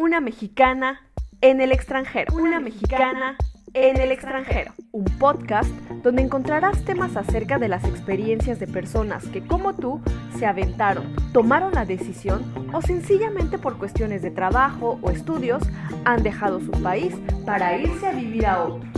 Una 0.00 0.20
mexicana 0.20 1.00
en 1.40 1.60
el 1.60 1.72
extranjero. 1.72 2.32
Una 2.32 2.60
mexicana 2.60 3.36
en 3.74 3.96
el 3.96 4.12
extranjero. 4.12 4.72
Un 4.92 5.04
podcast 5.18 5.70
donde 6.04 6.22
encontrarás 6.22 6.84
temas 6.84 7.16
acerca 7.16 7.58
de 7.58 7.66
las 7.66 7.82
experiencias 7.82 8.60
de 8.60 8.68
personas 8.68 9.26
que 9.26 9.44
como 9.44 9.74
tú 9.74 10.00
se 10.38 10.46
aventaron, 10.46 11.12
tomaron 11.32 11.74
la 11.74 11.84
decisión 11.84 12.44
o 12.72 12.80
sencillamente 12.80 13.58
por 13.58 13.76
cuestiones 13.76 14.22
de 14.22 14.30
trabajo 14.30 15.00
o 15.02 15.10
estudios 15.10 15.64
han 16.04 16.22
dejado 16.22 16.60
su 16.60 16.70
país 16.70 17.16
para 17.44 17.76
irse 17.76 18.06
a 18.06 18.12
vivir 18.12 18.46
a 18.46 18.62
otro. 18.66 18.97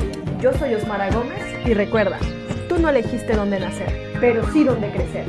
Yo 0.41 0.51
soy 0.53 0.73
Osmara 0.73 1.11
Gómez 1.11 1.39
y 1.67 1.75
recuerda, 1.75 2.17
tú 2.67 2.79
no 2.79 2.89
elegiste 2.89 3.35
dónde 3.35 3.59
nacer, 3.59 4.11
pero 4.19 4.43
sí 4.51 4.63
dónde 4.63 4.91
crecer. 4.91 5.23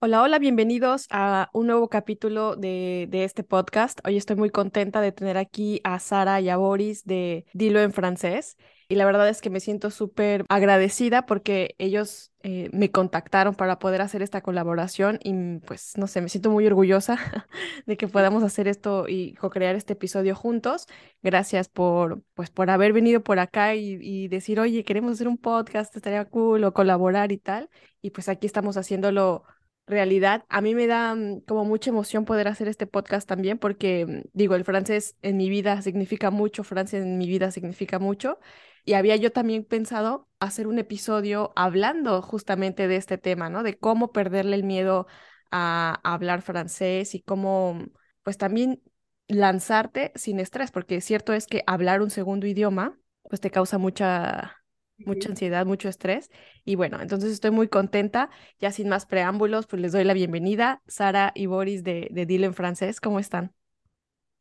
Hola, 0.00 0.22
hola, 0.22 0.38
bienvenidos 0.38 1.08
a 1.10 1.50
un 1.52 1.66
nuevo 1.66 1.90
capítulo 1.90 2.56
de, 2.56 3.06
de, 3.10 3.24
este 3.24 3.44
podcast. 3.44 4.00
Hoy 4.06 4.16
estoy 4.16 4.36
muy 4.36 4.48
contenta 4.48 5.02
de 5.02 5.12
tener 5.12 5.36
aquí 5.36 5.82
a 5.84 5.98
Sara 5.98 6.40
y 6.40 6.48
a 6.48 6.56
Boris 6.56 7.04
de 7.04 7.44
Dilo 7.52 7.80
en 7.80 7.92
francés 7.92 8.56
y 8.88 8.96
la 8.96 9.04
verdad 9.06 9.28
es 9.28 9.40
que 9.40 9.50
me 9.50 9.60
siento 9.60 9.90
súper 9.90 10.44
agradecida 10.48 11.26
porque 11.26 11.74
ellos 11.78 12.32
eh, 12.42 12.68
me 12.72 12.90
contactaron 12.90 13.54
para 13.54 13.78
poder 13.78 14.02
hacer 14.02 14.22
esta 14.22 14.42
colaboración 14.42 15.18
y 15.22 15.32
mm, 15.32 15.60
pues 15.60 15.96
no 15.96 16.06
sé, 16.06 16.20
me 16.20 16.28
siento 16.28 16.50
muy 16.50 16.66
orgullosa 16.66 17.18
de 17.86 17.96
que 17.96 18.08
podamos 18.08 18.42
hacer 18.42 18.68
esto 18.68 19.06
y 19.08 19.34
co-crear 19.34 19.74
este 19.76 19.94
episodio 19.94 20.34
juntos. 20.34 20.86
Gracias 21.22 21.68
por 21.68 22.22
pues 22.34 22.50
por 22.50 22.70
haber 22.70 22.92
venido 22.92 23.22
por 23.22 23.38
acá 23.38 23.74
y, 23.74 23.98
y 24.00 24.28
decir, 24.28 24.60
oye, 24.60 24.84
queremos 24.84 25.12
hacer 25.12 25.28
un 25.28 25.38
podcast, 25.38 25.94
estaría 25.96 26.24
cool 26.26 26.64
o 26.64 26.74
colaborar 26.74 27.32
y 27.32 27.38
tal. 27.38 27.70
Y 28.02 28.10
pues 28.10 28.28
aquí 28.28 28.46
estamos 28.46 28.76
haciéndolo 28.76 29.44
realidad. 29.86 30.44
A 30.48 30.60
mí 30.60 30.74
me 30.74 30.86
da 30.86 31.14
mm, 31.14 31.40
como 31.42 31.64
mucha 31.64 31.90
emoción 31.90 32.24
poder 32.24 32.48
hacer 32.48 32.68
este 32.68 32.86
podcast 32.86 33.28
también 33.28 33.58
porque, 33.58 34.06
mm, 34.06 34.28
digo, 34.32 34.54
el 34.54 34.64
francés 34.64 35.16
en 35.22 35.36
mi 35.36 35.48
vida 35.50 35.82
significa 35.82 36.30
mucho, 36.30 36.64
Francia 36.64 36.98
en 36.98 37.18
mi 37.18 37.26
vida 37.28 37.50
significa 37.50 37.98
mucho. 37.98 38.38
Y 38.84 38.94
había 38.94 39.16
yo 39.16 39.32
también 39.32 39.64
pensado 39.64 40.28
hacer 40.40 40.66
un 40.66 40.78
episodio 40.78 41.52
hablando 41.56 42.20
justamente 42.20 42.86
de 42.86 42.96
este 42.96 43.18
tema, 43.18 43.48
¿no? 43.48 43.62
De 43.62 43.78
cómo 43.78 44.12
perderle 44.12 44.56
el 44.56 44.64
miedo 44.64 45.06
a, 45.50 46.00
hablar 46.02 46.42
francés 46.42 47.14
y 47.14 47.22
cómo, 47.22 47.78
pues 48.22 48.36
también 48.36 48.82
lanzarte 49.26 50.12
sin 50.16 50.38
estrés, 50.38 50.70
porque 50.70 51.00
cierto 51.00 51.32
es 51.32 51.46
que 51.46 51.62
hablar 51.66 52.02
un 52.02 52.10
segundo 52.10 52.46
idioma, 52.46 52.98
pues 53.22 53.40
te 53.40 53.50
causa 53.50 53.78
mucha, 53.78 54.62
mucha 54.98 55.30
ansiedad, 55.30 55.64
mucho 55.64 55.88
estrés. 55.88 56.30
Y 56.64 56.74
bueno, 56.74 57.00
entonces 57.00 57.32
estoy 57.32 57.52
muy 57.52 57.68
contenta. 57.68 58.28
Ya 58.60 58.70
sin 58.70 58.88
más 58.90 59.06
preámbulos, 59.06 59.66
pues 59.66 59.80
les 59.80 59.92
doy 59.92 60.04
la 60.04 60.12
bienvenida. 60.12 60.82
Sara 60.86 61.32
y 61.34 61.46
Boris 61.46 61.84
de, 61.84 62.08
de 62.10 62.26
Dilo 62.26 62.44
en 62.46 62.54
francés, 62.54 63.00
¿cómo 63.00 63.18
están? 63.18 63.54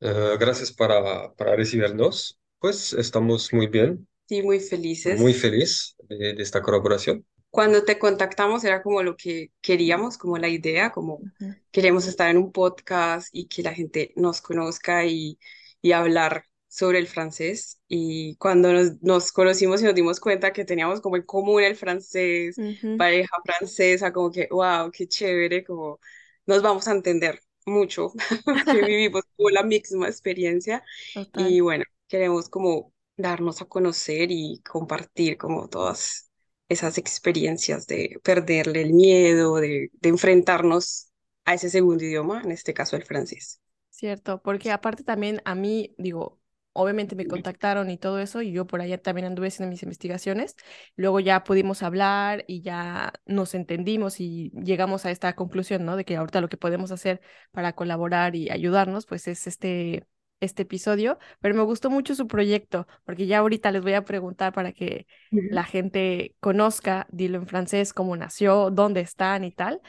Uh, 0.01 0.37
gracias 0.37 0.73
para, 0.73 1.33
para 1.35 1.55
recibirnos. 1.55 2.39
Pues 2.59 2.91
estamos 2.91 3.53
muy 3.53 3.67
bien. 3.67 4.05
Sí, 4.33 4.41
muy 4.41 4.59
felices. 4.59 5.19
Muy 5.19 5.33
feliz 5.35 5.95
de, 6.09 6.33
de, 6.33 6.41
esta 6.41 6.63
colaboración. 6.63 7.23
Cuando 7.51 7.83
te 7.83 7.99
contactamos 7.99 8.63
era 8.63 8.81
como 8.81 9.03
lo 9.03 9.15
que 9.15 9.51
queríamos, 9.61 10.17
como 10.17 10.39
la 10.39 10.49
idea, 10.49 10.91
como 10.91 11.17
uh 11.17 11.23
-huh. 11.39 11.61
queremos 11.69 12.07
estar 12.07 12.31
en 12.31 12.37
un 12.37 12.51
podcast 12.51 13.27
y 13.31 13.47
que 13.47 13.61
la 13.61 13.75
gente 13.75 14.11
nos 14.15 14.41
conozca 14.41 15.05
y, 15.05 15.37
y 15.83 15.91
hablar 15.91 16.45
sobre 16.67 16.97
el 16.97 17.05
francés. 17.05 17.79
Y 17.87 18.35
cuando 18.37 18.73
nos, 18.73 18.99
nos, 19.03 19.31
conocimos 19.31 19.83
y 19.83 19.85
nos 19.85 19.93
dimos 19.93 20.19
cuenta 20.19 20.51
que 20.51 20.65
teníamos 20.65 20.99
como 20.99 21.15
en 21.15 21.23
común 21.23 21.61
el 21.61 21.75
francés, 21.75 22.57
uh 22.57 22.61
-huh. 22.61 22.97
pareja 22.97 23.37
francesa, 23.45 24.11
como 24.11 24.31
que, 24.31 24.47
wow, 24.49 24.89
qué 24.91 25.07
chévere, 25.07 25.63
como 25.63 25.99
nos 26.47 26.63
vamos 26.63 26.87
a 26.87 26.91
entender 26.93 27.39
mucho, 27.67 28.13
que 28.65 28.81
vivimos 28.97 29.21
como 29.37 29.51
la 29.51 29.61
misma 29.61 30.07
experiencia. 30.07 30.83
Total. 31.13 31.51
Y 31.51 31.59
bueno, 31.59 31.83
queremos 32.07 32.49
como 32.49 32.93
darnos 33.23 33.61
a 33.61 33.65
conocer 33.65 34.29
y 34.31 34.61
compartir 34.69 35.37
como 35.37 35.69
todas 35.69 36.29
esas 36.67 36.97
experiencias 36.97 37.87
de 37.87 38.19
perderle 38.21 38.81
el 38.81 38.93
miedo, 38.93 39.55
de, 39.55 39.89
de, 39.93 40.09
enfrentarnos 40.09 41.07
a 41.45 41.53
ese 41.53 41.69
segundo 41.69 42.03
idioma, 42.03 42.41
en 42.43 42.51
este 42.51 42.73
caso 42.73 42.95
el 42.95 43.03
francés. 43.03 43.61
Cierto, 43.89 44.41
porque 44.41 44.71
aparte 44.71 45.03
también 45.03 45.41
a 45.45 45.55
mí, 45.55 45.95
digo, 45.97 46.41
obviamente 46.73 47.15
me 47.15 47.25
contactaron 47.25 47.89
y 47.89 47.97
todo 47.97 48.19
eso, 48.19 48.41
y 48.41 48.51
yo 48.51 48.67
por 48.67 48.81
allá 48.81 48.97
también 49.01 49.25
anduve 49.25 49.47
haciendo 49.47 49.71
mis 49.71 49.83
investigaciones. 49.83 50.55
Luego 50.97 51.19
ya 51.19 51.43
pudimos 51.43 51.81
hablar 51.81 52.43
y 52.47 52.61
ya 52.61 53.13
nos 53.25 53.55
entendimos 53.55 54.19
y 54.19 54.51
llegamos 54.51 55.05
a 55.05 55.11
esta 55.11 55.33
conclusión, 55.35 55.85
¿no? 55.85 55.95
De 55.95 56.03
que 56.03 56.17
ahorita 56.17 56.41
lo 56.41 56.49
que 56.49 56.57
podemos 56.57 56.91
hacer 56.91 57.21
para 57.51 57.73
colaborar 57.73 58.35
y 58.35 58.49
ayudarnos, 58.49 59.05
pues 59.05 59.27
es 59.27 59.47
este 59.47 60.07
este 60.39 60.63
episodio, 60.63 61.17
pero 61.39 61.55
me 61.55 61.63
gustó 61.63 61.89
mucho 61.89 62.15
su 62.15 62.27
proyecto, 62.27 62.87
porque 63.05 63.27
ya 63.27 63.39
ahorita 63.39 63.71
les 63.71 63.81
voy 63.81 63.93
a 63.93 64.03
preguntar 64.03 64.53
para 64.53 64.73
que 64.73 65.07
uh 65.31 65.35
-huh. 65.37 65.47
la 65.51 65.63
gente 65.63 66.35
conozca, 66.39 67.07
dilo 67.11 67.37
en 67.37 67.47
francés, 67.47 67.93
cómo 67.93 68.15
nació, 68.17 68.69
dónde 68.69 69.01
están 69.01 69.43
y 69.43 69.51
tal, 69.51 69.81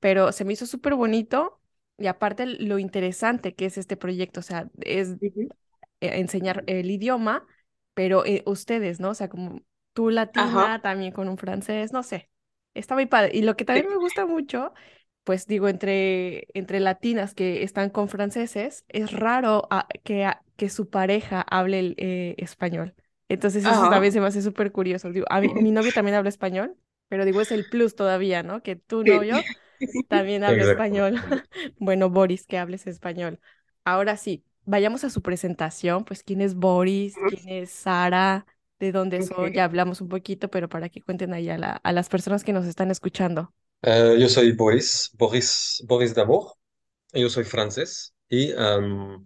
pero 0.00 0.32
se 0.32 0.44
me 0.44 0.52
hizo 0.52 0.66
súper 0.66 0.94
bonito 0.94 1.60
y 1.98 2.06
aparte 2.08 2.46
lo 2.46 2.78
interesante 2.78 3.54
que 3.54 3.66
es 3.66 3.78
este 3.78 3.96
proyecto, 3.96 4.40
o 4.40 4.42
sea, 4.42 4.68
es 4.80 5.10
uh 5.10 5.12
-huh. 5.18 5.48
enseñar 6.00 6.64
el 6.66 6.90
idioma, 6.90 7.46
pero 7.94 8.24
eh, 8.24 8.42
ustedes, 8.46 9.00
¿no? 9.00 9.10
O 9.10 9.14
sea, 9.14 9.28
como 9.28 9.62
tú 9.92 10.10
latina, 10.10 10.74
Ajá. 10.74 10.82
también 10.82 11.12
con 11.12 11.28
un 11.28 11.38
francés, 11.38 11.92
no 11.92 12.02
sé, 12.02 12.30
está 12.74 12.94
muy 12.94 13.06
padre. 13.06 13.30
Y 13.34 13.42
lo 13.42 13.56
que 13.56 13.64
también 13.64 13.88
me 13.88 13.96
gusta 13.96 14.26
mucho 14.26 14.72
pues 15.24 15.46
digo, 15.46 15.68
entre, 15.68 16.48
entre 16.54 16.80
latinas 16.80 17.34
que 17.34 17.62
están 17.62 17.90
con 17.90 18.08
franceses, 18.08 18.84
es 18.88 19.12
raro 19.12 19.66
a, 19.70 19.86
que, 20.04 20.24
a, 20.24 20.42
que 20.56 20.68
su 20.68 20.88
pareja 20.90 21.42
hable 21.42 21.94
eh, 21.96 22.34
español. 22.38 22.94
Entonces 23.28 23.64
eso 23.64 23.86
Ajá. 23.86 23.90
también 23.90 24.12
se 24.12 24.20
me 24.20 24.26
hace 24.26 24.42
súper 24.42 24.72
curioso. 24.72 25.10
Digo, 25.10 25.26
a 25.30 25.40
mí, 25.40 25.54
mi 25.54 25.70
novio 25.70 25.92
también 25.92 26.16
habla 26.16 26.28
español, 26.28 26.76
pero 27.08 27.24
digo, 27.24 27.40
es 27.40 27.52
el 27.52 27.64
plus 27.64 27.94
todavía, 27.94 28.42
¿no? 28.42 28.62
Que 28.62 28.76
tu 28.76 29.04
novio 29.04 29.48
también 30.08 30.44
habla 30.44 30.64
español. 30.64 31.14
bueno, 31.78 32.10
Boris, 32.10 32.46
que 32.46 32.58
hables 32.58 32.86
español. 32.86 33.40
Ahora 33.84 34.16
sí, 34.16 34.44
vayamos 34.64 35.04
a 35.04 35.10
su 35.10 35.22
presentación, 35.22 36.04
pues 36.04 36.22
quién 36.22 36.40
es 36.40 36.54
Boris, 36.54 37.22
quién 37.24 37.48
es 37.48 37.70
Sara, 37.70 38.46
de 38.78 38.92
dónde 38.92 39.22
son, 39.22 39.52
ya 39.52 39.64
hablamos 39.64 40.00
un 40.00 40.08
poquito, 40.08 40.50
pero 40.50 40.68
para 40.68 40.88
que 40.88 41.02
cuenten 41.02 41.32
ahí 41.34 41.48
a, 41.48 41.58
la, 41.58 41.72
a 41.72 41.92
las 41.92 42.08
personas 42.08 42.44
que 42.44 42.52
nos 42.52 42.66
están 42.66 42.90
escuchando. 42.90 43.54
Uh, 43.84 44.16
yo 44.16 44.28
soy 44.28 44.52
Boris, 44.52 45.10
Boris, 45.14 45.82
Boris 45.88 46.14
D'Amour, 46.14 46.52
yo 47.14 47.30
soy 47.30 47.44
francés 47.44 48.14
y 48.28 48.52
um, 48.54 49.24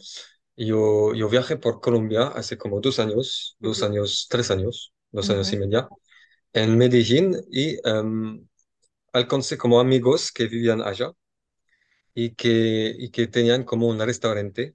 yo, 0.56 1.14
yo 1.14 1.28
viajé 1.28 1.56
por 1.58 1.80
Colombia 1.80 2.28
hace 2.28 2.58
como 2.58 2.80
dos 2.80 2.98
años, 3.00 3.56
dos 3.60 3.82
años, 3.82 4.28
tres 4.30 4.50
años, 4.50 4.94
dos 5.12 5.30
años 5.30 5.52
y 5.52 5.58
medio, 5.58 5.88
en 6.54 6.78
Medellín 6.78 7.36
y 7.52 7.78
um, 7.88 8.46
alcancé 9.12 9.58
como 9.58 9.80
amigos 9.80 10.32
que 10.32 10.46
vivían 10.48 10.82
allá 10.82 11.12
y 12.14 12.34
que, 12.34 12.94
y 12.96 13.10
que 13.10 13.26
tenían 13.26 13.64
como 13.64 13.88
un 13.88 13.98
restaurante 14.00 14.74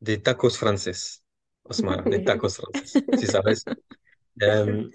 de 0.00 0.18
tacos 0.18 0.58
francés, 0.58 1.24
Osmar, 1.64 2.04
de 2.04 2.20
tacos 2.20 2.58
francés, 2.58 3.04
si 3.14 3.26
sabes. 3.28 3.64
Um, 4.40 4.90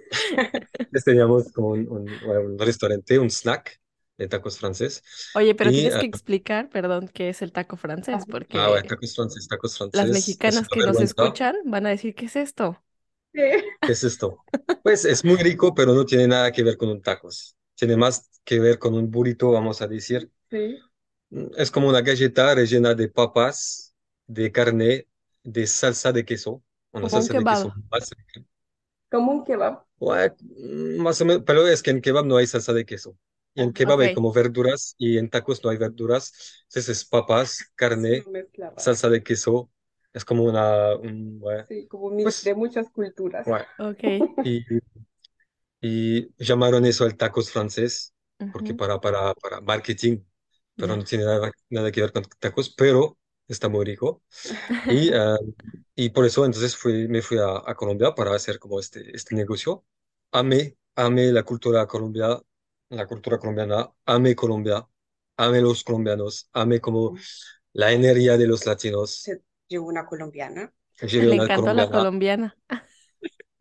teníamos 1.03 1.51
como 1.51 1.69
un, 1.69 1.87
un, 1.89 2.09
un 2.25 2.59
restaurante, 2.59 3.19
un 3.19 3.29
snack 3.29 3.79
de 4.17 4.27
tacos 4.27 4.57
francés. 4.57 5.03
Oye, 5.35 5.55
pero 5.55 5.71
y, 5.71 5.73
tienes 5.73 5.95
que 5.95 6.05
explicar, 6.05 6.69
perdón, 6.69 7.09
qué 7.13 7.29
es 7.29 7.41
el 7.41 7.51
taco 7.51 7.77
francés, 7.77 8.23
porque 8.29 8.57
ah, 8.57 8.69
bueno, 8.69 8.87
tacos 8.87 9.15
francés, 9.15 9.47
tacos 9.47 9.77
francés. 9.77 10.01
Las 10.01 10.09
mexicanas 10.09 10.67
que 10.67 10.79
nos 10.79 11.01
escuchan 11.01 11.55
van 11.65 11.85
a 11.85 11.89
decir, 11.89 12.15
¿qué 12.15 12.25
es 12.25 12.35
esto? 12.35 12.81
¿Qué 13.33 13.91
es 13.91 14.03
esto? 14.03 14.37
Pues 14.83 15.03
es 15.03 15.25
muy 15.25 15.35
rico, 15.37 15.73
pero 15.75 15.93
no 15.93 16.05
tiene 16.05 16.27
nada 16.27 16.51
que 16.51 16.63
ver 16.63 16.77
con 16.77 16.89
un 16.89 17.01
tacos. 17.01 17.55
Tiene 17.75 17.97
más 17.97 18.29
que 18.45 18.59
ver 18.59 18.79
con 18.79 18.93
un 18.93 19.11
burrito, 19.11 19.51
vamos 19.51 19.81
a 19.81 19.87
decir. 19.87 20.31
Sí. 20.49 20.77
Es 21.57 21.69
como 21.69 21.89
una 21.89 22.01
galleta 22.01 22.55
rellena 22.55 22.93
de 22.93 23.09
papas, 23.09 23.93
de 24.27 24.51
carne, 24.51 25.07
de 25.43 25.67
salsa 25.67 26.13
de 26.13 26.23
queso. 26.23 26.63
Una 26.91 27.09
salsa 27.09 27.33
de 27.33 27.43
queso 27.43 27.73
más 27.91 28.09
Como 29.09 29.31
un 29.33 29.43
kebab. 29.43 29.83
Bueno, 29.97 30.35
más 31.03 31.19
o 31.19 31.25
menos, 31.25 31.43
pero 31.45 31.67
es 31.67 31.83
que 31.83 31.91
en 31.91 32.01
kebab 32.01 32.25
no 32.25 32.37
hay 32.37 32.47
salsa 32.47 32.71
de 32.71 32.85
queso. 32.85 33.17
Y 33.55 33.63
en 33.63 33.73
kebab 33.73 34.01
hay 34.01 34.11
Ok. 34.11 34.13
como 34.13 34.33
verduras 34.33 34.95
y 34.99 35.17
en 35.19 35.29
tacos 35.31 35.63
no 35.63 35.71
hay 35.71 35.77
verduras. 35.77 36.33
Entonces 36.69 36.89
es 36.99 37.05
papas, 37.05 37.71
carne, 37.75 38.29
salsa 38.75 39.09
de 39.09 39.23
queso. 39.23 39.71
Es 40.13 40.25
como 40.25 40.43
una, 40.45 40.95
un, 40.97 41.39
bueno, 41.39 41.67
Sí, 41.67 41.87
como 41.87 42.09
mi- 42.11 42.23
pues, 42.23 42.41
de 42.41 42.55
muchas 42.55 42.89
culturas. 42.89 43.45
bueno. 43.45 43.65
Ok. 43.77 44.03
Y, 44.43 44.63
y 45.81 46.29
llamaron 46.43 46.85
eso 46.85 47.05
el 47.05 47.17
tacos 47.17 47.51
francés, 47.51 48.13
porque 48.51 48.73
Ujú, 48.73 48.75
para, 48.75 48.99
para, 48.99 49.33
para 49.35 49.61
marketing, 49.61 50.19
pero 50.75 50.95
no 50.97 51.03
Ya. 51.03 51.05
tiene 51.05 51.25
nada, 51.25 51.51
nada 51.69 51.91
que 51.91 52.01
ver 52.01 52.11
con 52.13 52.23
tacos, 52.39 52.69
pero 52.75 53.17
está 53.47 53.69
muy 53.69 53.85
rico. 53.85 54.23
Y, 54.83 55.13
ah, 55.15 55.37
y 55.95 56.09
por 56.11 56.25
eso 56.25 56.45
entonces 56.45 56.75
fui, 56.77 57.07
me 57.07 57.21
fui 57.21 57.37
a, 57.39 57.57
a 57.65 57.75
Colombia 57.75 58.13
para 58.15 58.35
hacer 58.35 58.59
como 58.59 58.79
este, 58.79 59.15
este 59.15 59.35
negocio. 59.35 59.85
Amé, 60.31 60.77
amé 60.95 61.31
la 61.31 61.43
cultura 61.43 61.87
colombiana, 61.87 62.41
la 62.89 63.07
cultura 63.07 63.37
colombiana, 63.39 63.89
amé 64.05 64.35
Colombia, 64.35 64.87
amé 65.37 65.61
los 65.61 65.83
colombianos, 65.83 66.49
amé 66.53 66.79
como 66.81 67.15
la 67.73 67.91
energía 67.91 68.37
de 68.37 68.47
los 68.47 68.65
latinos. 68.65 69.23
Se 69.23 69.41
llevó 69.67 69.87
una 69.87 70.05
colombiana. 70.05 70.73
Le 71.17 71.35
una 71.35 71.45
encantó 71.47 71.73
la 71.73 71.89
colombiana 71.89 72.55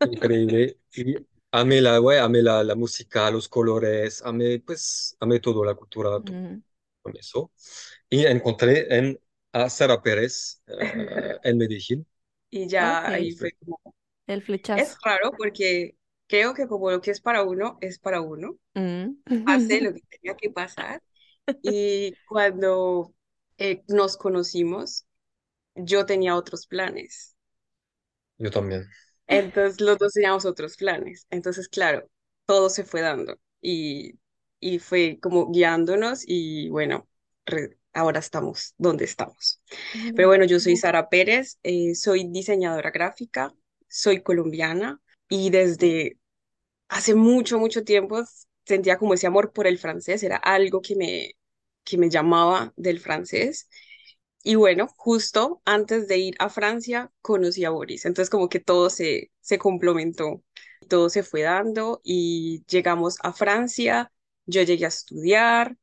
increíble 0.03 0.79
y 0.93 1.15
amé 1.51 1.81
la, 1.81 1.97
güey, 1.99 2.19
amé 2.19 2.41
la, 2.41 2.63
la 2.63 2.75
música, 2.75 3.29
los 3.31 3.47
colores, 3.49 4.21
amé 4.25 4.59
pues, 4.59 5.15
amé 5.19 5.39
todo, 5.39 5.63
la 5.65 5.75
cultura, 5.75 6.09
todo 6.21 6.37
Mm, 6.37 6.63
con 7.01 7.17
eso. 7.17 7.51
Y 8.09 8.25
encontré 8.25 8.95
en, 8.97 9.19
a 9.53 9.69
Sara 9.69 10.01
Pérez 10.01 10.61
eh, 10.67 11.37
en 11.43 11.57
Medellín. 11.57 12.07
Y 12.49 12.67
ya 12.67 13.11
ahí 13.11 13.31
fue 13.31 13.51
como, 13.59 13.79
El 14.27 14.43
es 14.73 14.95
flechazo. 14.95 14.99
raro 15.03 15.31
porque 15.37 15.97
creo 16.27 16.53
que 16.53 16.67
como 16.67 16.91
lo 16.91 17.01
que 17.01 17.11
es 17.11 17.21
para 17.21 17.43
uno, 17.43 17.77
es 17.81 17.99
para 17.99 18.21
uno. 18.21 18.57
Mm. 18.75 19.15
Pasé 19.43 19.81
lo 19.81 19.93
que 19.95 20.01
tenía 20.09 20.35
que 20.37 20.51
pasar. 20.51 21.01
Y 21.61 22.17
cuando 22.25 23.13
eh, 23.57 23.83
nos 23.89 24.17
conocimos, 24.17 25.07
yo 25.75 26.05
tenía 26.07 26.35
otros 26.37 26.67
planes. 26.67 27.35
Yo 28.37 28.49
también. 28.51 28.89
Entonces 29.27 29.81
los 29.81 29.97
dos 29.97 30.13
teníamos 30.13 30.45
otros 30.45 30.77
planes. 30.77 31.25
Entonces, 31.29 31.67
claro, 31.69 32.09
todo 32.45 32.69
se 32.69 32.83
fue 32.83 33.01
dando 33.01 33.39
y, 33.61 34.19
y 34.59 34.79
fue 34.79 35.19
como 35.21 35.51
guiándonos 35.51 36.23
y 36.27 36.69
bueno, 36.69 37.07
re- 37.45 37.77
ahora 37.93 38.19
estamos 38.19 38.73
donde 38.77 39.05
estamos. 39.05 39.61
Pero 40.15 40.27
Mm, 40.27 40.29
bueno, 40.29 40.45
yo 40.45 40.59
soy 40.59 40.75
Sara 40.77 41.09
Pérez, 41.09 41.59
eh, 41.63 41.95
soy 41.95 42.25
diseñadora 42.29 42.91
gráfica, 42.91 43.53
soy 43.87 44.21
colombiana 44.21 45.01
y 45.29 45.49
desde 45.49 46.19
hace 46.89 47.15
mucho, 47.15 47.59
mucho 47.59 47.83
tiempo 47.83 48.23
sentía 48.65 48.97
como 48.97 49.13
ese 49.15 49.27
amor 49.27 49.53
por 49.53 49.67
el 49.67 49.77
francés, 49.79 50.23
era 50.23 50.37
algo 50.37 50.81
que 50.81 50.95
me, 50.95 51.33
que 51.83 51.97
me 51.97 52.09
llamaba 52.09 52.73
del 52.77 52.99
francés. 52.99 53.69
Y 54.43 54.55
bueno, 54.55 54.87
justo 54.97 55.61
antes 55.65 56.07
de 56.07 56.17
ir 56.19 56.35
a 56.39 56.49
Francia 56.49 57.11
conocí 57.21 57.65
a 57.65 57.71
Boris, 57.71 58.05
entonces 58.05 58.29
como 58.29 58.47
que 58.49 58.59
todo 58.59 58.89
se, 58.91 59.31
se 59.41 59.57
complementó, 59.57 60.43
todo 60.87 61.09
se 61.09 61.23
fue 61.23 61.41
dando 61.43 61.99
y 62.03 62.63
llegamos 62.67 63.17
a 63.23 63.33
Francia, 63.33 64.11
yo 64.45 64.61
llegué 64.63 64.85
a 64.85 64.89
estudiar 64.89 65.75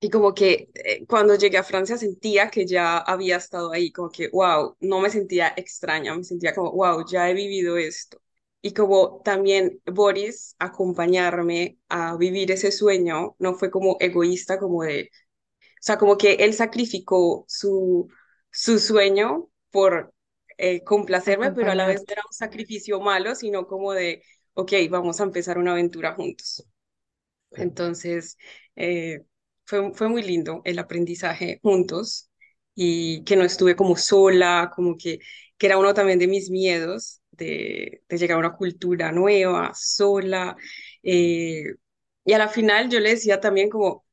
y 0.00 0.10
como 0.10 0.34
que 0.34 0.70
eh, 0.74 1.06
cuando 1.06 1.36
llegué 1.36 1.58
a 1.58 1.64
Francia 1.64 1.98
sentía 1.98 2.50
que 2.50 2.66
ya 2.66 2.98
había 2.98 3.36
estado 3.38 3.72
ahí, 3.72 3.92
como 3.92 4.10
que, 4.10 4.28
wow, 4.30 4.76
no 4.80 5.00
me 5.00 5.10
sentía 5.10 5.54
extraña, 5.56 6.14
me 6.16 6.24
sentía 6.24 6.54
como, 6.54 6.72
wow, 6.72 7.04
ya 7.10 7.30
he 7.30 7.34
vivido 7.34 7.78
esto. 7.78 8.20
Y 8.64 8.72
como 8.74 9.20
también 9.24 9.80
Boris 9.86 10.56
acompañarme 10.58 11.78
a 11.90 12.16
vivir 12.16 12.50
ese 12.50 12.72
sueño, 12.72 13.36
no 13.38 13.54
fue 13.56 13.70
como 13.70 13.98
egoísta, 14.00 14.58
como 14.58 14.84
de 14.84 15.10
o 15.62 15.86
sea, 15.86 15.98
como 15.98 16.16
que 16.18 16.34
él 16.34 16.54
sacrificó 16.54 17.44
su, 17.48 18.08
su 18.50 18.78
sueño 18.78 19.50
por 19.70 20.14
eh, 20.58 20.82
complacerme, 20.84 21.52
pero 21.52 21.72
a 21.72 21.74
la 21.74 21.86
vez 21.86 22.00
no 22.06 22.12
era 22.12 22.22
un 22.26 22.32
sacrificio 22.34 23.00
malo, 23.00 23.34
sino 23.34 23.66
como 23.66 23.92
de, 23.92 24.22
ok, 24.54 24.72
vamos 24.90 25.20
a 25.20 25.24
empezar 25.24 25.58
una 25.58 25.72
aventura 25.72 26.14
juntos. 26.14 26.64
Entonces, 27.52 28.36
eh, 28.76 29.24
fue, 29.64 29.92
fue 29.94 30.08
muy 30.08 30.22
lindo 30.22 30.62
el 30.64 30.78
aprendizaje 30.78 31.60
juntos 31.62 32.30
y 32.74 33.24
que 33.24 33.36
no 33.36 33.44
estuve 33.44 33.76
como 33.76 33.96
sola, 33.96 34.72
como 34.74 34.96
que, 34.96 35.18
que 35.58 35.66
era 35.66 35.78
uno 35.78 35.94
también 35.94 36.18
de 36.18 36.26
mis 36.28 36.50
miedos 36.50 37.20
de, 37.36 38.02
de 38.08 38.18
llegar 38.18 38.36
a 38.36 38.40
una 38.40 38.56
cultura 38.56 39.12
nueva, 39.12 39.72
sola. 39.74 40.56
eh, 41.02 41.64
y 42.24 42.32
a 42.32 42.38
la 42.38 42.48
final 42.48 42.88
yo 42.90 43.00
le 43.00 43.10
decía 43.10 43.40
también 43.40 43.68
como 43.70 44.04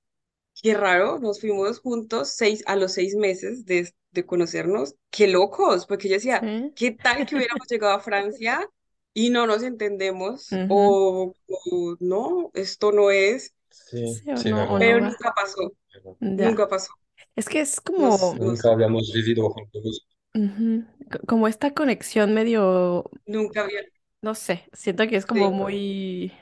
Qué 0.61 0.73
raro, 0.75 1.19
nos 1.19 1.39
fuimos 1.41 1.79
juntos 1.79 2.33
seis, 2.35 2.63
a 2.67 2.75
los 2.75 2.93
seis 2.93 3.15
meses 3.15 3.65
de, 3.65 3.93
de 4.11 4.25
conocernos. 4.25 4.95
Qué 5.09 5.27
locos, 5.27 5.85
porque 5.87 6.07
yo 6.09 6.15
decía, 6.15 6.47
Sí. 6.47 6.75
¿qué 6.75 6.91
tal 6.91 7.25
que 7.25 7.35
hubiéramos 7.35 7.67
llegado 7.69 7.93
a 7.93 7.99
Francia 8.01 8.69
y 9.13 9.29
no 9.31 9.47
nos 9.47 9.63
entendemos? 9.63 10.61
O, 10.67 11.35
o 11.47 11.95
no, 11.99 12.51
esto 12.53 12.91
no 12.91 13.09
es, 13.11 13.53
Sí, 13.69 14.01
Sí 14.03 14.31
o 14.31 14.43
sí, 14.43 14.53
no, 14.53 14.63
o 14.65 14.79
verdad. 14.79 14.79
no 14.79 14.95
pero 14.95 15.01
va. 15.01 15.09
nunca 15.09 15.33
pasó, 15.35 15.73
Ya. 16.21 16.51
nunca 16.51 16.67
pasó. 16.67 16.91
Es 17.35 17.49
que 17.49 17.61
es 17.61 17.81
como, 17.81 18.35
nos, 18.39 18.39
Nunca 18.39 18.71
habíamos 18.71 19.11
vivido 19.13 19.49
juntos. 19.49 20.05
ujú, 20.35 20.83
co- 20.99 21.00
como 21.27 21.47
esta 21.47 21.73
conexión 21.73 22.33
medio, 22.33 23.09
nunca 23.25 23.61
había, 23.63 23.81
no 24.21 24.35
sé, 24.35 24.69
siento 24.73 25.07
que 25.07 25.15
es 25.17 25.25
como 25.25 25.51
sí, 25.51 25.51
muy 25.51 26.33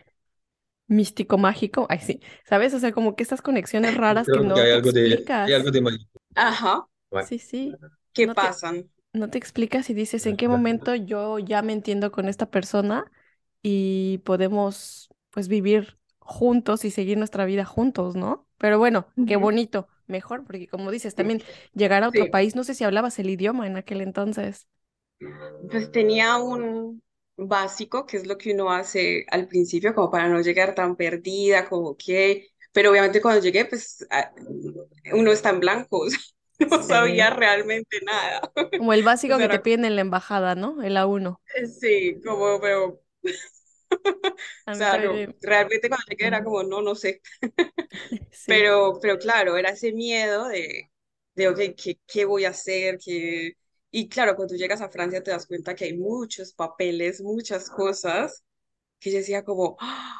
místico, 0.87 1.37
mágico. 1.37 1.87
Ay, 1.89 1.99
sí, 2.01 2.21
¿sabes? 2.45 2.73
O 2.73 2.79
sea, 2.79 2.91
como 2.93 3.15
que 3.15 3.23
estas 3.23 3.41
conexiones 3.41 3.95
raras 3.95 4.29
que 4.29 4.39
creo 4.39 4.53
que 4.53 4.59
no 4.59 4.61
hay 4.61 4.71
te 4.71 4.77
algo 4.77 4.91
de, 4.91 5.19
hay 5.45 5.53
algo 5.53 5.71
explicas. 5.71 5.71
de 5.71 5.81
mágico. 5.81 6.19
ajá, 6.35 6.87
Bueno, 7.11 7.29
Sí, 7.29 7.39
sí. 7.39 7.79
¿qué 8.13 8.27
No 8.27 8.35
te, 8.37 8.51
pasan? 8.51 8.89
no 9.13 9.29
te 9.29 9.37
explicas 9.39 9.89
y 9.89 9.93
dices 9.95 10.25
en 10.27 10.37
qué 10.37 10.47
momento 10.49 10.95
yo 10.95 11.39
ya 11.39 11.61
me 11.63 11.73
entiendo 11.73 12.11
con 12.11 12.29
esta 12.29 12.49
persona 12.51 13.11
y 13.63 14.19
podemos 14.19 15.09
pues 15.31 15.47
vivir 15.49 15.99
juntos 16.19 16.85
y 16.85 16.91
seguir 16.91 17.17
nuestra 17.17 17.45
vida 17.45 17.65
juntos, 17.65 18.15
¿no? 18.15 18.47
Pero 18.57 18.79
bueno, 18.79 19.07
qué 19.25 19.35
Ujú. 19.35 19.37
bonito, 19.37 19.89
mejor, 20.09 20.43
porque 20.45 20.67
como 20.67 20.91
dices, 20.91 21.15
también 21.15 21.43
llegar 21.73 22.03
a 22.03 22.09
otro 22.09 22.27
Sí, 22.27 22.29
país, 22.29 22.55
no 22.55 22.63
sé 22.63 22.75
si 22.75 22.83
hablabas 22.83 23.19
el 23.19 23.29
idioma 23.29 23.67
en 23.67 23.77
aquel 23.77 24.01
entonces. 24.01 24.67
pues 25.69 25.91
tenía 25.91 26.37
un 26.37 27.01
básico, 27.37 28.05
que 28.05 28.17
es 28.17 28.27
lo 28.27 28.37
que 28.37 28.53
uno 28.53 28.71
hace 28.71 29.25
al 29.31 29.47
principio, 29.47 29.93
como 29.95 30.11
para 30.11 30.27
no 30.29 30.41
llegar 30.41 30.75
tan 30.75 30.95
perdida, 30.95 31.67
como 31.69 31.95
que, 31.97 32.47
pero 32.73 32.91
obviamente 32.91 33.21
cuando 33.21 33.41
llegué, 33.41 33.65
pues 33.65 34.05
a- 34.11 34.31
uno 35.13 35.31
está 35.31 35.49
en 35.49 35.59
blanco, 35.59 35.99
o 36.01 36.09
sea, 36.09 36.19
no 36.71 36.81
sabía 36.83 37.29
realmente 37.31 37.99
nada. 38.05 38.41
Como 38.75 38.93
el 38.93 39.03
O 39.27 39.33
básico 39.33 39.37
sea, 39.37 39.37
que 39.39 39.47
te 39.49 39.59
piden 39.59 39.85
en 39.85 39.93
la 39.95 40.01
embajada, 40.01 40.55
¿no? 40.55 40.81
El 40.81 40.97
A1. 40.97 41.39
sí, 41.79 42.19
como, 42.23 42.59
pero, 42.61 43.01
o 44.35 44.37
sea, 44.71 44.97
no, 44.97 45.23
realmente 45.41 45.89
cuando 45.89 46.05
llegué 46.09 46.27
era 46.27 46.43
como, 46.43 46.63
no, 46.63 46.81
no 46.81 46.95
sé. 46.95 47.21
Sí. 48.31 48.69
Pero, 48.69 48.99
pero 49.01 49.17
claro, 49.19 49.57
era 49.57 49.69
ese 49.71 49.93
miedo 49.93 50.47
de, 50.49 50.91
de 51.35 51.47
ok, 51.49 51.59
¿qué, 51.77 51.99
qué 52.07 52.25
voy 52.25 52.45
a 52.45 52.49
hacer? 52.49 52.97
¿Qué... 53.03 53.53
Y 53.91 54.09
claro, 54.09 54.35
cuando 54.35 54.53
tú 54.53 54.57
llegas 54.59 54.81
a 54.81 54.89
Francia 54.89 55.23
te 55.23 55.31
das 55.31 55.47
cuenta 55.47 55.75
que 55.75 55.85
hay 55.85 55.97
muchos 55.97 56.53
papeles, 56.53 57.21
muchas 57.21 57.69
cosas, 57.69 58.43
que 58.99 59.11
yo 59.11 59.17
decía 59.19 59.43
como, 59.45 59.77
"Ah, 59.81 60.19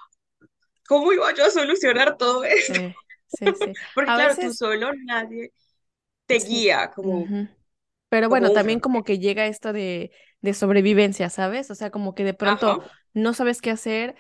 ¿cómo 0.88 1.13
iba 1.13 1.33
yo 1.35 1.45
a 1.45 1.49
solucionar 1.51 2.17
todo 2.17 2.43
esto? 2.45 2.79
Sí, 2.79 2.95
sí, 3.27 3.55
sí. 3.55 3.77
Porque 3.93 4.11
A 4.11 4.15
claro, 4.15 4.38
tú 4.39 4.49
veces, 4.49 4.53
solo, 4.53 4.91
nadie 5.05 5.53
te 6.27 6.35
guía 6.39 6.91
como, 6.95 7.29
ujú. 7.29 7.47
Pero 8.09 8.29
como 8.29 8.29
bueno, 8.29 8.51
un 8.51 8.51
también 8.51 8.79
como 8.79 9.03
que 9.03 9.19
llega 9.19 9.47
esto 9.47 9.73
de, 9.73 10.11
de 10.41 10.53
sobrevivencia, 10.53 11.29
¿sabes? 11.29 11.71
O 11.71 11.75
sea, 11.75 11.91
como 11.91 12.15
que 12.15 12.23
de 12.23 12.33
pronto 12.33 12.79
Ajá, 12.79 12.99
no 13.13 13.33
sabes 13.33 13.61
qué 13.61 13.71
hacer, 13.71 14.15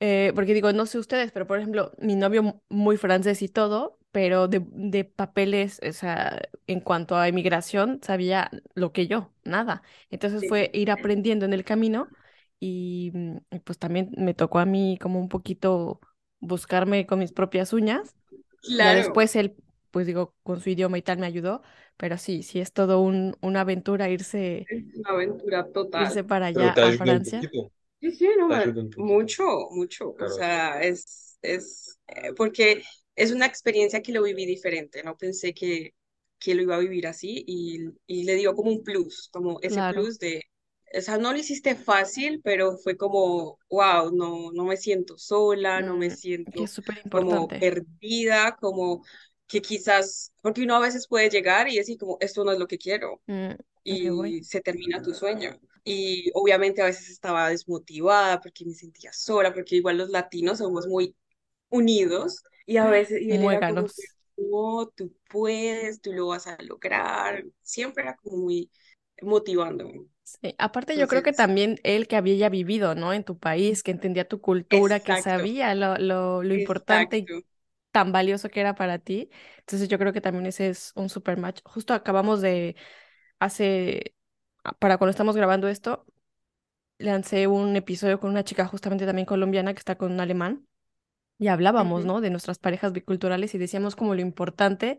eh, 0.00 0.32
porque 0.34 0.54
digo, 0.54 0.72
no 0.72 0.86
sé 0.86 0.98
ustedes, 0.98 1.32
pero 1.32 1.46
por 1.46 1.58
ejemplo, 1.58 1.92
mi 1.98 2.16
novio 2.16 2.42
mu- 2.42 2.60
muy 2.68 2.96
francés 2.96 3.42
y 3.42 3.48
todo, 3.48 3.98
pero 4.12 4.48
de, 4.48 4.62
de 4.72 5.04
papeles, 5.04 5.80
o 5.88 5.92
sea, 5.92 6.40
en 6.66 6.80
cuanto 6.80 7.16
a 7.16 7.28
inmigración, 7.28 8.00
sabía 8.02 8.50
lo 8.74 8.92
que 8.92 9.06
yo, 9.06 9.32
nada. 9.44 9.82
Entonces 10.10 10.44
sí. 10.44 10.46
fue 10.46 10.70
ir 10.74 10.90
aprendiendo 10.90 11.44
en 11.46 11.52
el 11.52 11.64
camino 11.64 12.10
y, 12.60 13.10
mm, 13.14 13.36
y 13.52 13.58
pues 13.60 13.78
también 13.78 14.10
me 14.16 14.34
tocó 14.34 14.58
a 14.58 14.66
mí 14.66 14.98
como 15.00 15.20
un 15.20 15.28
poquito 15.28 16.00
buscarme 16.40 17.06
con 17.06 17.18
mis 17.20 17.32
propias 17.32 17.72
uñas. 17.72 18.16
Claro, 18.76 18.94
después 18.96 19.36
él, 19.36 19.56
pues 19.90 20.06
digo, 20.06 20.34
con 20.42 20.60
su 20.60 20.70
idioma 20.70 20.98
y 20.98 21.02
tal 21.02 21.18
me 21.18 21.26
ayudó, 21.26 21.62
pero 21.96 22.18
sí, 22.18 22.42
sí 22.42 22.60
es 22.60 22.72
todo 22.72 23.00
un, 23.00 23.36
una 23.40 23.60
aventura 23.62 24.08
irse, 24.08 24.68
es 24.68 24.82
una 24.94 25.10
aventura 25.10 25.70
total. 25.72 26.02
irse 26.02 26.24
para 26.24 26.46
allá 26.46 26.72
a 26.72 26.92
Francia. 26.92 27.48
poquito, 27.50 27.70
Sí, 28.02 28.10
sí, 28.12 28.28
no, 28.38 28.48
te 28.48 28.54
me- 28.54 28.68
ayuda 28.68 28.82
un 28.82 28.90
poquito. 28.90 29.20
mucho, 29.20 29.68
mucho. 29.70 30.16
O 30.18 30.28
Claro, 30.28 30.42
sí. 30.42 30.52
sea, 30.52 30.82
es, 30.82 31.38
es, 31.42 31.98
eh, 32.08 32.32
porque 32.36 32.82
es 33.16 33.32
una 33.32 33.46
experiencia 33.46 34.02
que 34.02 34.12
lo 34.12 34.22
viví 34.24 34.44
diferente. 34.46 35.02
No 35.04 35.16
pensé 35.16 35.54
que, 35.54 35.94
que 36.38 36.54
lo 36.54 36.62
iba 36.62 36.76
a 36.76 36.78
vivir 36.80 37.06
así 37.06 37.44
y, 37.46 37.78
y 38.06 38.24
le 38.24 38.34
dio 38.36 38.54
como 38.54 38.70
un 38.72 38.82
plus, 38.82 39.28
como 39.32 39.58
ese 39.62 39.82
Claro. 39.82 39.84
plus 39.84 40.18
de, 40.18 40.42
o 40.96 41.00
sea, 41.00 41.16
no 41.18 41.32
lo 41.32 41.38
hiciste 41.38 41.76
fácil, 41.76 42.40
pero 42.44 42.76
fue 42.78 42.96
como, 42.96 43.58
wow, 43.70 44.10
no, 44.14 44.50
no 44.52 44.64
me 44.64 44.76
siento 44.76 45.16
sola, 45.18 45.80
no 45.82 45.96
me 45.96 46.10
Mm, 46.10 46.16
que 46.50 46.64
es 46.64 46.70
siento 46.70 46.72
súper 46.72 46.98
como 47.10 47.54
importante. 47.54 47.56
perdida, 47.56 48.56
como 48.60 49.04
que 49.46 49.62
quizás, 49.62 50.32
porque 50.42 50.62
uno 50.62 50.76
a 50.76 50.80
veces 50.80 51.06
puede 51.08 51.30
llegar 51.30 51.68
y 51.68 51.76
decir 51.78 51.98
como, 51.98 52.16
esto 52.20 52.44
no 52.44 52.52
es 52.52 52.58
lo 52.58 52.66
que 52.66 52.78
quiero, 52.78 53.22
Mm, 53.28 53.56
me 53.88 54.10
voy. 54.10 54.36
y 54.38 54.42
se 54.44 54.60
termina 54.60 55.02
tu 55.02 55.14
sueño. 55.14 55.58
Y 55.84 56.30
obviamente 56.34 56.82
a 56.82 56.86
veces 56.86 57.10
estaba 57.10 57.48
desmotivada 57.50 58.40
porque 58.40 58.64
me 58.64 58.74
sentía 58.74 59.12
sola, 59.12 59.52
porque 59.54 59.76
igual 59.76 59.98
los 59.98 60.10
latinos 60.10 60.58
somos 60.58 60.86
muy 60.86 61.16
unidos, 61.70 62.44
y 62.66 62.76
a 62.78 62.88
veces, 62.88 63.22
y 63.22 63.32
él 63.32 63.44
era 63.44 63.64
como 63.64 63.86
que, 63.86 64.04
no, 64.36 64.88
tú 64.96 65.14
puedes, 65.30 66.00
tú 66.00 66.12
lo 66.12 66.28
vas 66.28 66.46
a 66.48 66.56
lograr, 66.62 67.44
siempre 67.62 68.04
era 68.04 68.16
como 68.16 68.38
muy 68.38 68.70
motivándome. 69.22 70.06
Sí, 70.24 70.54
aparte 70.58 70.96
yo 70.96 71.08
creo 71.08 71.22
que 71.22 71.32
también 71.32 71.78
él 71.84 72.06
que 72.08 72.16
había 72.16 72.34
ya 72.36 72.48
vivido, 72.48 72.94
¿no? 72.94 73.12
En 73.12 73.24
tu 73.24 73.38
país, 73.38 73.82
que 73.82 73.90
entendía 73.90 74.26
tu 74.28 74.40
cultura, 74.40 75.00
que 75.00 75.16
exacto, 75.16 75.16
sabía 75.16 75.74
lo, 75.74 75.96
lo, 75.98 76.42
lo 76.42 76.54
importante 76.54 77.18
y 77.18 77.34
tan 77.90 78.12
valioso 78.12 78.48
que 78.50 78.60
era 78.60 78.74
para 78.74 78.98
ti. 78.98 79.30
Entonces 79.60 79.88
yo 79.88 79.98
creo 79.98 80.12
que 80.12 80.20
también 80.20 80.46
ese 80.46 80.68
es 80.68 80.92
un 80.96 81.08
super 81.08 81.38
match. 81.38 81.60
Justo 81.64 81.92
acabamos 81.94 82.40
de, 82.40 82.76
hace, 83.40 84.16
para 84.78 84.98
cuando 84.98 85.10
estamos 85.10 85.36
grabando 85.36 85.68
esto, 85.68 86.04
lancé 86.98 87.46
un 87.46 87.74
episodio 87.76 88.20
con 88.20 88.30
una 88.30 88.44
chica 88.44 88.66
justamente 88.66 89.06
también 89.06 89.26
colombiana 89.26 89.74
que 89.74 89.78
está 89.78 89.96
con 89.96 90.12
un 90.12 90.20
alemán 90.20 90.66
y 91.38 91.48
hablábamos, 91.48 92.04
¿no? 92.04 92.20
De 92.20 92.30
nuestras 92.30 92.58
parejas 92.58 92.92
biculturales 92.92 93.54
y 93.54 93.58
decíamos 93.58 93.96
como 93.96 94.14
lo 94.14 94.20
importante 94.20 94.98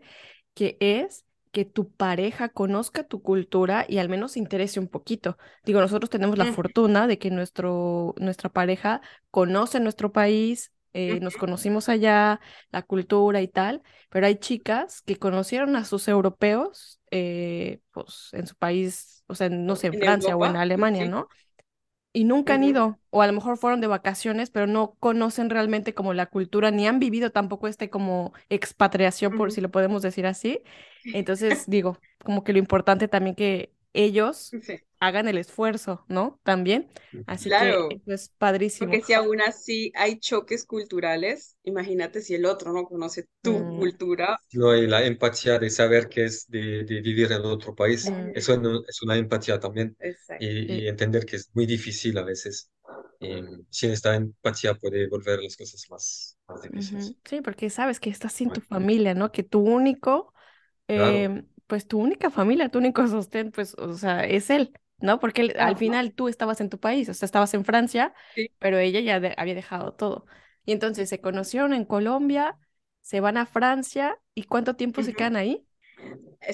que 0.54 0.76
es 0.80 1.24
que 1.52 1.64
tu 1.64 1.90
pareja 1.90 2.48
conozca 2.48 3.04
tu 3.04 3.22
cultura 3.22 3.86
y 3.88 3.98
al 3.98 4.08
menos 4.08 4.32
se 4.32 4.40
interese 4.40 4.80
un 4.80 4.88
poquito. 4.88 5.38
Digo, 5.64 5.80
nosotros 5.80 6.10
tenemos 6.10 6.36
la 6.36 6.52
fortuna 6.52 7.06
de 7.06 7.18
que 7.18 7.30
nuestro, 7.30 8.14
nuestra 8.18 8.50
pareja 8.50 9.00
conoce 9.30 9.78
nuestro 9.78 10.12
país, 10.12 10.72
eh, 10.92 11.20
nos 11.20 11.36
conocimos 11.36 11.88
allá, 11.88 12.40
la 12.70 12.82
cultura 12.82 13.40
y 13.40 13.48
tal, 13.48 13.82
pero 14.10 14.26
hay 14.26 14.36
chicas 14.36 15.00
que 15.02 15.16
conocieron 15.16 15.76
a 15.76 15.84
sus 15.84 16.08
europeos, 16.08 17.00
eh, 17.14 17.80
pues 17.92 18.30
en 18.34 18.46
su 18.48 18.56
país, 18.56 19.24
o 19.28 19.36
sea, 19.36 19.48
no 19.50 19.76
sé, 19.76 19.88
en 19.88 19.94
En 19.94 20.02
Francia 20.02 20.36
o 20.36 20.46
en 20.46 20.56
Europa, 20.56 20.58
Alemania, 20.58 21.06
sí. 21.06 21.06
¿no? 21.06 21.28
y 22.12 22.24
nunca 22.24 22.54
han 22.54 22.64
ido, 22.64 23.00
o 23.10 23.22
a 23.22 23.26
lo 23.26 23.32
mejor 23.32 23.58
fueron 23.58 23.80
de 23.80 23.88
vacaciones, 23.88 24.50
pero 24.50 24.66
no 24.68 24.94
conocen 25.00 25.50
realmente 25.50 25.94
como 25.94 26.14
la 26.14 26.26
cultura, 26.26 26.70
ni 26.70 26.86
han 26.86 27.00
vivido 27.00 27.30
tampoco 27.32 27.68
este 27.68 27.90
como 27.90 28.32
expatriación, 28.50 29.34
por 29.34 29.50
ujú. 29.50 29.52
si 29.52 29.60
lo 29.60 29.70
podemos 29.70 30.02
decir 30.02 30.26
así. 30.26 30.62
Entonces, 31.12 31.64
digo, 31.68 31.98
como 32.24 32.44
que 32.44 32.52
lo 32.52 32.58
importante 32.60 33.08
también 33.08 33.34
que 33.36 33.73
ellos 33.94 34.56
Sí, 34.60 34.78
hagan 35.00 35.28
el 35.28 35.38
esfuerzo, 35.38 36.04
¿no? 36.08 36.40
También. 36.44 36.90
Así 37.26 37.52
que 37.52 37.70
claro, 37.70 37.88
eso 37.88 38.12
es 38.12 38.28
padrísimo. 38.38 38.98
porque 38.98 39.02
si 39.02 39.14
aún 39.14 39.40
así 39.42 39.92
hay 39.96 40.18
choques 40.20 40.66
culturales, 40.66 41.56
imagínate 41.64 42.22
si 42.22 42.34
el 42.34 42.46
otro 42.46 42.72
no 42.72 42.84
conoce 42.86 43.28
tu 43.42 43.70
Mm, 43.72 43.72
cultura. 43.72 44.38
No 44.52 44.70
hay 44.70 44.86
la 44.86 45.04
empatía 45.04 45.58
de 45.58 45.70
saber 45.70 46.08
qué 46.08 46.24
es 46.26 46.46
de, 46.48 46.84
de 46.84 47.00
vivir 47.02 47.32
en 47.32 47.42
otro 47.44 47.74
país. 47.74 48.16
mm, 48.16 48.34
Eso 48.34 48.56
no- 48.58 48.82
es 48.88 49.02
una 49.02 49.16
empatía 49.16 49.60
también. 49.60 49.96
Exacto. 49.98 50.38
Y, 50.38 50.84
y 50.84 50.88
entender 50.88 51.26
que 51.26 51.36
es 51.36 51.50
muy 51.54 51.66
difícil 51.66 52.18
a 52.18 52.24
veces. 52.24 52.70
Y 53.20 53.42
sin 53.70 53.90
esta 53.92 54.14
empatía 54.16 54.74
puede 54.74 55.08
volver 55.08 55.40
las 55.42 55.56
cosas 55.56 55.84
más, 55.90 56.38
más 56.48 56.62
difíciles. 56.62 57.16
Sí, 57.24 57.40
porque 57.42 57.70
sabes 57.70 58.00
que 58.00 58.10
estás 58.10 58.32
sin 58.32 58.50
tu 58.52 58.60
familia, 58.60 59.14
¿no? 59.14 59.32
Que 59.32 59.42
tu 59.42 59.60
único 59.60 60.32
Claro, 60.92 61.26
em, 61.26 61.48
pues 61.66 61.86
tu 61.88 61.98
única 62.00 62.30
familia, 62.30 62.68
tu 62.68 62.78
único 62.78 63.06
sostén, 63.08 63.50
pues, 63.52 63.74
o 63.78 63.94
sea, 63.94 64.24
es 64.24 64.50
él, 64.50 64.72
¿no? 64.98 65.18
Porque 65.20 65.42
él- 65.42 65.54
al 65.58 65.76
final 65.76 66.12
tú 66.14 66.28
estabas 66.28 66.60
en 66.60 66.70
tu 66.70 66.78
país, 66.80 67.08
o 67.08 67.14
sea, 67.14 67.26
estabas 67.26 67.54
en 67.54 67.64
Francia, 67.64 68.14
sí. 68.36 68.48
pero 68.58 68.78
ella 68.78 69.00
ya 69.00 69.20
de- 69.20 69.34
había 69.36 69.54
dejado 69.54 69.92
todo. 69.94 70.26
Y 70.64 70.72
entonces 70.72 71.08
se 71.08 71.20
conocieron 71.20 71.72
en 71.74 71.84
Colombia, 71.84 72.58
se 73.02 73.20
van 73.20 73.36
a 73.36 73.46
Francia, 73.46 74.18
¿y 74.34 74.44
cuánto 74.44 74.76
tiempo 74.76 75.02
se 75.02 75.14
quedan 75.14 75.36
ahí? 75.36 75.66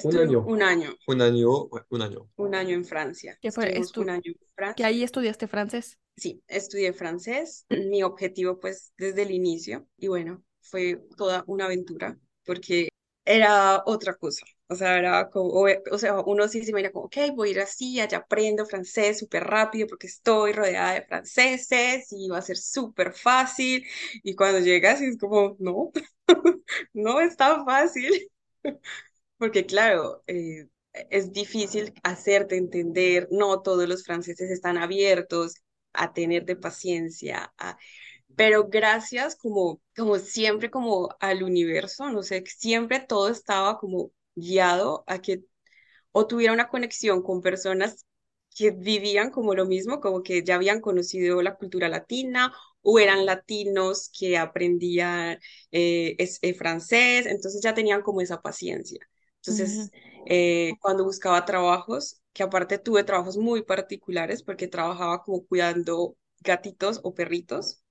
un 0.03 0.17
Estuve 0.17 0.17
año, 0.17 0.41
un 0.45 0.61
año, 0.61 0.93
un 1.07 1.21
año, 1.21 1.49
un 1.89 2.01
año. 2.01 2.29
un 2.35 2.55
año 2.55 2.75
en 2.75 2.83
Francia. 2.85 3.39
Que 3.41 3.51
fue 3.51 3.71
un 3.95 4.09
año 4.09 4.21
en 4.25 4.35
que 4.75 4.83
Francia. 4.83 4.85
ahí 4.85 5.03
estudiaste 5.03 5.47
francés. 5.47 5.97
Sí, 6.17 6.43
estudié 6.47 6.93
francés. 6.93 7.65
Mi 7.69 8.03
objetivo, 8.03 8.59
pues, 8.59 8.93
desde 8.97 9.23
el 9.23 9.31
inicio. 9.31 9.87
Y 9.97 10.07
bueno, 10.07 10.43
fue 10.61 11.01
toda 11.17 11.43
una 11.47 11.65
aventura 11.65 12.17
porque 12.45 12.89
era 13.25 13.81
otra 13.85 14.15
cosa. 14.15 14.45
O 14.71 14.75
sea, 14.75 14.97
era 14.97 15.29
como, 15.29 15.49
o, 15.51 15.67
o 15.91 15.97
sea, 15.97 16.21
uno 16.21 16.47
sí 16.47 16.63
se 16.63 16.71
imagina 16.71 16.91
como, 16.91 17.05
ok, 17.07 17.17
voy 17.35 17.49
a 17.49 17.51
ir 17.51 17.59
así, 17.61 17.99
allá 17.99 18.19
aprendo 18.19 18.65
francés 18.65 19.19
súper 19.19 19.43
rápido 19.45 19.87
porque 19.87 20.07
estoy 20.07 20.53
rodeada 20.53 20.93
de 20.95 21.01
franceses 21.03 22.07
y 22.11 22.29
va 22.29 22.37
a 22.39 22.41
ser 22.41 22.57
súper 22.57 23.13
fácil. 23.13 23.85
Y 24.23 24.35
cuando 24.35 24.59
llegas 24.59 25.01
es 25.01 25.17
como, 25.17 25.55
no, 25.59 25.91
no 26.93 27.21
es 27.21 27.35
tan 27.37 27.65
fácil. 27.65 28.29
Porque 29.37 29.65
claro, 29.65 30.23
eh, 30.27 30.67
es 31.09 31.31
difícil 31.33 31.93
hacerte 32.03 32.57
entender, 32.57 33.27
no 33.31 33.61
todos 33.61 33.87
los 33.87 34.03
franceses 34.03 34.51
están 34.51 34.77
abiertos 34.77 35.55
a 35.93 36.13
tenerte 36.13 36.55
paciencia, 36.55 37.53
a- 37.57 37.77
pero 38.35 38.67
gracias 38.69 39.35
como, 39.37 39.81
como 39.95 40.17
siempre 40.19 40.71
como 40.71 41.09
al 41.19 41.43
universo, 41.43 42.09
no 42.11 42.23
sé, 42.23 42.43
siempre 42.47 42.99
todo 43.01 43.29
estaba 43.29 43.79
como 43.79 44.11
guiado 44.35 45.03
a 45.07 45.19
que 45.21 45.43
o 46.11 46.27
tuviera 46.27 46.53
una 46.53 46.69
conexión 46.69 47.21
con 47.23 47.41
personas 47.41 48.05
que 48.55 48.71
vivían 48.71 49.31
como 49.31 49.55
lo 49.55 49.65
mismo, 49.65 50.01
como 50.01 50.23
que 50.23 50.43
ya 50.43 50.55
habían 50.55 50.81
conocido 50.81 51.41
la 51.41 51.55
cultura 51.55 51.87
latina 51.89 52.53
o 52.81 52.99
eran 52.99 53.25
latinos 53.25 54.09
que 54.17 54.37
aprendían 54.37 55.39
eh, 55.71 56.15
es- 56.19 56.39
eh, 56.41 56.53
francés, 56.53 57.25
entonces 57.27 57.61
ya 57.63 57.73
tenían 57.73 58.01
como 58.01 58.21
esa 58.21 58.41
paciencia. 58.41 58.99
Entonces, 59.37 59.91
eh, 60.25 60.73
cuando 60.81 61.03
buscaba 61.05 61.45
trabajos, 61.45 62.21
que 62.33 62.43
aparte 62.43 62.77
tuve 62.79 63.03
trabajos 63.03 63.37
muy 63.37 63.63
particulares 63.63 64.43
porque 64.43 64.67
trabajaba 64.67 65.23
como 65.23 65.45
cuidando 65.45 66.15
gatitos 66.41 66.99
o 67.03 67.13
perritos, 67.13 67.81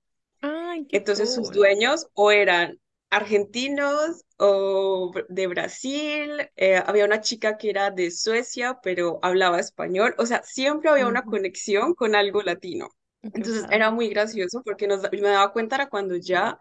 Ay, 0.42 0.86
entonces 0.90 1.32
sus 1.34 1.50
dueños 1.50 2.06
o 2.14 2.30
eran 2.30 2.80
argentinos 3.10 4.24
o 4.38 5.12
de 5.28 5.46
Brasil, 5.48 6.32
eh, 6.56 6.76
había 6.86 7.04
una 7.04 7.20
chica 7.20 7.56
que 7.58 7.70
era 7.70 7.90
de 7.90 8.10
Suecia, 8.10 8.78
pero 8.82 9.18
hablaba 9.22 9.58
español, 9.60 10.14
o 10.18 10.26
sea, 10.26 10.42
siempre 10.44 10.90
había 10.90 11.06
una 11.08 11.24
conexión 11.24 11.94
con 11.94 12.14
algo 12.14 12.42
latino. 12.42 12.88
Entonces 13.32 13.66
era 13.70 13.90
muy 13.90 14.08
gracioso 14.08 14.62
porque 14.64 14.86
nos, 14.86 15.02
me 15.12 15.20
daba 15.28 15.52
cuenta 15.52 15.76
era 15.76 15.88
cuando 15.88 16.16
ya 16.16 16.58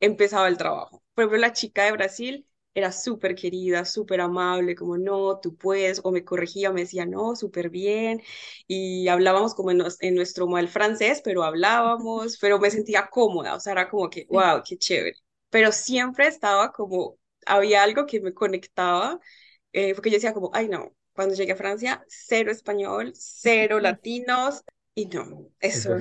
empezaba 0.00 0.48
el 0.48 0.56
trabajo. 0.58 1.02
Por 1.14 1.24
ejemplo, 1.24 1.38
la 1.38 1.52
chica 1.52 1.84
de 1.84 1.92
Brasil 1.92 2.46
era 2.74 2.92
súper 2.92 3.34
querida, 3.34 3.84
súper 3.86 4.20
amable, 4.20 4.74
como 4.74 4.98
no, 4.98 5.40
tú 5.40 5.56
puedes, 5.56 6.00
o 6.04 6.12
me 6.12 6.24
corregía, 6.24 6.72
me 6.72 6.82
decía 6.82 7.06
no, 7.06 7.34
súper 7.36 7.70
bien, 7.70 8.22
y 8.66 9.08
hablábamos 9.08 9.54
como 9.54 9.70
en, 9.70 9.78
nos- 9.78 10.00
en 10.02 10.14
nuestro 10.14 10.46
mal 10.46 10.68
francés, 10.68 11.22
pero 11.24 11.42
hablábamos, 11.44 12.36
pero 12.38 12.58
me 12.58 12.70
sentía 12.70 13.08
cómoda, 13.10 13.54
o 13.56 13.60
sea, 13.60 13.72
era 13.72 13.88
como 13.88 14.10
que, 14.10 14.26
wow, 14.28 14.62
qué 14.66 14.76
chévere. 14.76 15.16
Pero 15.50 15.72
siempre 15.72 16.26
estaba 16.26 16.72
como, 16.72 17.18
había 17.46 17.82
algo 17.82 18.06
que 18.06 18.20
me 18.20 18.34
conectaba, 18.34 19.20
eh, 19.72 19.94
porque 19.94 20.10
yo 20.10 20.16
decía 20.16 20.34
como, 20.34 20.50
ay 20.52 20.68
no, 20.68 20.92
cuando 21.12 21.34
llegué 21.34 21.52
a 21.52 21.56
Francia, 21.56 22.04
cero 22.08 22.50
español, 22.50 23.12
cero 23.14 23.80
latinos, 23.80 24.62
y 24.94 25.06
no, 25.06 25.50
eso. 25.60 25.96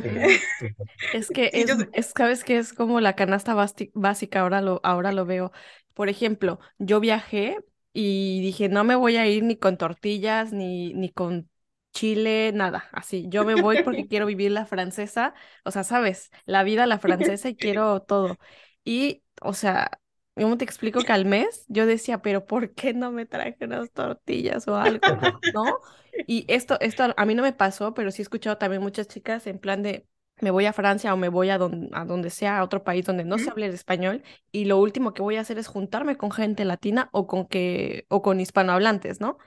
Es 1.13 1.27
que 1.27 1.49
es, 1.53 1.67
yo, 1.67 1.75
es, 1.93 2.13
sabes 2.15 2.43
que 2.45 2.57
es 2.57 2.73
como 2.73 3.01
la 3.01 3.15
canasta 3.15 3.53
básica, 3.93 4.41
ahora 4.41 4.61
lo, 4.61 4.79
ahora 4.83 5.11
lo 5.11 5.25
veo. 5.25 5.51
Por 5.93 6.09
ejemplo, 6.09 6.59
yo 6.79 7.01
viajé 7.01 7.57
y 7.91 8.41
dije, 8.41 8.69
no 8.69 8.85
me 8.85 8.95
voy 8.95 9.17
a 9.17 9.27
ir 9.27 9.43
ni 9.43 9.57
con 9.57 9.77
tortillas, 9.77 10.53
ni, 10.53 10.93
ni 10.93 11.09
con 11.11 11.49
chile, 11.93 12.51
nada, 12.53 12.89
así. 12.93 13.25
Yo 13.27 13.43
me 13.43 13.55
voy 13.55 13.83
porque 13.83 14.07
quiero 14.07 14.25
vivir 14.25 14.51
la 14.51 14.65
francesa, 14.65 15.33
o 15.65 15.71
sea, 15.71 15.83
sabes, 15.83 16.31
la 16.45 16.63
vida 16.63 16.85
la 16.85 16.99
francesa 16.99 17.49
y 17.49 17.55
quiero 17.55 18.01
todo. 18.01 18.37
Y, 18.85 19.23
o 19.41 19.53
sea, 19.53 19.91
¿cómo 20.35 20.57
te 20.57 20.65
explico 20.65 21.03
que 21.03 21.13
al 21.13 21.25
mes 21.25 21.65
yo 21.67 21.85
decía, 21.85 22.21
pero 22.21 22.45
¿por 22.45 22.73
qué 22.73 22.93
no 22.93 23.11
me 23.11 23.25
traje 23.25 23.57
unas 23.61 23.91
tortillas 23.91 24.67
o 24.67 24.75
algo? 24.77 25.41
¿No? 25.53 25.79
Y 26.25 26.45
esto, 26.47 26.79
esto 26.81 27.13
a 27.15 27.25
mí 27.25 27.35
no 27.35 27.43
me 27.43 27.53
pasó, 27.53 27.93
pero 27.93 28.11
sí 28.11 28.21
he 28.21 28.23
escuchado 28.23 28.57
también 28.57 28.81
muchas 28.81 29.07
chicas 29.07 29.47
en 29.47 29.59
plan 29.59 29.83
de 29.83 30.07
me 30.41 30.51
voy 30.51 30.65
a 30.65 30.73
Francia 30.73 31.13
o 31.13 31.17
me 31.17 31.29
voy 31.29 31.49
a, 31.49 31.57
don- 31.57 31.89
a 31.93 32.03
donde 32.05 32.29
sea, 32.29 32.57
a 32.59 32.63
otro 32.63 32.83
país 32.83 33.05
donde 33.05 33.23
no 33.23 33.37
se 33.37 33.49
hable 33.51 33.67
el 33.67 33.73
español, 33.73 34.21
y 34.51 34.65
lo 34.65 34.77
último 34.79 35.13
que 35.13 35.21
voy 35.21 35.37
a 35.37 35.41
hacer 35.41 35.57
es 35.57 35.67
juntarme 35.67 36.17
con 36.17 36.29
gente 36.31 36.65
latina 36.65 37.09
o 37.13 37.25
con 37.27 37.45
que, 37.47 38.05
o 38.09 38.21
con 38.21 38.41
hispanohablantes, 38.41 39.21
¿no? 39.21 39.37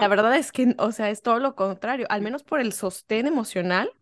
La 0.00 0.08
verdad 0.08 0.36
es 0.36 0.52
que, 0.52 0.74
o 0.78 0.92
sea, 0.92 1.10
es 1.10 1.22
todo 1.22 1.38
lo 1.38 1.54
contrario, 1.54 2.06
al 2.10 2.22
menos 2.22 2.42
por 2.42 2.60
el 2.60 2.72
sostén 2.72 3.26
emocional 3.26 3.92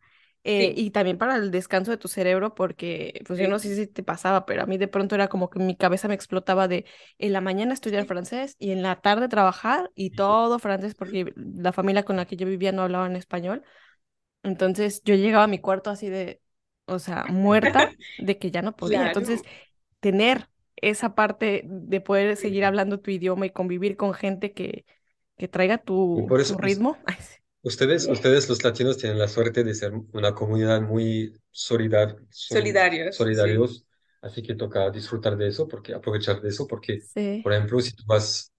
eh, 0.44 0.72
sí. 0.72 0.76
y 0.76 0.90
también 0.90 1.18
para 1.18 1.36
el 1.36 1.50
descanso 1.50 1.90
de 1.90 1.96
tu 1.98 2.08
cerebro, 2.08 2.54
porque, 2.54 3.22
pues 3.26 3.38
yo 3.38 3.48
no 3.48 3.58
sé 3.58 3.74
si 3.76 3.86
te 3.86 4.02
pasaba, 4.02 4.46
pero 4.46 4.62
a 4.62 4.66
mí 4.66 4.78
de 4.78 4.88
pronto 4.88 5.14
era 5.14 5.28
como 5.28 5.50
que 5.50 5.58
mi 5.58 5.76
cabeza 5.76 6.08
me 6.08 6.14
explotaba 6.14 6.68
de 6.68 6.86
en 7.18 7.32
la 7.32 7.40
mañana 7.40 7.74
estudiar 7.74 8.06
francés 8.06 8.56
y 8.58 8.70
en 8.72 8.82
la 8.82 9.00
tarde 9.00 9.28
trabajar 9.28 9.90
y 9.94 10.10
todo 10.10 10.58
francés, 10.58 10.94
porque 10.94 11.32
la 11.36 11.72
familia 11.72 12.04
con 12.04 12.16
la 12.16 12.26
que 12.26 12.36
yo 12.36 12.46
vivía 12.46 12.72
no 12.72 12.82
hablaba 12.82 13.06
en 13.06 13.16
español. 13.16 13.62
Entonces 14.42 15.02
yo 15.04 15.14
llegaba 15.14 15.44
a 15.44 15.46
mi 15.48 15.58
cuarto 15.58 15.90
así 15.90 16.08
de, 16.08 16.40
o 16.86 16.98
sea, 16.98 17.26
muerta 17.28 17.96
de 18.16 18.38
que 18.38 18.50
ya 18.50 18.62
no 18.62 18.74
podía. 18.76 19.02
Entonces, 19.02 19.42
Claro, 19.42 19.50
tener 20.00 20.48
esa 20.76 21.14
parte 21.14 21.62
de 21.66 22.00
poder 22.00 22.36
seguir 22.36 22.64
hablando 22.64 23.00
tu 23.00 23.10
idioma 23.10 23.46
y 23.46 23.50
convivir 23.50 23.96
con 23.96 24.14
gente 24.14 24.52
que, 24.54 24.86
que 25.38 25.48
traiga 25.48 25.78
tu, 25.78 26.28
por 26.28 26.40
eso 26.40 26.56
ritmo. 26.58 26.98
ustedes, 27.62 28.06
ustedes 28.08 28.48
los 28.48 28.62
latinos 28.64 28.98
tienen 28.98 29.18
la 29.18 29.28
suerte 29.28 29.64
de 29.64 29.74
ser 29.74 29.92
una 30.12 30.34
comunidad 30.34 30.80
muy 30.82 31.34
solidar, 31.50 32.16
sol- 32.30 32.86
solidarios, 32.96 33.30
sí. 33.32 33.66
solidarios, 33.66 33.86
así 34.22 34.42
que 34.42 34.54
toca 34.54 34.90
disfrutar 34.90 35.36
de 35.36 35.48
eso, 35.48 35.68
porque 35.68 35.94
aprovechar 35.94 36.40
de 36.40 36.48
eso, 36.50 36.66
porque, 36.66 37.08
Sí, 37.14 37.42
por 37.42 37.52
ejemplo, 37.52 37.80
si 37.80 37.92
tú 37.94 38.04
vas 38.06 38.52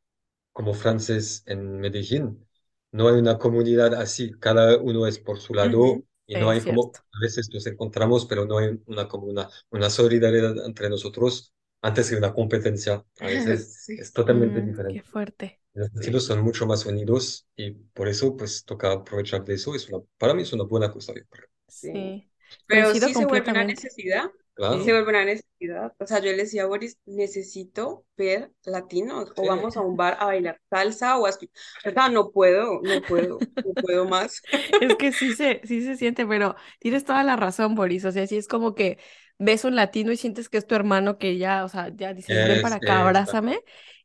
como 0.54 0.74
francés 0.74 1.44
en 1.48 1.80
Medellín, 1.80 2.48
no 2.92 3.08
hay 3.10 3.16
una 3.16 3.38
comunidad 3.38 3.94
así, 3.96 4.32
cada 4.40 4.78
uno 4.80 5.08
es 5.08 5.20
por 5.20 5.40
su 5.40 5.54
lado 5.54 5.80
ujú, 5.80 6.06
y 6.28 6.38
no 6.38 6.50
Es 6.50 6.52
hay 6.52 6.62
como, 6.64 6.92
cierto. 6.92 7.02
a 7.14 7.20
veces 7.22 7.50
nos 7.54 7.66
encontramos, 7.68 8.26
pero 8.26 8.46
no 8.46 8.58
hay 8.60 8.80
una 8.88 9.08
como 9.08 9.28
una, 9.28 9.50
una 9.72 9.90
solidaridad 9.90 10.66
entre 10.66 10.90
nosotros 10.90 11.54
antes 11.82 12.10
que 12.10 12.16
una 12.18 12.34
competencia. 12.34 13.06
A 13.20 13.28
veces 13.30 13.72
Sí, 13.86 13.98
es 13.98 14.14
totalmente 14.14 14.62
Mm, 14.62 14.84
qué 14.88 15.02
diferente. 15.02 15.04
fuerte. 15.04 15.61
Los 15.74 15.94
latinos 15.94 16.26
son 16.26 16.42
mucho 16.44 16.66
más 16.66 16.86
unidos 16.86 17.48
y 17.56 17.72
por 17.72 18.08
eso 18.08 18.36
pues 18.38 18.64
toca 18.66 18.92
aprovechar 18.94 19.44
de 19.46 19.56
eso. 19.56 19.76
Es 19.76 19.90
una, 19.90 20.04
para 20.18 20.34
mí 20.34 20.44
es 20.44 20.54
una 20.54 20.64
buena 20.66 20.92
cosa, 20.92 21.14
yo 21.14 21.22
creo. 21.30 21.48
Sí. 21.68 22.30
Pero 22.68 22.94
sí 22.96 23.14
se 23.14 23.26
vuelve 23.26 23.52
una 23.52 23.64
necesidad, 23.64 24.30
sí 24.68 24.84
se 24.84 24.92
Claro. 24.92 24.92
vuelve 24.92 25.10
una 25.10 25.26
necesidad. 25.26 25.94
O 26.00 26.06
sea, 26.08 26.20
yo 26.20 26.26
le 26.32 26.38
decía 26.38 26.64
a 26.64 26.66
Boris, 26.68 26.98
necesito 27.06 28.06
ver 28.18 28.52
latinos, 28.64 29.32
o 29.36 29.42
Sí. 29.42 29.48
vamos 29.48 29.78
a 29.78 29.82
un 29.82 29.96
bar 29.98 30.18
a 30.20 30.26
bailar 30.26 30.60
salsa, 30.70 31.18
o 31.18 31.26
a... 31.26 31.30
O 31.32 31.92
sea, 31.92 32.10
no 32.10 32.32
puedo, 32.32 32.82
no 32.84 33.04
puedo, 33.06 33.48
no 33.64 33.74
puedo 33.76 34.06
más. 34.06 34.42
Es 34.80 34.96
que 34.96 35.12
sí 35.12 35.34
se, 35.34 35.62
sí 35.64 35.82
se 35.84 35.96
siente, 35.98 36.26
pero 36.26 36.56
tienes 36.80 37.06
toda 37.06 37.24
la 37.24 37.36
razón, 37.36 37.76
Boris. 37.76 38.06
O 38.06 38.12
sea, 38.12 38.28
sí 38.28 38.38
es 38.38 38.48
como 38.48 38.76
que 38.76 38.98
ves 39.38 39.64
un 39.66 39.76
latino 39.76 40.12
y 40.12 40.18
sientes 40.18 40.50
que 40.50 40.58
es 40.58 40.68
tu 40.68 40.76
hermano 40.76 41.18
que 41.18 41.38
ya, 41.38 41.64
o 41.66 41.70
sea, 41.70 41.90
ya 41.96 42.14
dices, 42.14 42.44
ven 42.44 42.60
para 42.62 42.78
acá, 42.78 43.02
abrázame. 43.02 43.62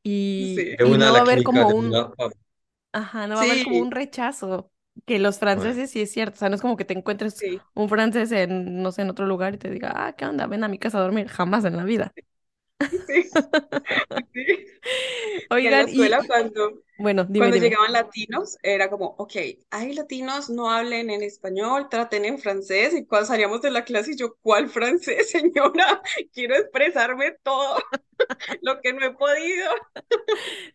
Y, 0.08 0.56
no 0.78 1.12
va 1.12 1.18
a 1.18 1.20
haber 1.22 1.42
como 1.42 1.68
un, 1.68 1.92
ah, 1.94 2.12
ajá, 2.92 3.26
no 3.26 3.34
va 3.34 3.40
a 3.40 3.44
haber 3.44 3.64
como 3.64 3.80
un 3.80 3.90
rechazo. 3.90 4.70
Que 5.04 5.18
los 5.18 5.40
bueno, 5.40 5.60
franceses 5.60 5.90
sí 5.90 6.00
es 6.00 6.12
cierto. 6.12 6.36
O 6.36 6.38
sea, 6.38 6.48
no 6.48 6.54
es 6.54 6.62
como 6.62 6.76
que 6.76 6.84
te 6.84 6.94
encuentres 6.94 7.34
sí, 7.34 7.60
un 7.74 7.88
francés 7.88 8.30
en, 8.32 8.82
no 8.82 8.92
sé, 8.92 9.02
en 9.02 9.10
otro 9.10 9.26
lugar 9.26 9.54
y 9.54 9.58
te 9.58 9.68
diga, 9.68 9.92
ah, 9.94 10.14
¿qué 10.14 10.24
onda? 10.24 10.46
Ven 10.46 10.64
a 10.64 10.68
mi 10.68 10.78
casa 10.78 10.98
a 10.98 11.02
dormir. 11.02 11.26
Jamás 11.28 11.64
en 11.64 11.76
la 11.76 11.84
vida. 11.84 12.14
Sí, 13.06 13.30
sí. 14.32 14.66
Y 15.56 15.66
en 15.66 15.76
la 15.76 15.82
Oigan, 15.82 15.86
escuela 15.86 16.22
y- 16.22 16.26
cuando, 16.26 16.82
bueno, 16.96 17.24
dime, 17.24 17.52
cuando 17.52 17.56
dime. 17.58 17.76
llegaban 17.76 17.92
latinos, 17.92 18.56
era 18.62 18.90
como, 18.90 19.14
ok, 19.18 19.32
hay 19.70 19.94
latinos, 19.94 20.50
no 20.50 20.70
hablen 20.70 21.10
en 21.10 21.22
español, 21.22 21.88
traten 21.90 22.24
en 22.24 22.38
francés. 22.38 22.94
Y 22.94 23.06
cuando 23.06 23.28
salíamos 23.28 23.62
de 23.62 23.70
la 23.70 23.84
clase, 23.84 24.12
y 24.12 24.16
yo, 24.16 24.36
¿cuál 24.42 24.68
francés, 24.70 25.30
señora? 25.32 26.02
Quiero 26.32 26.56
expresarme 26.56 27.32
todo 27.42 27.78
lo 28.62 28.80
que 28.82 28.92
no 28.92 29.04
he 29.06 29.12
podido. 29.14 29.70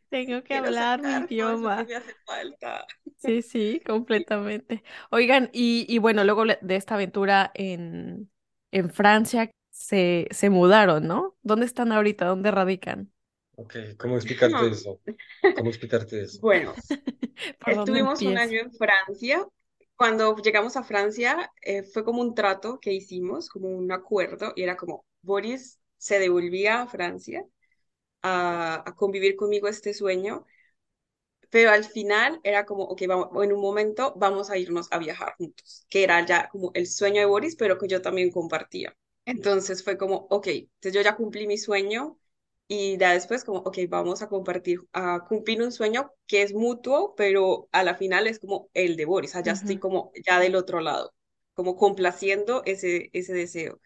Tengo 0.09 0.43
que 0.43 0.53
Quiero 0.53 0.69
hablar 0.69 1.01
mi 1.01 1.17
idioma. 1.17 1.87
me 1.87 1.95
hace 1.95 2.15
falta. 2.25 2.85
Sí, 3.17 3.41
sí, 3.43 3.81
completamente. 3.85 4.83
Oigan, 5.11 5.49
y, 5.53 5.85
y 5.87 5.99
bueno, 5.99 6.23
luego 6.23 6.43
de 6.45 6.75
esta 6.75 6.95
aventura 6.95 7.51
en, 7.53 8.31
en 8.71 8.89
Francia 8.91 9.51
se, 9.81 10.27
se 10.31 10.49
mudaron, 10.49 11.07
¿no? 11.07 11.37
¿Dónde 11.43 11.65
están 11.65 11.91
ahorita? 11.91 12.25
¿Dónde 12.25 12.51
radican? 12.51 13.11
ok, 13.55 13.75
¿cómo 13.97 14.15
explicarte 14.17 14.69
eso? 14.69 14.99
¿Cómo 15.53 15.69
explicarte 15.69 16.21
eso? 16.23 16.41
Bueno, 16.41 16.73
¿Por 17.59 17.75
dónde 17.75 17.91
estuvimos 17.91 18.23
un 18.23 18.37
año 18.37 18.59
en 18.61 18.71
Francia. 18.73 19.47
Cuando 19.95 20.35
llegamos 20.37 20.77
a 20.77 20.83
Francia, 20.83 21.51
eh, 21.61 21.83
fue 21.83 22.03
como 22.03 22.21
un 22.21 22.33
trato 22.33 22.79
que 22.79 22.93
hicimos, 22.93 23.49
como 23.49 23.69
un 23.69 23.91
acuerdo, 23.91 24.53
y 24.55 24.63
era 24.63 24.75
como, 24.75 25.05
Boris 25.21 25.79
se 25.97 26.19
devolvía 26.19 26.81
a 26.81 26.87
Francia 26.87 27.45
a, 28.23 28.83
a 28.87 28.95
convivir 28.95 29.35
conmigo 29.35 29.67
este 29.67 29.93
sueño, 29.93 30.45
pero 31.49 31.69
al 31.71 31.83
final 31.83 32.39
era 32.43 32.65
como, 32.65 32.83
ok, 32.85 33.01
vamos, 33.07 33.29
en 33.43 33.51
un 33.53 33.61
momento 33.61 34.13
vamos 34.15 34.49
a 34.49 34.57
irnos 34.57 34.87
a 34.91 34.97
viajar 34.99 35.35
juntos, 35.37 35.85
que 35.89 36.03
era 36.03 36.25
ya 36.25 36.49
como 36.49 36.71
el 36.73 36.87
sueño 36.87 37.19
de 37.19 37.25
Boris, 37.25 37.55
pero 37.55 37.77
que 37.77 37.87
yo 37.87 38.01
también 38.01 38.31
compartía. 38.31 38.95
Entonces 39.25 39.83
fue 39.83 39.97
como, 39.97 40.27
ok, 40.29 40.47
entonces 40.47 40.93
yo 40.93 41.01
ya 41.01 41.15
cumplí 41.15 41.47
mi 41.47 41.57
sueño 41.57 42.17
y 42.67 42.97
ya 42.97 43.13
después 43.13 43.43
como, 43.45 43.59
ok, 43.59 43.77
vamos 43.89 44.21
a 44.21 44.29
compartir, 44.29 44.79
a 44.93 45.25
cumplir 45.27 45.61
un 45.61 45.71
sueño 45.71 46.11
que 46.27 46.41
es 46.41 46.53
mutuo, 46.53 47.13
pero 47.15 47.69
a 47.71 47.83
la 47.83 47.95
final 47.95 48.27
es 48.27 48.39
como 48.39 48.69
el 48.73 48.95
de 48.95 49.05
Boris, 49.05 49.35
allá 49.35 49.51
estoy 49.53 49.77
Ujú, 49.77 49.79
como 49.79 50.11
ya 50.25 50.39
del 50.39 50.55
otro 50.55 50.81
lado, 50.81 51.13
como 51.53 51.75
complaciendo 51.75 52.63
ese, 52.65 53.09
ese 53.13 53.33
deseo. 53.33 53.79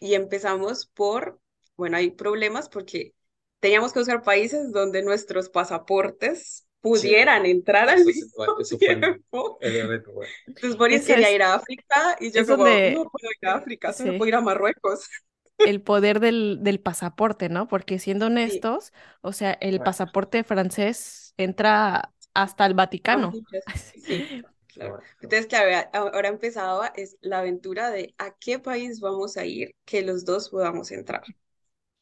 Y 0.00 0.14
empezamos 0.14 0.86
por, 0.86 1.40
bueno, 1.76 1.96
hay 1.98 2.10
problemas 2.12 2.68
porque 2.68 3.14
teníamos 3.60 3.92
que 3.92 4.00
usar 4.00 4.22
países 4.22 4.72
donde 4.72 5.02
nuestros 5.02 5.48
pasaportes 5.50 6.66
Sí, 6.92 7.08
pudieran 7.08 7.46
entrar 7.46 7.88
al 7.88 8.04
eso, 8.08 8.12
sí, 8.12 8.26
mismo 8.28 8.44
eso 8.58 8.78
tiempo. 8.78 9.60
el 9.60 9.88
reto, 9.88 10.12
bueno. 10.12 10.34
Entonces 10.46 10.76
Boris 10.78 11.04
quería 11.04 11.30
es, 11.30 11.34
ir 11.34 11.42
a 11.42 11.54
África 11.54 12.16
y 12.20 12.32
yo 12.32 12.46
como, 12.46 12.64
donde, 12.64 12.86
no 12.86 13.08
puedo 13.10 13.30
ir 13.40 13.48
a 13.48 13.54
África, 13.56 13.92
solo 13.92 14.16
puedo 14.16 14.28
sí, 14.28 14.30
ir 14.30 14.34
a 14.36 14.40
Marruecos. 14.40 15.08
el 15.62 15.82
poder 15.82 16.20
del, 16.20 16.58
del 16.62 16.80
pasaporte, 16.80 17.48
¿no? 17.48 17.68
Porque 17.68 17.98
siendo 17.98 18.26
Sí, 18.44 18.66
honestos, 18.66 18.92
o 19.22 19.32
sea, 19.32 19.52
el 19.60 19.80
Bueno, 19.80 19.82
pasaporte 19.82 20.42
francés 20.44 21.34
entra 21.36 22.12
hasta 22.34 22.66
el 22.66 22.74
Vaticano. 22.74 23.40
sí, 23.94 24.30
claro. 24.66 25.00
Entonces, 25.20 25.46
claro, 25.46 25.88
ahora 25.92 26.28
empezaba 26.28 26.88
es 26.96 27.16
la 27.20 27.40
aventura 27.40 27.90
de 27.90 28.14
a 28.18 28.34
qué 28.38 28.58
país 28.58 29.00
vamos 29.00 29.36
a 29.36 29.44
ir 29.46 29.74
que 29.84 30.02
los 30.02 30.24
dos 30.24 30.48
podamos 30.50 30.90
entrar 30.90 31.22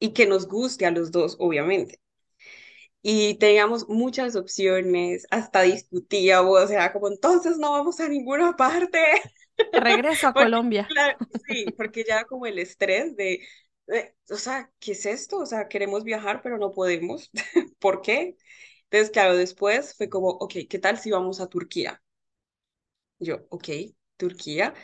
y 0.00 0.12
que 0.14 0.26
nos 0.26 0.48
guste 0.48 0.86
a 0.86 0.90
los 0.92 1.12
dos, 1.12 1.36
obviamente. 1.40 2.00
Y 3.02 3.34
teníamos 3.38 3.88
muchas 3.88 4.36
opciones, 4.36 5.26
hasta 5.30 5.62
discutíamos, 5.62 6.60
o 6.64 6.66
sea, 6.68 6.92
como 6.92 7.08
entonces 7.08 7.56
no 7.58 7.72
vamos 7.72 8.00
a 8.00 8.08
ninguna 8.08 8.56
parte, 8.56 8.98
Regreso 9.72 10.26
a 10.28 10.34
porque 10.34 10.52
Colombia. 10.52 10.86
claro, 10.86 11.18
sí, 11.46 11.74
porque 11.76 12.04
ya 12.06 12.24
como 12.24 12.46
el 12.46 12.58
estrés 12.58 13.16
de, 13.16 13.40
de, 13.86 14.14
o 14.30 14.36
sea, 14.36 14.70
¿qué 14.80 14.92
es 14.92 15.06
esto? 15.06 15.38
O 15.38 15.46
sea, 15.46 15.68
queremos 15.68 16.04
viajar, 16.04 16.40
pero 16.42 16.58
no 16.58 16.72
podemos, 16.72 17.30
¿por 17.80 18.02
qué? 18.02 18.36
Entonces, 18.84 19.10
claro, 19.10 19.36
después 19.36 19.94
fue 19.96 20.08
como, 20.08 20.28
ok, 20.30 20.54
¿qué 20.68 20.78
tal 20.78 20.98
si 20.98 21.10
vamos 21.10 21.40
a 21.40 21.48
Turquía? 21.48 22.02
Yo, 23.18 23.46
ok, 23.50 23.68
Turquía. 24.16 24.74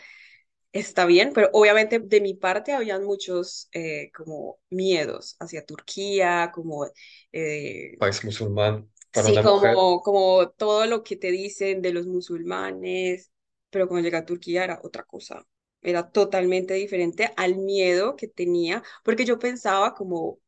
Está 0.75 1.07
bien, 1.07 1.33
pero 1.33 1.51
obviamente 1.53 2.01
de 2.01 2.21
mi 2.21 2.35
parte 2.35 2.73
habían 2.73 3.05
muchos 3.05 3.69
eh, 3.73 4.11
como 4.13 4.59
miedos 4.71 5.37
hacia 5.39 5.65
Turquía, 5.65 6.51
como 6.53 6.87
eh, 7.33 7.99
país 7.99 8.25
musulmán 8.25 8.89
para 9.13 9.29
sí, 9.29 9.33
una 9.33 9.43
mujer, 9.43 9.79
como, 9.79 10.01
como 10.03 10.51
todo 10.51 10.87
lo 10.87 11.03
que 11.05 11.17
te 11.17 11.31
dicen 11.31 11.83
de 11.83 11.93
los 11.93 12.07
musulmanes, 12.07 13.33
pero 13.71 13.89
cuando 13.89 14.05
llegué 14.05 14.17
a 14.19 14.25
Turquía 14.27 14.65
era 14.65 14.81
otra 14.83 15.05
cosa, 15.05 15.47
era 15.83 16.11
totalmente 16.11 16.75
diferente 16.75 17.33
al 17.37 17.57
miedo 17.57 18.17
que 18.17 18.29
tenía, 18.29 18.83
porque 19.05 19.25
yo 19.25 19.39
pensaba 19.39 19.95
como 19.95 20.39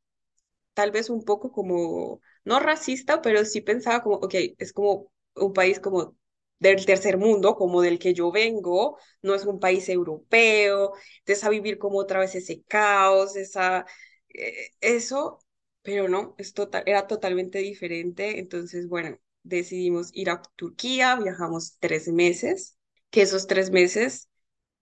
tal 0.75 0.91
vez 0.93 1.11
un 1.11 1.25
poco 1.25 1.53
como, 1.53 2.21
no 2.45 2.61
racista, 2.61 3.23
pero 3.23 3.45
sí 3.45 3.61
pensaba 3.63 4.03
como, 4.03 4.17
ok, 4.19 4.35
es 4.59 4.73
como 4.73 5.13
un 5.37 5.53
país 5.53 5.81
como 5.81 6.17
del 6.59 6.85
tercer 6.87 7.19
mundo, 7.19 7.55
como 7.57 7.83
del 7.83 7.99
que 7.99 8.15
yo 8.15 8.31
vengo, 8.33 8.99
no 9.23 9.35
es 9.35 9.45
un 9.45 9.61
país 9.61 9.89
europeo, 9.89 10.93
entonces 11.21 11.45
a 11.45 11.51
vivir 11.51 11.79
como 11.79 11.99
otra 11.99 12.21
vez 12.21 12.35
ese 12.35 12.63
caos, 12.65 13.37
esa, 13.37 13.87
eh, 14.31 14.71
eso, 14.81 15.39
pero 15.83 16.09
no, 16.09 16.35
es 16.39 16.55
total, 16.55 16.83
era 16.87 17.07
totalmente 17.07 17.59
diferente, 17.59 18.39
entonces, 18.39 18.89
bueno, 18.89 19.19
decidimos 19.43 20.11
ir 20.13 20.31
a 20.31 20.43
Turquía, 20.57 21.17
viajamos 21.17 21.77
tres 21.79 22.09
meses, 22.09 22.77
que 23.11 23.23
esos 23.23 23.47
tres 23.47 23.71
meses 23.71 24.29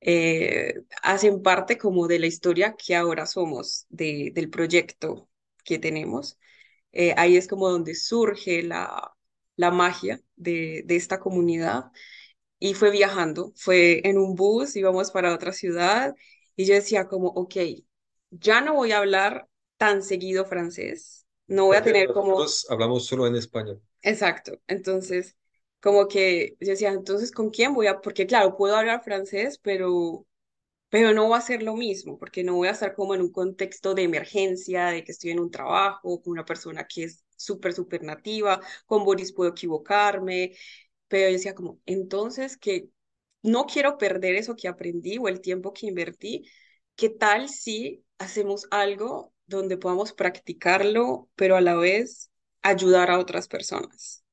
eh, 0.00 0.74
hacen 1.02 1.42
parte 1.42 1.78
como 1.78 2.06
de 2.08 2.18
la 2.18 2.26
historia 2.26 2.74
que 2.76 2.94
ahora 2.96 3.26
somos, 3.26 3.86
de, 3.88 4.30
del 4.34 4.50
proyecto 4.50 5.28
que 5.64 5.78
tenemos. 5.78 6.38
Eh, 6.92 7.14
ahí 7.18 7.36
es 7.36 7.48
como 7.48 7.70
donde 7.70 7.94
surge 7.94 8.62
la, 8.62 9.13
la 9.56 9.70
magia 9.70 10.20
de, 10.36 10.82
de 10.86 10.96
esta 10.96 11.20
comunidad. 11.20 11.90
Y 12.58 12.74
fue 12.74 12.90
viajando, 12.90 13.52
fue 13.56 14.06
en 14.08 14.18
un 14.18 14.34
bus, 14.34 14.76
íbamos 14.76 15.10
para 15.10 15.34
otra 15.34 15.52
ciudad 15.52 16.14
y 16.56 16.64
yo 16.66 16.74
decía 16.74 17.06
como, 17.08 17.28
ok, 17.28 17.56
ya 18.30 18.60
no 18.60 18.74
voy 18.74 18.92
a 18.92 18.98
hablar 18.98 19.48
tan 19.76 20.02
seguido 20.02 20.46
francés, 20.46 21.26
no 21.46 21.66
voy 21.66 21.76
a 21.76 21.82
tener 21.82 22.08
como 22.12 22.38
nosotros 22.38 22.66
hablamos 22.70 23.06
solo 23.06 23.26
en 23.26 23.36
español. 23.36 23.80
Exacto. 24.02 24.60
Entonces, 24.66 25.36
como 25.80 26.08
que 26.08 26.56
yo 26.60 26.70
decía, 26.70 26.90
entonces, 26.92 27.32
¿con 27.32 27.50
quién 27.50 27.74
voy 27.74 27.86
a? 27.86 28.00
Porque 28.00 28.26
claro, 28.26 28.56
puedo 28.56 28.76
hablar 28.76 29.02
francés, 29.02 29.58
pero, 29.62 30.26
pero 30.90 31.14
no 31.14 31.28
va 31.30 31.38
a 31.38 31.42
ser 31.42 31.62
lo 31.62 31.76
mismo, 31.76 32.18
porque 32.18 32.44
no 32.44 32.56
voy 32.56 32.68
a 32.68 32.72
estar 32.72 32.94
como 32.94 33.14
en 33.14 33.22
un 33.22 33.32
contexto 33.32 33.94
de 33.94 34.04
emergencia, 34.04 34.88
de 34.88 35.04
que 35.04 35.12
estoy 35.12 35.30
en 35.32 35.40
un 35.40 35.50
trabajo 35.52 36.22
con 36.22 36.32
una 36.32 36.44
persona 36.46 36.86
que 36.88 37.04
es 37.04 37.23
súper, 37.36 37.72
súper 37.74 38.02
nativa, 38.02 38.60
con 38.86 39.04
Boris 39.04 39.32
puedo 39.32 39.50
equivocarme, 39.50 40.56
pero 41.08 41.28
yo 41.28 41.32
decía 41.34 41.54
como, 41.54 41.80
entonces, 41.86 42.56
¿qué? 42.56 42.88
no 43.42 43.66
quiero 43.66 43.98
perder 43.98 44.36
eso 44.36 44.56
que 44.56 44.68
aprendí 44.68 45.18
o 45.18 45.28
el 45.28 45.40
tiempo 45.40 45.72
que 45.72 45.86
invertí. 45.86 46.44
¿Qué 46.96 47.10
tal 47.10 47.48
si 47.48 48.04
hacemos 48.18 48.66
algo 48.70 49.32
donde 49.46 49.76
podamos 49.76 50.12
practicarlo, 50.12 51.28
pero 51.36 51.56
a 51.56 51.60
la 51.60 51.74
vez 51.76 52.30
ayudar 52.62 53.10
a 53.10 53.18
otras 53.18 53.48
personas? 53.48 54.24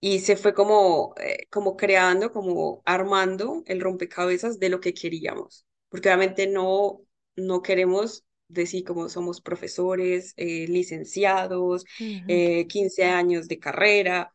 Y 0.00 0.20
se 0.20 0.36
fue 0.36 0.54
como, 0.54 1.14
eh, 1.18 1.46
como 1.50 1.76
creando, 1.76 2.32
como 2.32 2.82
armando 2.86 3.62
el 3.66 3.80
rompecabezas 3.80 4.58
de 4.58 4.68
lo 4.68 4.80
que 4.80 4.94
queríamos, 4.94 5.66
porque 5.88 6.08
obviamente 6.08 6.46
no, 6.46 7.00
no 7.36 7.62
queremos 7.62 8.24
decir 8.54 8.84
como 8.84 9.08
somos 9.08 9.40
profesores, 9.40 10.32
eh, 10.36 10.66
licenciados, 10.68 11.84
15 11.96 13.02
eh, 13.02 13.04
años 13.04 13.48
de 13.48 13.58
carrera, 13.58 14.32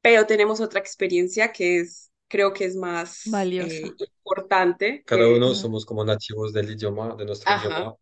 pero 0.00 0.26
tenemos 0.26 0.60
otra 0.60 0.80
experiencia 0.80 1.52
que 1.52 1.80
es, 1.80 2.12
creo 2.28 2.52
que 2.52 2.64
es 2.64 2.76
más 2.76 3.22
Valiosa. 3.26 3.88
importante. 4.24 5.02
Cada 5.06 5.28
uno 5.28 5.54
somos 5.54 5.84
como 5.84 6.04
nativos 6.04 6.52
del 6.52 6.70
idioma, 6.70 7.14
de 7.16 7.24
nuestro 7.24 7.52
idioma. 7.56 7.96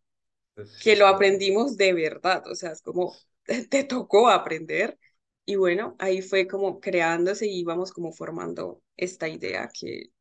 que 0.81 0.95
lo 0.95 1.07
aprendimos 1.07 1.77
de 1.77 1.93
verdad, 1.93 2.45
o 2.47 2.55
sea, 2.55 2.71
es 2.71 2.81
como 2.81 3.15
te 3.69 3.83
tocó 3.83 4.29
aprender 4.29 4.97
y 5.45 5.55
bueno, 5.55 5.95
ahí 5.99 6.21
fue 6.21 6.47
como 6.47 6.79
creándose 6.79 7.47
y 7.47 7.59
íbamos 7.59 7.91
como 7.93 8.11
formando 8.11 8.81
esta 8.97 9.29
idea 9.29 9.69
que, 9.73 10.11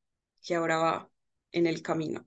que 0.43 0.55
ahora 0.55 0.79
va 0.79 1.11
en 1.57 1.67
el 1.67 1.83
camino. 1.83 2.27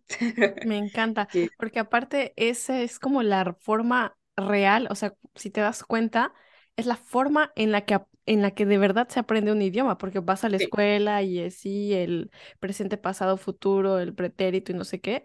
Me 0.65 0.77
encanta, 0.77 1.27
porque 1.57 1.79
aparte 1.79 2.33
esa 2.35 2.81
es 2.81 2.99
como 2.99 3.21
la 3.21 3.55
forma 3.59 4.17
real, 4.35 4.87
o 4.89 4.95
sea, 4.95 5.13
si 5.35 5.51
te 5.51 5.61
das 5.61 5.83
cuenta, 5.83 6.33
es 6.75 6.87
la 6.87 6.95
forma 6.95 7.51
en 7.55 7.71
la 7.71 7.85
que, 7.85 7.99
en 8.25 8.41
la 8.41 8.51
que 8.51 8.65
de 8.65 8.77
verdad 8.79 9.07
se 9.07 9.19
aprende 9.19 9.51
un 9.51 9.61
idioma, 9.61 9.97
porque 9.99 10.19
vas 10.19 10.43
a 10.43 10.49
la 10.49 10.57
escuela 10.57 11.21
y 11.21 11.43
así 11.43 11.93
el 11.93 12.31
presente, 12.59 12.97
pasado, 12.97 13.37
futuro, 13.37 13.99
el 13.99 14.15
pretérito 14.15 14.71
y 14.71 14.75
no 14.75 14.83
sé 14.83 14.99
qué, 14.99 15.23